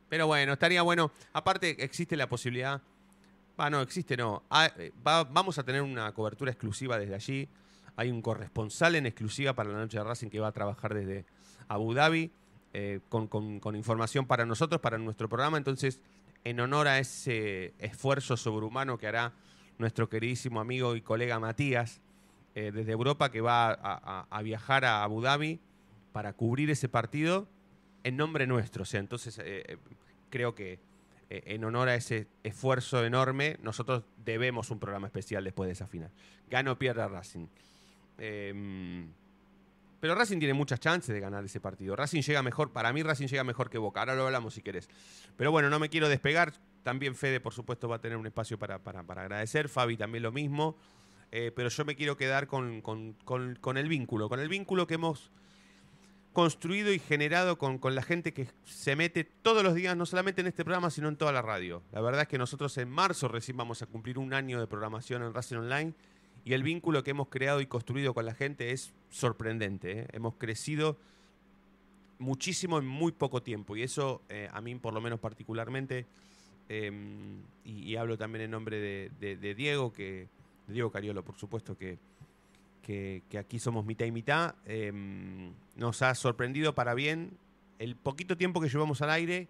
Pero 0.08 0.26
bueno, 0.26 0.54
estaría 0.54 0.80
bueno. 0.80 1.10
Aparte, 1.34 1.82
existe 1.84 2.16
la 2.16 2.28
posibilidad. 2.28 2.80
Ah, 3.58 3.68
no, 3.68 3.82
existe, 3.82 4.16
no. 4.16 4.44
Ah, 4.48 4.70
eh, 4.78 4.92
va- 5.06 5.24
vamos 5.24 5.58
a 5.58 5.64
tener 5.64 5.82
una 5.82 6.10
cobertura 6.14 6.50
exclusiva 6.52 6.96
desde 6.98 7.14
allí. 7.16 7.48
Hay 7.96 8.10
un 8.10 8.22
corresponsal 8.22 8.94
en 8.94 9.04
exclusiva 9.06 9.52
para 9.54 9.68
la 9.70 9.78
noche 9.80 9.98
de 9.98 10.04
Racing 10.04 10.28
que 10.30 10.38
va 10.40 10.48
a 10.48 10.52
trabajar 10.52 10.94
desde 10.94 11.26
Abu 11.66 11.92
Dhabi 11.92 12.30
eh, 12.72 13.00
con, 13.08 13.26
con- 13.28 13.60
con 13.60 13.76
información 13.76 14.26
para 14.26 14.44
nosotros, 14.46 14.80
para 14.80 14.98
nuestro 14.98 15.28
programa. 15.28 15.56
Entonces, 15.58 16.00
en 16.44 16.60
honor 16.60 16.88
a 16.88 16.98
ese 16.98 17.74
esfuerzo 17.78 18.36
sobrehumano 18.36 18.98
que 18.98 19.06
hará 19.06 19.32
nuestro 19.78 20.08
queridísimo 20.08 20.60
amigo 20.60 20.96
y 20.96 21.00
colega 21.02 21.38
Matías 21.38 22.00
eh, 22.54 22.72
desde 22.72 22.92
Europa, 22.92 23.30
que 23.30 23.40
va 23.40 23.68
a, 23.68 23.76
a- 23.82 24.26
a 24.30 24.42
viajar 24.42 24.84
a 24.84 25.02
Abu 25.04 25.20
Dhabi 25.22 25.60
para 26.12 26.32
cubrir 26.32 26.70
ese 26.70 26.88
partido 26.88 27.46
en 28.04 28.16
nombre 28.16 28.46
nuestro. 28.46 28.82
O 28.82 28.86
sea, 28.86 29.00
entonces 29.00 29.38
eh, 29.38 29.64
eh, 29.68 29.76
creo 30.30 30.54
que 30.54 30.78
eh, 31.30 31.42
en 31.46 31.64
honor 31.64 31.88
a 31.90 31.94
ese 31.94 32.26
esfuerzo 32.42 33.04
enorme, 33.04 33.56
nosotros 33.62 34.02
debemos 34.24 34.70
un 34.70 34.78
programa 34.78 35.06
especial 35.06 35.44
después 35.44 35.68
de 35.68 35.72
esa 35.74 35.86
final. 35.86 36.10
Gano 36.50 36.72
o 36.72 36.76
pierda 36.78 37.06
Racing. 37.08 37.46
Eh, 38.18 39.06
pero 40.00 40.14
Racing 40.14 40.38
tiene 40.38 40.54
muchas 40.54 40.80
chances 40.80 41.12
de 41.14 41.20
ganar 41.20 41.44
ese 41.44 41.60
partido. 41.60 41.96
Racing 41.96 42.22
llega 42.22 42.42
mejor, 42.42 42.72
para 42.72 42.92
mí 42.92 43.02
Racing 43.02 43.26
llega 43.26 43.44
mejor 43.44 43.68
que 43.70 43.78
Boca. 43.78 44.00
Ahora 44.00 44.14
lo 44.14 44.26
hablamos 44.26 44.54
si 44.54 44.62
querés. 44.62 44.88
Pero 45.36 45.50
bueno, 45.50 45.70
no 45.70 45.78
me 45.78 45.88
quiero 45.88 46.08
despegar. 46.08 46.52
También 46.82 47.14
Fede, 47.14 47.40
por 47.40 47.52
supuesto, 47.52 47.88
va 47.88 47.96
a 47.96 48.00
tener 48.00 48.16
un 48.16 48.26
espacio 48.26 48.58
para, 48.58 48.78
para- 48.78 49.02
para 49.02 49.22
agradecer. 49.22 49.68
Fabi 49.68 49.96
también 49.96 50.22
lo 50.22 50.32
mismo. 50.32 50.76
Eh, 51.30 51.52
pero 51.54 51.68
yo 51.68 51.84
me 51.84 51.94
quiero 51.96 52.16
quedar 52.16 52.46
con, 52.46 52.80
con- 52.80 53.12
con- 53.24 53.56
con 53.56 53.76
el 53.76 53.88
vínculo, 53.88 54.28
con 54.28 54.40
el 54.40 54.48
vínculo 54.48 54.86
que 54.86 54.94
hemos 54.94 55.30
construido 56.32 56.92
y 56.92 56.98
generado 57.00 57.58
con, 57.58 57.80
la 57.94 58.02
gente 58.02 58.32
que 58.32 58.48
se 58.64 58.94
mete 58.94 59.24
todos 59.24 59.62
los 59.64 59.74
días, 59.74 59.96
no 59.96 60.06
solamente 60.06 60.40
en 60.40 60.46
este 60.46 60.64
programa, 60.64 60.90
sino 60.90 61.08
en 61.08 61.16
toda 61.16 61.32
la 61.32 61.42
radio. 61.42 61.82
La 61.92 62.00
verdad 62.00 62.22
es 62.22 62.28
que 62.28 62.38
nosotros 62.38 62.76
en 62.78 62.88
marzo 62.88 63.26
recién 63.28 63.56
vamos 63.56 63.82
a 63.82 63.86
cumplir 63.86 64.18
un 64.18 64.32
año 64.32 64.60
de 64.60 64.66
programación 64.68 65.22
en 65.22 65.34
Racing 65.34 65.56
Online 65.56 65.94
y 66.44 66.52
el 66.54 66.62
vínculo 66.62 67.02
que 67.02 67.10
hemos 67.10 67.28
creado 67.28 67.60
y 67.60 67.66
construido 67.66 68.14
con 68.14 68.24
la 68.26 68.34
gente 68.34 68.70
es 68.72 68.92
sorprendente. 69.10 70.00
¿eh? 70.00 70.06
Hemos 70.12 70.34
crecido 70.36 70.96
muchísimo 72.18 72.78
en 72.78 72.86
muy 72.86 73.12
poco 73.12 73.42
tiempo 73.42 73.76
y 73.76 73.82
eso 73.82 74.22
eh, 74.28 74.48
a 74.52 74.60
mí 74.60 74.74
por 74.76 74.92
lo 74.94 75.00
menos 75.00 75.20
particularmente, 75.20 76.06
eh, 76.68 76.90
y, 77.64 77.96
hablo 77.96 78.18
también 78.18 78.44
en 78.44 78.50
nombre 78.50 78.78
de, 78.78 79.54
Diego, 79.54 79.92
que, 79.92 80.28
de 80.66 80.72
Diego 80.72 80.90
Cariolo 80.90 81.24
por 81.24 81.36
supuesto, 81.36 81.76
que, 81.76 81.98
que, 82.82 83.22
aquí 83.38 83.58
somos 83.58 83.84
mitad 83.84 84.06
y 84.06 84.12
mitad, 84.12 84.54
eh, 84.66 84.92
nos 85.76 86.02
ha 86.02 86.14
sorprendido 86.14 86.74
para 86.74 86.94
bien 86.94 87.32
el 87.78 87.94
poquito 87.94 88.36
tiempo 88.36 88.60
que 88.60 88.68
llevamos 88.68 89.02
al 89.02 89.10
aire 89.10 89.48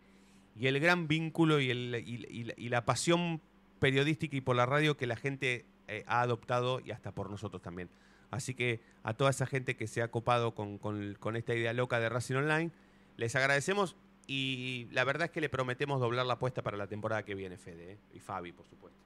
y 0.59 0.67
el 0.67 0.79
gran 0.81 1.09
vínculo 1.09 1.61
y, 1.61 1.71
el- 1.71 2.05
y 2.05 2.69
la 2.69 2.85
pasión 2.85 3.41
periodística 3.79 4.37
y 4.37 4.41
por 4.41 4.57
la 4.57 4.67
radio 4.67 4.97
que 4.97 5.07
la 5.07 5.17
gente 5.17 5.65
eh, 5.89 6.05
ha 6.07 6.21
adoptado 6.21 6.81
y 6.81 6.91
hasta 6.93 7.13
por 7.13 7.31
nosotros 7.31 7.61
también. 7.63 7.89
Así 8.31 8.55
que 8.55 8.81
a 9.03 9.15
toda 9.15 9.31
esa 9.31 9.47
gente 9.47 9.75
que 9.77 9.87
se 9.87 10.03
ha 10.03 10.09
copado 10.11 10.55
con, 10.55 10.79
con- 10.79 11.37
esta 11.37 11.55
idea 11.55 11.73
loca 11.73 11.99
de 11.99 12.09
Racing 12.09 12.37
Online, 12.37 12.71
les 13.17 13.35
agradecemos 13.35 13.97
Y 14.27 14.87
la 14.93 15.05
verdad 15.05 15.25
es 15.27 15.31
que 15.31 15.41
le 15.41 15.49
prometemos 15.49 16.01
doblar 16.01 16.27
la 16.27 16.35
apuesta 16.35 16.61
para 16.63 16.77
la 16.77 16.87
temporada 16.87 17.25
que 17.25 17.35
viene, 17.35 17.57
Fede. 17.57 17.93
¿eh? 17.93 17.99
Y 18.15 18.21
Fabi, 18.21 18.53
por 18.53 18.67
supuesto. 18.67 18.99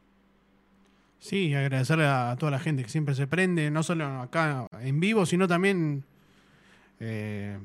Sí, 1.20 1.54
agradecerle 1.54 2.04
a 2.06 2.34
toda 2.36 2.50
la 2.50 2.58
gente 2.58 2.82
que 2.82 2.88
siempre 2.88 3.14
se 3.14 3.28
prende, 3.28 3.70
no 3.70 3.84
solo 3.84 4.04
acá 4.20 4.66
en 4.80 4.98
vivo, 4.98 5.24
sino 5.24 5.46
también 5.46 6.02
eh, 6.98 7.56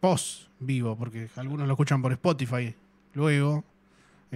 post 0.00 0.48
vivo, 0.58 0.96
porque 0.96 1.28
algunos 1.36 1.68
lo 1.68 1.74
escuchan 1.74 2.02
por 2.02 2.10
Spotify. 2.12 2.74
Luego 3.14 3.62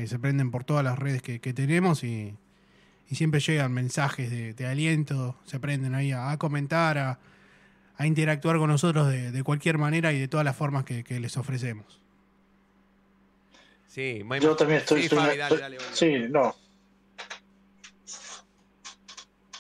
se 0.07 0.19
prenden 0.21 0.53
por 0.53 0.63
todas 0.63 0.85
las 0.85 0.97
redes 0.97 1.21
que, 1.23 1.41
que 1.41 1.53
tenemos 1.53 2.05
y, 2.05 2.37
y 3.11 3.17
siempre 3.17 3.41
llegan 3.41 3.73
mensajes 3.73 4.31
de, 4.31 4.55
de 4.55 4.67
aliento, 4.67 5.37
se 5.45 5.59
prenden 5.61 5.95
ahí 5.95 6.13
a, 6.13 6.31
a 6.31 6.39
comentar, 6.39 6.97
a, 6.97 7.19
a 7.97 8.07
interactuar 8.07 8.57
con 8.59 8.71
nosotros 8.71 9.09
de, 9.09 9.33
de 9.33 9.43
cualquier 9.43 9.77
manera 9.79 10.13
y 10.13 10.19
de 10.21 10.29
todas 10.29 10.45
las 10.45 10.57
formas 10.57 10.85
que, 10.85 11.05
que 11.05 11.19
les 11.21 11.37
ofrecemos. 11.37 12.01
Sí, 13.89 14.23
muy- 14.25 14.39
Yo 14.41 14.55
también 14.55 14.79
estoy. 14.81 15.01
Sí, 15.01 15.05
estoy- 15.07 15.19
Fabi, 15.19 15.37
dale, 15.37 15.43
estoy- 15.57 15.59
dale, 15.61 15.77
dale. 15.79 15.97
sí, 15.97 16.27
no. 16.31 16.55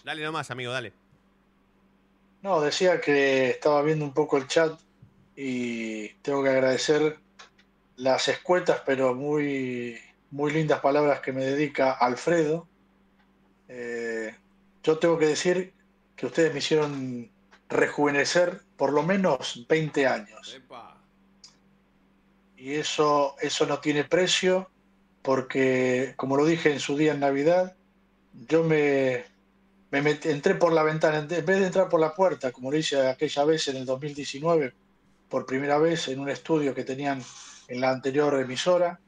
Dale 0.04 0.22
nomás, 0.22 0.50
amigo, 0.50 0.72
dale. 0.72 0.92
No, 2.42 2.60
decía 2.60 3.00
que 3.00 3.50
estaba 3.50 3.82
viendo 3.82 4.04
un 4.04 4.14
poco 4.14 4.38
el 4.38 4.46
chat 4.46 4.80
y 5.36 6.08
tengo 6.22 6.42
que 6.42 6.48
agradecer 6.50 7.18
las 7.96 8.28
escuetas, 8.28 8.82
pero 8.86 9.14
muy, 9.14 9.98
muy 10.30 10.52
lindas 10.52 10.80
palabras 10.80 11.20
que 11.20 11.32
me 11.32 11.44
dedica 11.44 11.92
Alfredo. 11.92 12.66
Eh, 13.72 14.34
yo 14.82 14.98
tengo 14.98 15.16
que 15.16 15.26
decir 15.26 15.72
que 16.16 16.26
ustedes 16.26 16.52
me 16.52 16.58
hicieron 16.58 17.30
rejuvenecer 17.68 18.62
por 18.76 18.92
lo 18.92 19.04
menos 19.04 19.64
20 19.68 20.06
años. 20.08 20.54
Y 22.56 22.74
eso, 22.74 23.36
eso 23.40 23.66
no 23.66 23.78
tiene 23.78 24.04
precio 24.04 24.68
porque, 25.22 26.14
como 26.16 26.36
lo 26.36 26.44
dije 26.44 26.72
en 26.72 26.80
su 26.80 26.96
día 26.96 27.12
en 27.12 27.20
Navidad, 27.20 27.76
yo 28.48 28.64
me, 28.64 29.24
me 29.90 30.02
met- 30.02 30.26
entré 30.26 30.56
por 30.56 30.72
la 30.72 30.82
ventana, 30.82 31.18
en 31.18 31.28
vez 31.28 31.44
de 31.44 31.66
entrar 31.66 31.88
por 31.88 32.00
la 32.00 32.12
puerta, 32.14 32.50
como 32.52 32.70
lo 32.70 32.76
hice 32.76 33.06
aquella 33.08 33.44
vez 33.44 33.68
en 33.68 33.76
el 33.76 33.86
2019, 33.86 34.74
por 35.28 35.46
primera 35.46 35.78
vez 35.78 36.08
en 36.08 36.18
un 36.18 36.28
estudio 36.28 36.74
que 36.74 36.84
tenían 36.84 37.22
en 37.68 37.80
la 37.80 37.90
anterior 37.90 38.34
emisora, 38.40 38.98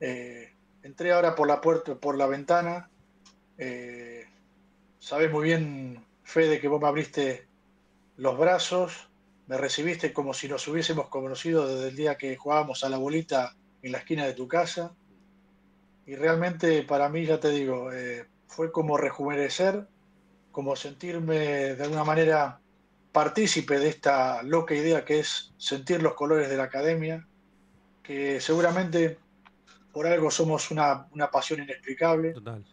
eh, 0.00 0.52
entré 0.82 1.12
ahora 1.12 1.34
por 1.36 1.46
la 1.46 1.60
puerta, 1.60 1.94
por 1.94 2.18
la 2.18 2.26
ventana. 2.26 2.90
Eh, 3.58 4.24
sabes 4.98 5.30
muy 5.30 5.44
bien, 5.44 6.04
Fede, 6.22 6.60
que 6.60 6.68
vos 6.68 6.80
me 6.80 6.88
abriste 6.88 7.46
los 8.16 8.38
brazos, 8.38 9.08
me 9.46 9.58
recibiste 9.58 10.12
como 10.12 10.32
si 10.34 10.48
nos 10.48 10.66
hubiésemos 10.68 11.08
conocido 11.08 11.66
desde 11.66 11.88
el 11.88 11.96
día 11.96 12.16
que 12.16 12.36
jugábamos 12.36 12.84
a 12.84 12.88
la 12.88 12.98
bolita 12.98 13.54
en 13.82 13.92
la 13.92 13.98
esquina 13.98 14.24
de 14.24 14.34
tu 14.34 14.48
casa. 14.48 14.94
Y 16.06 16.16
realmente 16.16 16.82
para 16.82 17.08
mí, 17.08 17.24
ya 17.24 17.40
te 17.40 17.50
digo, 17.50 17.92
eh, 17.92 18.26
fue 18.46 18.72
como 18.72 18.96
rejuvenecer, 18.96 19.86
como 20.52 20.76
sentirme 20.76 21.74
de 21.74 21.82
alguna 21.82 22.04
manera 22.04 22.60
partícipe 23.12 23.78
de 23.78 23.88
esta 23.88 24.42
loca 24.42 24.74
idea 24.74 25.04
que 25.04 25.20
es 25.20 25.52
sentir 25.56 26.02
los 26.02 26.14
colores 26.14 26.48
de 26.48 26.56
la 26.56 26.64
academia, 26.64 27.26
que 28.02 28.40
seguramente 28.40 29.18
por 29.92 30.06
algo 30.06 30.30
somos 30.30 30.70
una, 30.70 31.06
una 31.12 31.30
pasión 31.30 31.62
inexplicable. 31.62 32.32
Total. 32.32 32.64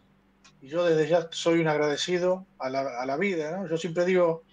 Y 0.62 0.68
yo 0.68 0.84
desde 0.84 1.08
ya 1.08 1.28
soy 1.32 1.60
un 1.60 1.68
agradecido 1.68 2.46
a 2.58 2.70
la, 2.70 3.00
a 3.00 3.04
la 3.04 3.16
vida. 3.16 3.66
Yo 3.68 3.76
siempre 3.76 4.04
digo 4.04 4.44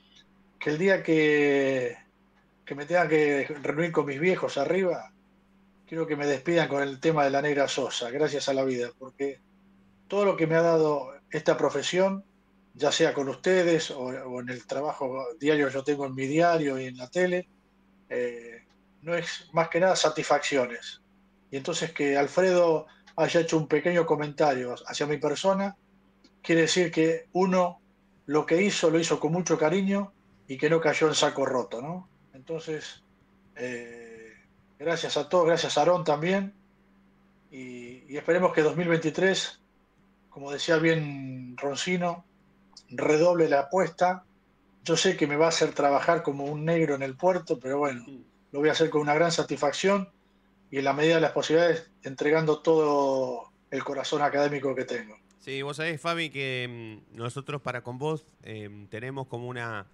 que 0.59 0.71
el 0.71 0.77
día 0.79 1.03
que, 1.03 1.95
que 2.65 2.75
me 2.75 2.85
tenga 2.85 3.07
que 3.07 3.45
reunir 3.61 3.91
con 3.91 4.07
mis 4.07 4.19
viejos 4.19 4.57
arriba, 4.57 5.13
quiero 5.87 6.07
que 6.07 6.15
me 6.15 6.25
despidan 6.25 6.67
con 6.67 6.81
el 6.81 6.99
tema 6.99 7.23
de 7.23 7.29
la 7.29 7.41
negra 7.41 7.67
Sosa, 7.67 8.09
gracias 8.09 8.49
a 8.49 8.53
la 8.53 8.63
vida, 8.63 8.89
porque 8.97 9.39
todo 10.07 10.25
lo 10.25 10.35
que 10.35 10.47
me 10.47 10.55
ha 10.55 10.61
dado 10.63 11.13
esta 11.29 11.55
profesión, 11.55 12.25
ya 12.73 12.91
sea 12.91 13.13
con 13.13 13.29
ustedes 13.29 13.91
o, 13.91 13.99
o 13.99 14.41
en 14.41 14.49
el 14.49 14.65
trabajo 14.65 15.27
diario 15.39 15.67
que 15.67 15.73
yo 15.73 15.83
tengo 15.83 16.07
en 16.07 16.15
mi 16.15 16.25
diario 16.25 16.79
y 16.79 16.85
en 16.85 16.97
la 16.97 17.07
tele, 17.07 17.47
eh, 18.09 18.63
no 19.03 19.15
es 19.15 19.47
más 19.53 19.69
que 19.69 19.79
nada 19.79 19.95
satisfacciones. 19.95 21.01
Y 21.51 21.57
entonces 21.57 21.91
que 21.91 22.17
Alfredo 22.17 22.87
haya 23.15 23.41
hecho 23.41 23.57
un 23.57 23.67
pequeño 23.67 24.05
comentario 24.05 24.75
hacia 24.87 25.05
mi 25.05 25.17
persona, 25.17 25.75
quiere 26.41 26.61
decir 26.61 26.91
que 26.91 27.27
uno 27.33 27.79
lo 28.25 28.45
que 28.45 28.61
hizo 28.61 28.89
lo 28.89 28.99
hizo 28.99 29.19
con 29.19 29.31
mucho 29.31 29.57
cariño 29.57 30.13
y 30.47 30.57
que 30.57 30.69
no 30.69 30.79
cayó 30.79 31.07
en 31.07 31.15
saco 31.15 31.45
roto, 31.45 31.81
¿no? 31.81 32.09
Entonces, 32.33 33.03
eh, 33.55 34.33
gracias 34.77 35.17
a 35.17 35.27
todos, 35.27 35.45
gracias 35.45 35.77
a 35.77 35.81
Aarón 35.81 36.03
también, 36.03 36.53
y, 37.51 38.03
y 38.07 38.17
esperemos 38.17 38.53
que 38.53 38.61
2023, 38.61 39.59
como 40.29 40.51
decía 40.51 40.77
bien 40.77 41.55
Roncino, 41.57 42.25
redoble 42.89 43.49
la 43.49 43.61
apuesta. 43.61 44.23
Yo 44.83 44.95
sé 44.95 45.17
que 45.17 45.27
me 45.27 45.35
va 45.35 45.47
a 45.47 45.49
hacer 45.49 45.73
trabajar 45.73 46.23
como 46.23 46.45
un 46.45 46.65
negro 46.65 46.95
en 46.95 47.03
el 47.03 47.15
puerto, 47.15 47.59
pero 47.59 47.79
bueno, 47.79 48.05
lo 48.51 48.59
voy 48.59 48.69
a 48.69 48.73
hacer 48.73 48.89
con 48.89 49.01
una 49.01 49.13
gran 49.13 49.31
satisfacción 49.31 50.09
y 50.71 50.77
en 50.77 50.85
la 50.85 50.93
medida 50.93 51.15
de 51.15 51.21
las 51.21 51.31
posibilidades 51.31 51.89
entregando 52.03 52.59
todo 52.61 53.51
el 53.71 53.83
corazón 53.83 54.21
académico 54.21 54.73
que 54.75 54.85
tengo. 54.85 55.17
Sí, 55.39 55.61
vos 55.61 55.77
sabés, 55.77 56.01
Fabi, 56.01 56.29
que 56.29 57.01
mm, 57.11 57.17
nosotros 57.17 57.61
para 57.61 57.81
con 57.81 57.97
vos 57.97 58.25
em, 58.43 58.87
tenemos 58.87 59.27
como 59.27 59.47
una 59.47 59.87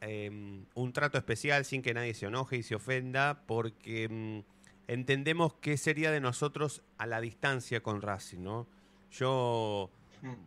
em, 0.00 0.64
un 0.74 0.92
trato 0.92 1.16
especial 1.18 1.64
sin 1.64 1.82
que 1.82 1.94
nadie 1.94 2.14
se 2.14 2.26
enoje 2.26 2.56
y 2.56 2.62
se 2.64 2.74
ofenda, 2.74 3.42
porque 3.46 4.08
mm, 4.08 4.40
entendemos 4.88 5.54
qué 5.60 5.76
sería 5.76 6.10
de 6.10 6.20
nosotros 6.20 6.82
a 6.98 7.06
la 7.06 7.20
distancia 7.20 7.80
con 7.82 8.02
Racing, 8.02 8.40
¿no? 8.42 8.66
Yo, 9.12 9.90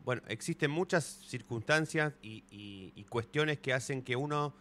bueno, 0.03 0.21
existen 0.27 0.71
muchas 0.71 1.05
circunstancias 1.27 2.13
y, 2.21 2.43
y- 2.51 2.91
y 2.95 3.03
cuestiones 3.05 3.59
que 3.59 3.73
hacen 3.73 4.01
que 4.01 4.15
uno 4.17 4.53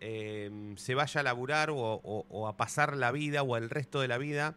em, 0.00 0.76
se 0.76 0.94
vaya 0.94 1.20
a 1.20 1.24
laburar 1.24 1.70
o, 1.70 1.76
o- 1.78 2.26
o 2.28 2.46
a 2.48 2.56
pasar 2.56 2.96
la 2.96 3.10
vida 3.12 3.42
o 3.42 3.56
el 3.56 3.70
resto 3.70 4.00
de 4.00 4.08
la 4.08 4.18
vida, 4.18 4.54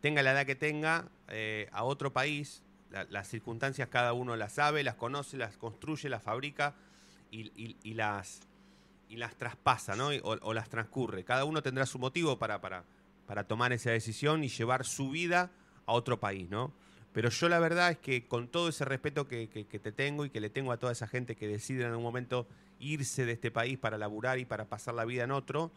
tenga 0.00 0.22
la 0.22 0.32
edad 0.32 0.46
que 0.46 0.54
tenga, 0.54 1.08
eh, 1.28 1.68
a 1.72 1.82
otro 1.84 2.12
país. 2.12 2.62
La- 2.90 3.04
las 3.04 3.28
circunstancias 3.28 3.88
cada 3.88 4.12
uno 4.12 4.36
las 4.36 4.54
sabe, 4.54 4.82
las 4.82 4.94
conoce, 4.96 5.36
las 5.36 5.56
construye, 5.56 6.08
las 6.08 6.22
fabrica 6.22 6.74
y, 7.30 7.50
y- 7.82 7.94
las, 7.94 8.40
y 9.08 9.16
las 9.16 9.36
traspasa, 9.36 9.94
¿no? 9.96 10.08
O, 10.22 10.52
las 10.54 10.68
transcurre. 10.68 11.24
Cada 11.24 11.44
uno 11.44 11.62
tendrá 11.62 11.86
su 11.86 11.98
motivo 11.98 12.38
para, 12.38 12.60
para, 12.60 12.84
para 13.26 13.44
tomar 13.44 13.72
esa 13.72 13.90
decisión 13.90 14.42
y 14.44 14.48
llevar 14.48 14.84
su 14.84 15.10
vida 15.10 15.50
a 15.86 15.92
otro 15.92 16.18
país, 16.18 16.48
¿no? 16.50 16.72
Pero 17.12 17.28
yo 17.28 17.48
la 17.48 17.58
verdad 17.58 17.90
es 17.90 17.98
que 17.98 18.26
con 18.26 18.46
todo 18.48 18.68
ese 18.68 18.84
respeto 18.84 19.26
que, 19.26 19.48
que- 19.48 19.64
te 19.78 19.92
tengo 19.92 20.24
y 20.24 20.30
que 20.30 20.40
le 20.40 20.48
tengo 20.50 20.70
a 20.72 20.76
toda 20.78 20.92
esa 20.92 21.06
gente 21.08 21.34
que 21.36 21.48
decide 21.48 21.82
en 21.82 21.90
algún 21.90 22.04
momento 22.04 22.46
irse 22.78 23.24
de 23.26 23.32
este 23.32 23.50
país 23.50 23.78
para 23.78 23.98
laburar 23.98 24.38
y 24.38 24.44
para 24.44 24.64
pasar 24.66 24.94
la 24.94 25.04
vida 25.04 25.24
en 25.24 25.32
otro, 25.32 25.70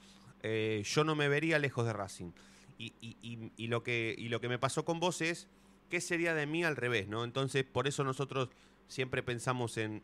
eh, 0.43 0.83
yo 0.85 1.03
no 1.03 1.15
me 1.15 1.27
vería 1.27 1.57
lejos 1.59 1.85
de 1.85 1.93
Racing. 1.93 2.31
Y, 2.77 2.93
y- 3.01 3.17
y- 3.21 3.51
y 3.57 3.67
lo 3.67 3.81
que, 3.83 4.13
y 4.17 4.29
lo 4.29 4.39
que 4.41 4.49
me 4.49 4.59
pasó 4.59 4.85
con 4.85 4.99
vos 4.99 5.21
es, 5.21 5.47
¿qué 5.93 6.01
sería 6.01 6.33
de 6.33 6.47
mí 6.47 6.63
al 6.63 6.75
revés? 6.75 7.07
¿no? 7.07 7.23
Entonces, 7.23 7.63
por 7.65 7.87
eso 7.87 8.03
nosotros 8.03 8.49
siempre 8.87 9.21
pensamos 9.21 9.77
en, 9.77 10.01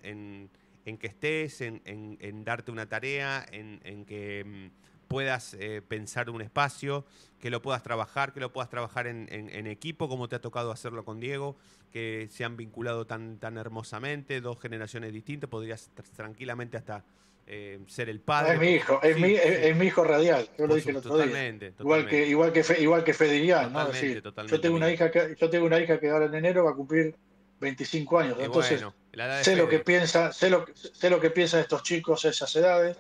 que 0.86 1.08
estés, 1.08 1.62
en, 1.62 1.82
en- 1.84 2.44
darte 2.44 2.70
una 2.72 2.88
tarea, 2.88 3.44
en, 3.52 4.06
que 4.06 4.44
mm, 4.46 5.08
puedas 5.08 5.56
eh, 5.56 5.82
pensar 5.82 6.30
un 6.30 6.44
espacio, 6.44 7.08
que 7.40 7.50
lo 7.50 7.64
puedas 7.64 7.82
trabajar, 7.82 8.34
que 8.34 8.40
lo 8.40 8.54
puedas 8.54 8.70
trabajar 8.70 9.08
en, 9.08 9.26
en- 9.32 9.66
equipo, 9.66 10.08
como 10.08 10.28
te 10.30 10.36
ha 10.36 10.42
tocado 10.42 10.72
hacerlo 10.72 11.04
con 11.04 11.20
Diego, 11.20 11.56
que 11.92 12.28
se 12.30 12.46
han 12.46 12.56
vinculado 12.56 13.08
tan, 13.08 13.40
tan 13.40 13.58
hermosamente, 13.58 14.42
dos 14.42 14.60
generaciones 14.60 15.12
distintas, 15.12 15.50
podrías 15.50 15.90
tr- 15.96 16.04
tranquilamente 16.16 16.78
hasta 16.78 17.04
eh, 17.52 17.80
ser 17.88 18.10
el 18.10 18.22
padre. 18.22 18.54
es 18.54 18.60
mi 18.60 18.68
hijo, 18.70 19.00
es, 19.02 19.16
Sí, 19.16 19.22
mi, 19.22 19.30
sí. 19.30 19.42
es, 19.44 19.76
mi 19.76 19.88
hijo 19.88 20.04
radial, 20.04 20.48
yo 20.58 20.68
lo 20.68 20.76
dije 20.76 20.92
el 20.92 20.98
otro 20.98 21.16
día. 21.18 21.26
totalmente, 21.26 21.74
Igual 21.80 22.08
que, 22.08 22.28
igual 22.28 22.54
que, 22.54 22.64
Fe- 22.64 22.82
igual 22.82 23.04
que 23.04 23.14
Federian, 23.14 23.74
¿no? 23.74 23.88
Decir, 23.88 24.22
yo 24.48 24.62
tengo 24.62 24.76
una 24.76 24.92
hija 24.92 25.10
que, 25.12 25.36
yo 25.40 25.50
tengo 25.50 25.66
una 25.66 25.80
hija 25.80 26.00
que 26.00 26.10
ahora 26.10 26.26
en 26.28 26.36
enero 26.36 26.64
va 26.66 26.72
a 26.72 26.76
cumplir 26.76 27.16
25 27.60 28.20
años, 28.20 28.38
Y 28.40 28.44
entonces 28.44 28.82
bueno, 28.82 28.96
sé 29.44 29.56
lo 29.56 29.68
que 29.68 29.80
piensa, 29.80 30.32
sé 30.32 30.50
lo, 30.50 30.66
sé 30.76 31.10
lo 31.10 31.20
que 31.20 31.30
piensan 31.32 31.60
estos 31.62 31.84
chicos 31.84 32.24
a 32.26 32.30
esas 32.30 32.56
edades, 32.56 32.98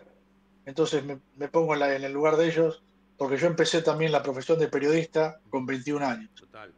entonces 0.65 1.03
me, 1.03 1.19
me 1.37 1.47
pongo 1.47 1.73
en, 1.75 1.79
la- 1.81 1.95
en 1.95 2.03
el 2.03 2.11
lugar 2.11 2.35
de 2.35 2.47
ellos, 2.47 2.83
porque 3.17 3.37
yo 3.37 3.47
empecé 3.47 3.81
también 3.81 4.11
la 4.11 4.23
profesión 4.23 4.57
de 4.59 4.67
periodista 4.67 5.39
con 5.49 5.65
21 5.65 6.01
años. 6.05 6.29
Total. 6.35 6.73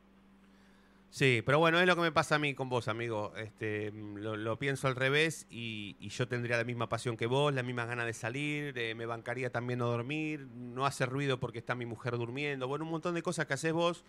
Sí, 1.12 1.43
pero 1.45 1.59
bueno, 1.59 1.78
es 1.80 1.86
lo 1.86 1.95
que 1.95 2.01
me 2.03 2.12
pasa 2.14 2.36
a 2.36 2.39
mí 2.39 2.53
con 2.53 2.70
vos, 2.70 2.88
amigo. 2.88 3.34
Este, 3.36 3.91
mm, 3.91 4.18
lo, 4.18 4.38
lo 4.38 4.57
pienso 4.57 4.88
al 4.88 4.95
revés 4.95 5.45
y, 5.49 5.97
y 5.99 6.07
yo 6.09 6.26
tendría 6.28 6.55
la 6.55 6.64
misma 6.64 6.88
pasión 6.88 7.18
que 7.18 7.26
vos, 7.26 7.53
la 7.53 7.64
misma 7.64 7.86
ganas 7.86 8.05
de 8.05 8.14
salir, 8.14 8.78
eh, 8.78 8.95
me 8.95 9.05
bancaría 9.05 9.51
también 9.51 9.80
no 9.80 9.88
dormir, 9.88 10.47
no 10.55 10.86
hacer 10.86 11.09
ruido 11.09 11.38
porque 11.38 11.59
está 11.59 11.76
mi 11.76 11.86
mujer 11.86 12.18
durmiendo, 12.18 12.68
bueno, 12.70 12.86
un 12.86 12.91
montón 12.91 13.14
de 13.14 13.22
cosas 13.22 13.45
que 13.45 13.53
haces 13.53 13.74
vos 13.74 14.05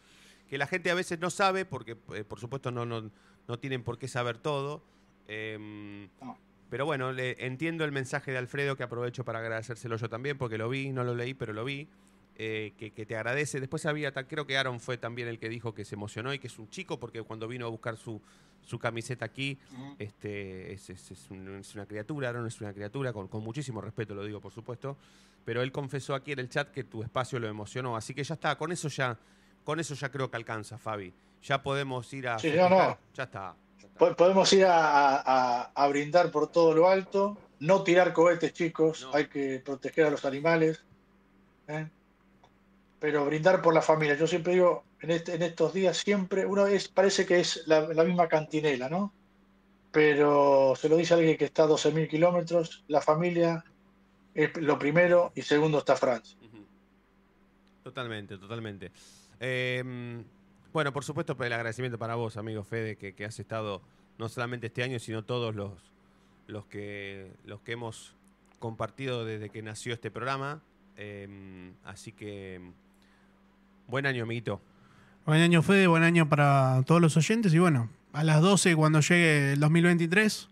que 0.48 0.58
la 0.58 0.66
gente 0.66 0.90
a 0.90 0.94
veces 0.94 1.18
no 1.18 1.30
sabe 1.30 1.64
porque, 1.64 1.96
eh, 2.14 2.24
por 2.24 2.38
supuesto, 2.38 2.70
no, 2.70 2.84
no, 2.84 3.10
no 3.48 3.58
tienen 3.58 3.82
por 3.82 3.98
qué 3.98 4.06
saber 4.06 4.38
todo. 4.38 4.82
Em, 5.26 6.08
Pero 6.68 6.84
bueno, 6.84 7.12
le, 7.12 7.36
entiendo 7.46 7.84
el 7.84 7.92
mensaje 7.92 8.32
de 8.32 8.38
Alfredo 8.38 8.76
que 8.76 8.82
aprovecho 8.82 9.24
para 9.24 9.38
agradecérselo 9.40 9.96
yo 9.96 10.08
también 10.10 10.38
porque 10.38 10.58
lo 10.58 10.68
vi, 10.68 10.90
no 10.92 11.04
lo 11.04 11.14
leí, 11.14 11.34
pero 11.34 11.52
lo 11.52 11.64
vi. 11.64 11.88
Eh, 12.44 12.72
que, 12.76 12.90
que 12.90 13.06
te 13.06 13.14
agradece. 13.16 13.60
Después 13.60 13.86
había, 13.86 14.10
creo 14.12 14.46
que 14.46 14.56
Aaron 14.58 14.80
fue 14.80 14.98
también 14.98 15.28
el 15.28 15.38
que 15.38 15.48
dijo 15.48 15.74
que 15.74 15.84
se 15.84 15.94
emocionó 15.94 16.34
y 16.34 16.38
que 16.40 16.48
es 16.48 16.58
un 16.58 16.68
chico, 16.70 16.98
porque 16.98 17.22
cuando 17.22 17.46
vino 17.46 17.66
a 17.66 17.68
buscar 17.68 17.96
su, 17.96 18.20
su 18.62 18.78
camiseta 18.80 19.24
aquí, 19.24 19.58
este, 19.98 20.72
es, 20.72 20.90
es- 20.90 21.10
es 21.12 21.30
un- 21.30 21.58
es 21.60 21.74
una 21.74 21.86
criatura, 21.86 22.28
Aaron 22.30 22.46
es 22.46 22.60
una 22.60 22.72
criatura, 22.72 23.12
con, 23.12 23.28
con 23.28 23.44
muchísimo 23.44 23.80
respeto 23.80 24.14
lo 24.14 24.24
digo, 24.24 24.40
por 24.40 24.52
supuesto. 24.52 24.96
Pero 25.44 25.62
él 25.62 25.70
confesó 25.70 26.14
aquí 26.14 26.32
en 26.32 26.40
el 26.40 26.48
chat 26.48 26.70
que 26.72 26.84
tu 26.84 27.02
espacio 27.02 27.38
lo 27.38 27.48
emocionó. 27.48 27.96
Así 27.96 28.12
que 28.14 28.24
ya 28.24 28.34
está, 28.34 28.56
con 28.56 28.72
eso 28.72 28.88
ya, 28.88 29.16
con 29.64 29.78
eso 29.80 29.94
ya 29.94 30.08
creo 30.10 30.30
que 30.30 30.36
alcanza, 30.36 30.78
Fabi. 30.78 31.12
Ya 31.44 31.62
podemos 31.62 32.12
ir 32.12 32.28
a. 32.28 32.38
Sí, 32.38 32.52
no, 32.56 32.68
no. 32.68 32.98
Ya 33.14 33.24
está. 33.24 33.54
Po- 33.98 34.14
Podemos 34.16 34.52
ir 34.52 34.64
a, 34.64 35.16
a- 35.20 35.72
a 35.74 35.88
brindar 35.88 36.30
por 36.30 36.50
todo 36.50 36.74
lo 36.74 36.88
alto, 36.88 37.36
no 37.60 37.82
tirar 37.84 38.12
cohetes, 38.12 38.52
chicos, 38.52 39.08
hay 39.12 39.26
que 39.26 39.60
proteger 39.64 40.06
a 40.06 40.10
los 40.10 40.24
animales, 40.24 40.82
¿eh? 41.68 41.88
Pero 43.02 43.24
brindar 43.24 43.60
por 43.62 43.74
la 43.74 43.82
familia. 43.82 44.14
Yo 44.14 44.28
siempre 44.28 44.52
digo, 44.52 44.84
en, 45.00 45.10
este- 45.10 45.44
estos 45.44 45.74
días 45.74 45.96
siempre, 45.96 46.46
uno 46.46 46.68
es, 46.68 46.86
parece 46.86 47.26
que 47.26 47.40
es 47.40 47.64
la, 47.66 48.04
misma 48.04 48.28
cantinela, 48.28 48.88
¿no? 48.88 49.12
Pero 49.90 50.74
se 50.76 50.88
lo 50.88 50.96
dice 50.96 51.14
alguien 51.14 51.36
que 51.36 51.46
está 51.46 51.64
a 51.64 51.66
12.000 51.66 52.08
kilómetros, 52.08 52.84
la 52.86 53.00
familia 53.00 53.64
es 54.34 54.56
lo 54.56 54.78
primero 54.78 55.32
y 55.34 55.42
segundo 55.42 55.78
está 55.78 55.96
Francia. 55.96 56.38
Totalmente, 57.82 58.38
totalmente. 58.38 58.92
Eh, 59.40 60.22
bueno, 60.72 60.92
por 60.92 61.02
supuesto, 61.02 61.36
el 61.40 61.52
agradecimiento 61.52 61.98
para 61.98 62.14
vos, 62.14 62.36
amigo 62.36 62.62
Fede, 62.62 62.94
que, 62.94 63.24
has 63.24 63.40
estado 63.40 63.82
no 64.16 64.28
solamente 64.28 64.68
este 64.68 64.84
año, 64.84 65.00
sino 65.00 65.24
todos 65.24 65.56
los, 65.56 65.72
los, 66.46 66.66
que, 66.66 67.32
los 67.46 67.62
que 67.62 67.72
hemos 67.72 68.14
compartido 68.60 69.24
desde 69.24 69.50
que 69.50 69.60
nació 69.60 69.92
este 69.92 70.12
programa. 70.12 70.62
Eh, 70.96 71.72
así 71.82 72.12
que, 72.12 72.60
buen 73.92 74.06
año, 74.06 74.22
amiguito. 74.22 74.58
Buen 75.26 75.42
año, 75.42 75.60
Fede, 75.62 75.86
buen 75.86 76.02
año 76.02 76.26
para 76.30 76.82
todos 76.86 77.00
los 77.02 77.14
oyentes. 77.18 77.52
Y 77.52 77.58
bueno, 77.58 77.90
a 78.14 78.24
las 78.24 78.40
12, 78.40 78.74
cuando 78.74 79.00
llegue 79.00 79.52
el 79.52 79.60
2023, 79.60 80.48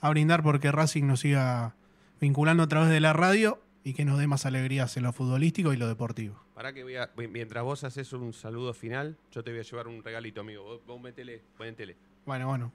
a 0.00 0.10
brindar 0.10 0.44
porque 0.44 0.70
Racing 0.70 1.02
nos 1.04 1.18
siga 1.18 1.74
vinculando 2.20 2.62
a 2.62 2.68
través 2.68 2.88
de 2.90 3.00
la 3.00 3.12
radio 3.12 3.60
y 3.82 3.92
que 3.94 4.04
nos 4.04 4.20
dé 4.20 4.28
más 4.28 4.46
alegrías 4.46 4.96
en 4.96 5.02
lo 5.02 5.12
futbolístico 5.12 5.72
y 5.72 5.76
lo 5.76 5.88
deportivo. 5.88 6.40
Para 6.54 6.72
que 6.72 6.84
voy 6.84 6.94
a- 6.94 7.10
mientras 7.28 7.64
vos 7.64 7.82
haces 7.82 8.12
un 8.12 8.32
saludo 8.32 8.72
final, 8.72 9.16
yo 9.32 9.42
te 9.42 9.50
voy 9.50 9.58
a 9.58 9.62
llevar 9.64 9.88
un 9.88 10.04
regalito, 10.04 10.42
amigo. 10.42 10.62
Vos, 10.62 10.80
vos 10.86 11.00
métele. 11.00 11.42
Bueno, 12.24 12.46
bueno. 12.46 12.72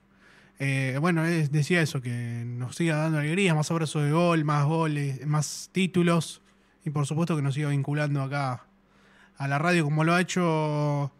Eh, 0.58 0.98
bueno, 1.00 1.24
es- 1.24 1.50
decía 1.50 1.80
eso, 1.80 2.02
que 2.02 2.44
nos 2.46 2.76
siga 2.76 2.96
dando 2.96 3.16
alegrías, 3.18 3.56
más 3.56 3.70
abrazos 3.70 4.04
de 4.04 4.12
gol, 4.12 4.44
más 4.44 4.66
goles, 4.66 5.26
más 5.26 5.70
títulos. 5.72 6.42
Y 6.84 6.90
por 6.90 7.06
supuesto 7.06 7.34
que 7.34 7.40
nos 7.40 7.54
siga 7.54 7.70
vinculando 7.70 8.20
acá 8.22 8.66
a 9.38 9.48
la 9.48 9.58
radio 9.58 9.84
como 9.84 10.04
lo 10.04 10.14
ha 10.14 10.20
hecho 10.20 11.12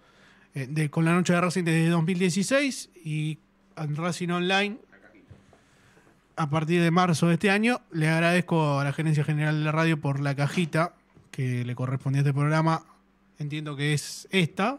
eh, 0.55 0.67
de- 0.69 0.91
con 0.91 1.05
la 1.05 1.13
noche 1.15 1.33
de 1.33 1.41
Racing 1.41 1.65
desde 1.65 1.89
2016 1.89 2.91
y 3.05 3.39
en 3.77 3.97
Racing 3.97 4.29
Online 4.31 4.79
a 6.37 6.49
partir 6.51 6.83
de 6.83 6.91
marzo 6.91 7.29
de 7.29 7.35
este 7.35 7.51
año. 7.51 7.81
Le 7.91 8.09
agradezco 8.09 8.81
a 8.81 8.85
la 8.85 8.93
Gerencia 8.93 9.25
General 9.25 9.59
de 9.59 9.65
la 9.65 9.73
Radio 9.73 10.01
por 10.01 10.21
la 10.21 10.35
cajita 10.35 10.95
que 11.31 11.65
le 11.65 11.75
correspondía 11.75 12.21
a 12.21 12.23
este 12.25 12.35
programa. 12.35 12.85
Entiendo 13.39 13.77
que 13.77 13.93
es 13.95 14.29
esta, 14.31 14.79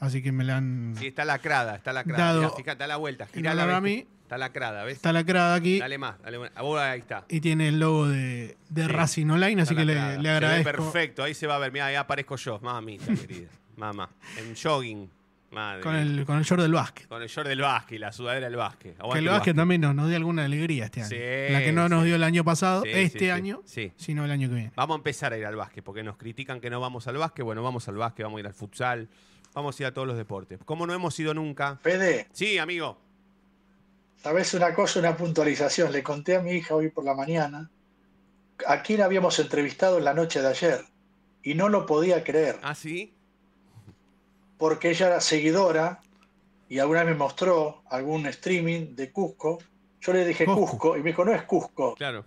así 0.00 0.22
que 0.22 0.32
me 0.32 0.44
la 0.44 0.56
han... 0.56 0.94
Sí, 0.98 1.06
está 1.08 1.24
lacrada, 1.24 1.76
está 1.76 1.92
lacrada. 1.92 2.24
Dado- 2.26 2.40
Mirá, 2.42 2.50
fíjate, 2.56 2.78
da 2.78 2.86
la 2.86 2.96
vuelta, 2.96 3.26
girala, 3.26 3.76
a 3.76 3.80
mí. 3.80 4.06
Está 4.26 4.38
lacrada, 4.38 4.82
¿ves? 4.82 4.96
Está 4.96 5.12
lacrada 5.12 5.54
aquí. 5.54 5.78
Dale 5.78 5.98
más, 5.98 6.20
dale 6.20 6.40
más. 6.40 6.50
Ah, 6.56 6.62
vos 6.62 6.80
ahí 6.80 6.98
está. 6.98 7.24
y 7.28 7.40
tiene 7.40 7.68
el 7.68 7.78
logo 7.78 8.08
de, 8.08 8.56
de 8.70 8.82
Sí. 8.82 8.88
Racing 8.88 9.26
Online, 9.30 9.62
así 9.62 9.76
que 9.76 9.84
le, 9.84 9.94
le 9.94 10.14
Se 10.16 10.18
ve 10.20 10.28
agradezco. 10.30 10.64
perfecto, 10.72 11.22
ahí 11.22 11.32
se 11.32 11.46
va 11.46 11.54
a 11.54 11.58
ver. 11.58 11.70
Mira, 11.70 11.86
ahí 11.86 11.94
aparezco 11.94 12.34
yo, 12.34 12.58
mamita 12.60 13.06
querida. 13.14 13.48
Mamá. 13.76 14.10
En 14.38 14.54
jogging. 14.56 15.08
Madre 15.52 15.80
Con 15.80 15.94
el, 15.94 16.24
con 16.26 16.38
el 16.38 16.44
short 16.44 16.60
del 16.60 16.72
básquet. 16.72 17.06
Con 17.06 17.22
el 17.22 17.28
short 17.28 17.46
del 17.48 17.60
básquet, 17.60 18.00
la 18.00 18.10
sudadera 18.10 18.46
del 18.48 18.56
básquet. 18.56 18.96
Que 18.96 19.00
Aguante 19.00 19.18
el 19.20 19.26
el 19.26 19.30
básquet 19.32 19.54
también 19.56 19.80
nos, 19.80 19.94
nos 19.94 20.08
dio 20.08 20.16
alguna 20.16 20.44
alegría 20.44 20.86
este 20.86 21.02
año. 21.02 21.08
Sí, 21.08 21.52
la 21.52 21.60
que 21.62 21.72
no 21.72 21.88
nos 21.88 22.00
sí. 22.00 22.06
dio 22.06 22.16
el 22.16 22.24
año 22.24 22.42
pasado, 22.42 22.82
Sí, 22.82 22.90
este 22.92 23.30
año, 23.30 23.62
Sí. 23.64 23.92
sino 23.96 24.24
el 24.24 24.32
año 24.32 24.48
que 24.48 24.54
viene. 24.56 24.72
Vamos 24.74 24.96
a 24.96 24.98
empezar 24.98 25.32
a 25.32 25.38
ir 25.38 25.46
al 25.46 25.54
básquet, 25.54 25.84
porque 25.84 26.02
nos 26.02 26.16
critican 26.16 26.60
que 26.60 26.68
no 26.68 26.80
vamos 26.80 27.06
al 27.06 27.16
básquet. 27.18 27.44
Bueno, 27.44 27.62
vamos 27.62 27.86
al 27.86 27.94
básquet, 27.94 28.24
vamos 28.24 28.38
a 28.38 28.40
ir 28.40 28.46
al 28.48 28.54
futsal, 28.54 29.08
vamos 29.54 29.78
a 29.78 29.82
ir 29.84 29.86
a 29.86 29.94
todos 29.94 30.08
los 30.08 30.16
deportes. 30.16 30.58
Como 30.64 30.84
no 30.84 30.92
hemos 30.92 31.18
ido 31.20 31.32
nunca. 31.32 31.78
Fede, 31.80 32.26
Sí, 32.32 32.58
amigo. 32.58 33.00
¿Sabes 34.26 34.54
una 34.54 34.74
cosa, 34.74 34.98
una 34.98 35.16
puntualización? 35.16 35.92
Le 35.92 36.02
conté 36.02 36.34
a 36.34 36.40
mi 36.40 36.50
hija 36.50 36.74
hoy 36.74 36.90
por 36.90 37.04
la 37.04 37.14
mañana 37.14 37.70
a 38.66 38.82
quién 38.82 39.00
habíamos 39.00 39.38
entrevistado 39.38 39.98
en 39.98 40.04
la 40.04 40.14
noche 40.14 40.42
de 40.42 40.48
ayer 40.48 40.80
y 41.44 41.54
no 41.54 41.68
lo 41.68 41.86
podía 41.86 42.24
creer. 42.24 42.58
¿Ah, 42.62 42.74
sí? 42.74 43.12
porque 44.58 44.90
ella 44.90 45.06
era 45.08 45.20
seguidora 45.20 46.00
y 46.68 46.80
alguna 46.80 47.04
vez 47.04 47.12
me 47.12 47.18
mostró 47.18 47.82
algún 47.88 48.26
streaming 48.26 48.96
de 48.96 49.12
Cusco. 49.12 49.58
Yo 50.00 50.12
le 50.12 50.24
dije 50.26 50.44
Cusco, 50.44 50.96
y 50.96 51.02
me 51.02 51.10
dijo, 51.10 51.24
no 51.24 51.32
es 51.32 51.42
Cusco. 51.42 51.94
Claro. 51.94 52.24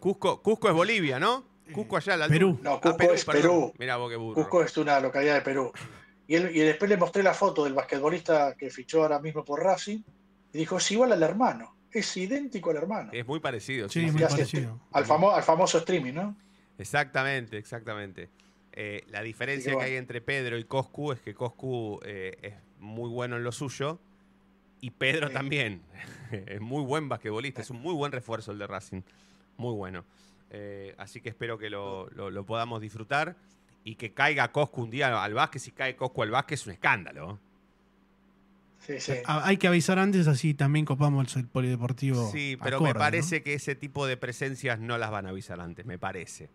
Cusco, 0.00 0.42
Cusco 0.42 0.66
es 0.68 0.74
Bolivia, 0.74 1.20
¿no? 1.20 1.44
Cusco 1.72 1.98
allá 1.98 2.14
al 2.14 2.28
Perú. 2.28 2.58
No, 2.62 2.80
Cusco 2.80 3.12
es 3.12 3.24
Perú. 3.24 3.72
Mira 3.78 3.96
vos 3.96 4.10
qué 4.10 4.16
burro. 4.16 4.34
Cusco 4.34 4.62
es 4.64 4.76
una 4.76 4.98
localidad 4.98 5.34
de 5.34 5.42
Perú. 5.42 5.70
Y, 6.26 6.34
él- 6.34 6.50
y 6.56 6.60
después 6.60 6.88
le 6.88 6.96
mostré 6.96 7.22
la 7.22 7.34
foto 7.34 7.62
del 7.62 7.74
basquetbolista 7.74 8.56
que 8.56 8.70
fichó 8.70 9.02
ahora 9.02 9.20
mismo 9.20 9.44
por 9.44 9.62
Racing 9.62 10.00
y 10.52 10.58
dijo, 10.58 10.76
es 10.78 10.90
igual 10.90 11.12
al 11.12 11.22
hermano, 11.22 11.74
es 11.90 12.16
idéntico 12.16 12.70
al 12.70 12.76
hermano. 12.76 13.10
Es 13.12 13.26
muy 13.26 13.40
parecido. 13.40 13.88
Sí, 13.88 14.06
sí, 14.06 14.10
muy 14.12 14.22
parecido. 14.22 14.80
Al, 14.92 15.04
famo- 15.04 15.32
al 15.34 15.42
famoso 15.42 15.78
streaming, 15.78 16.12
¿no? 16.14 16.36
Exactamente, 16.78 17.56
exactamente. 17.58 18.28
Eh, 18.72 19.04
la 19.08 19.22
diferencia 19.22 19.72
que 19.72 19.78
que 19.78 19.84
hay 19.84 19.96
entre 19.96 20.20
Pedro 20.20 20.56
y 20.58 20.64
Coscu 20.64 21.12
es 21.12 21.20
que 21.20 21.34
Coscu 21.34 21.98
eh, 22.04 22.36
es 22.42 22.54
muy 22.78 23.10
bueno 23.10 23.36
en 23.36 23.42
lo 23.42 23.50
suyo 23.52 23.98
y 24.80 24.90
Pedro 24.90 25.30
también. 25.30 25.82
es 26.46 26.60
muy 26.60 26.82
buen 26.84 27.08
basquetbolista, 27.08 27.60
es 27.62 27.70
un 27.70 27.80
muy 27.80 27.94
buen 27.94 28.12
refuerzo 28.12 28.52
el 28.52 28.58
de 28.58 28.66
Racing. 28.68 29.02
Muy 29.56 29.74
bueno. 29.74 30.04
Eh, 30.50 30.94
así 30.98 31.20
que 31.20 31.28
espero 31.30 31.58
que 31.58 31.68
lo, 31.70 32.08
lo- 32.10 32.30
lo 32.30 32.46
podamos 32.46 32.80
disfrutar 32.80 33.34
y 33.82 33.96
que 33.96 34.12
caiga 34.12 34.52
Coscu 34.52 34.82
un 34.82 34.90
día 34.90 35.22
al 35.22 35.34
básquet. 35.34 35.60
Si 35.60 35.72
cae 35.72 35.96
Coscu 35.96 36.22
al 36.22 36.30
básquet 36.30 36.58
es 36.58 36.66
un 36.66 36.72
escándalo. 36.74 37.40
Sí, 38.86 39.00
sí. 39.00 39.12
Hay 39.26 39.56
que 39.58 39.66
avisar 39.68 39.98
antes, 39.98 40.26
así 40.28 40.54
también 40.54 40.84
copamos 40.84 41.36
el 41.36 41.46
polideportivo. 41.46 42.30
Sí, 42.30 42.56
pero 42.62 42.80
me 42.80 42.94
parece 42.94 43.42
que 43.42 43.54
ese 43.54 43.74
tipo 43.74 44.06
de 44.06 44.16
presencias 44.16 44.78
no 44.78 44.96
las 44.98 45.10
van 45.10 45.26
a 45.26 45.30
avisar 45.30 45.60
antes, 45.60 45.84
me 45.84 45.98
parece. 45.98 46.48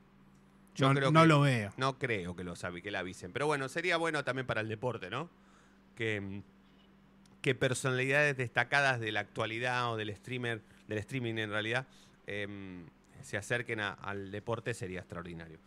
No- 0.79 0.93
no 0.93 1.25
lo 1.25 1.41
veo. 1.41 1.71
No 1.77 1.99
creo 1.99 2.35
que 2.35 2.43
lo 2.43 2.55
sabe, 2.55 2.81
que 2.81 2.89
la 2.89 2.99
avisen. 2.99 3.31
Pero 3.31 3.45
bueno, 3.45 3.69
sería 3.69 3.97
bueno 3.97 4.23
también 4.23 4.47
para 4.47 4.61
el 4.61 4.67
deporte, 4.69 5.09
¿no? 5.11 5.29
Que, 5.95 6.19
mm, 6.19 6.41
que 7.41 7.53
personalidades 7.53 8.35
destacadas 8.37 8.99
de 8.99 9.11
la 9.11 9.19
actualidad 9.19 9.91
o 9.91 9.97
del 9.97 10.15
streamer, 10.15 10.61
del 10.87 10.97
streaming 10.99 11.35
en 11.37 11.49
realidad, 11.51 11.85
em, 12.25 12.85
se 13.21 13.37
acerquen 13.37 13.81
a- 13.81 13.91
al 13.93 14.31
deporte 14.31 14.73
sería 14.73 14.99
extraordinario. 15.01 15.59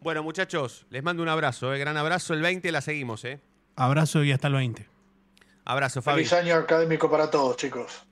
Bueno, 0.00 0.22
muchachos, 0.22 0.86
les 0.90 1.02
mando 1.02 1.22
un 1.22 1.28
abrazo, 1.30 1.74
¿eh? 1.74 1.78
gran 1.78 1.96
abrazo. 1.96 2.34
El 2.34 2.42
20 2.42 2.70
la 2.70 2.82
seguimos, 2.82 3.24
¿eh? 3.24 3.40
Abrazo 3.74 4.22
y 4.22 4.30
hasta 4.32 4.46
el 4.48 4.54
20. 4.54 4.86
Abrazo, 5.64 6.02
Fabi. 6.02 6.24
Feliz 6.24 6.32
año 6.32 6.56
académico 6.56 7.10
para 7.10 7.30
todos, 7.30 7.56
chicos. 7.56 8.04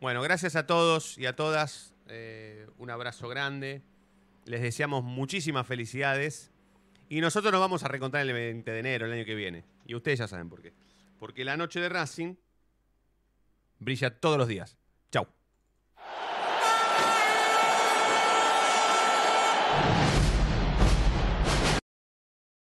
Bueno, 0.00 0.22
gracias 0.22 0.56
a 0.56 0.66
todos 0.66 1.18
y 1.18 1.26
a 1.26 1.34
todas. 1.36 1.94
eh, 2.08 2.66
un 2.78 2.90
abrazo 2.90 3.28
grande. 3.28 3.82
Les 4.44 4.60
deseamos 4.60 5.02
muchísimas 5.04 5.66
felicidades. 5.66 6.50
Y 7.08 7.20
nosotros 7.20 7.52
nos 7.52 7.60
vamos 7.60 7.84
a 7.84 7.88
reencontrar 7.88 8.26
el 8.26 8.32
20 8.32 8.70
de 8.70 8.78
enero, 8.78 9.06
el 9.06 9.12
año 9.12 9.24
que 9.24 9.34
viene. 9.34 9.64
Y 9.86 9.94
ustedes 9.94 10.18
ya 10.18 10.28
saben 10.28 10.48
por 10.48 10.62
qué. 10.62 10.72
Porque 11.18 11.44
la 11.44 11.56
noche 11.56 11.80
de 11.80 11.88
Racing 11.88 12.34
brilla 13.78 14.18
todos 14.18 14.38
los 14.38 14.48
días. 14.48 14.78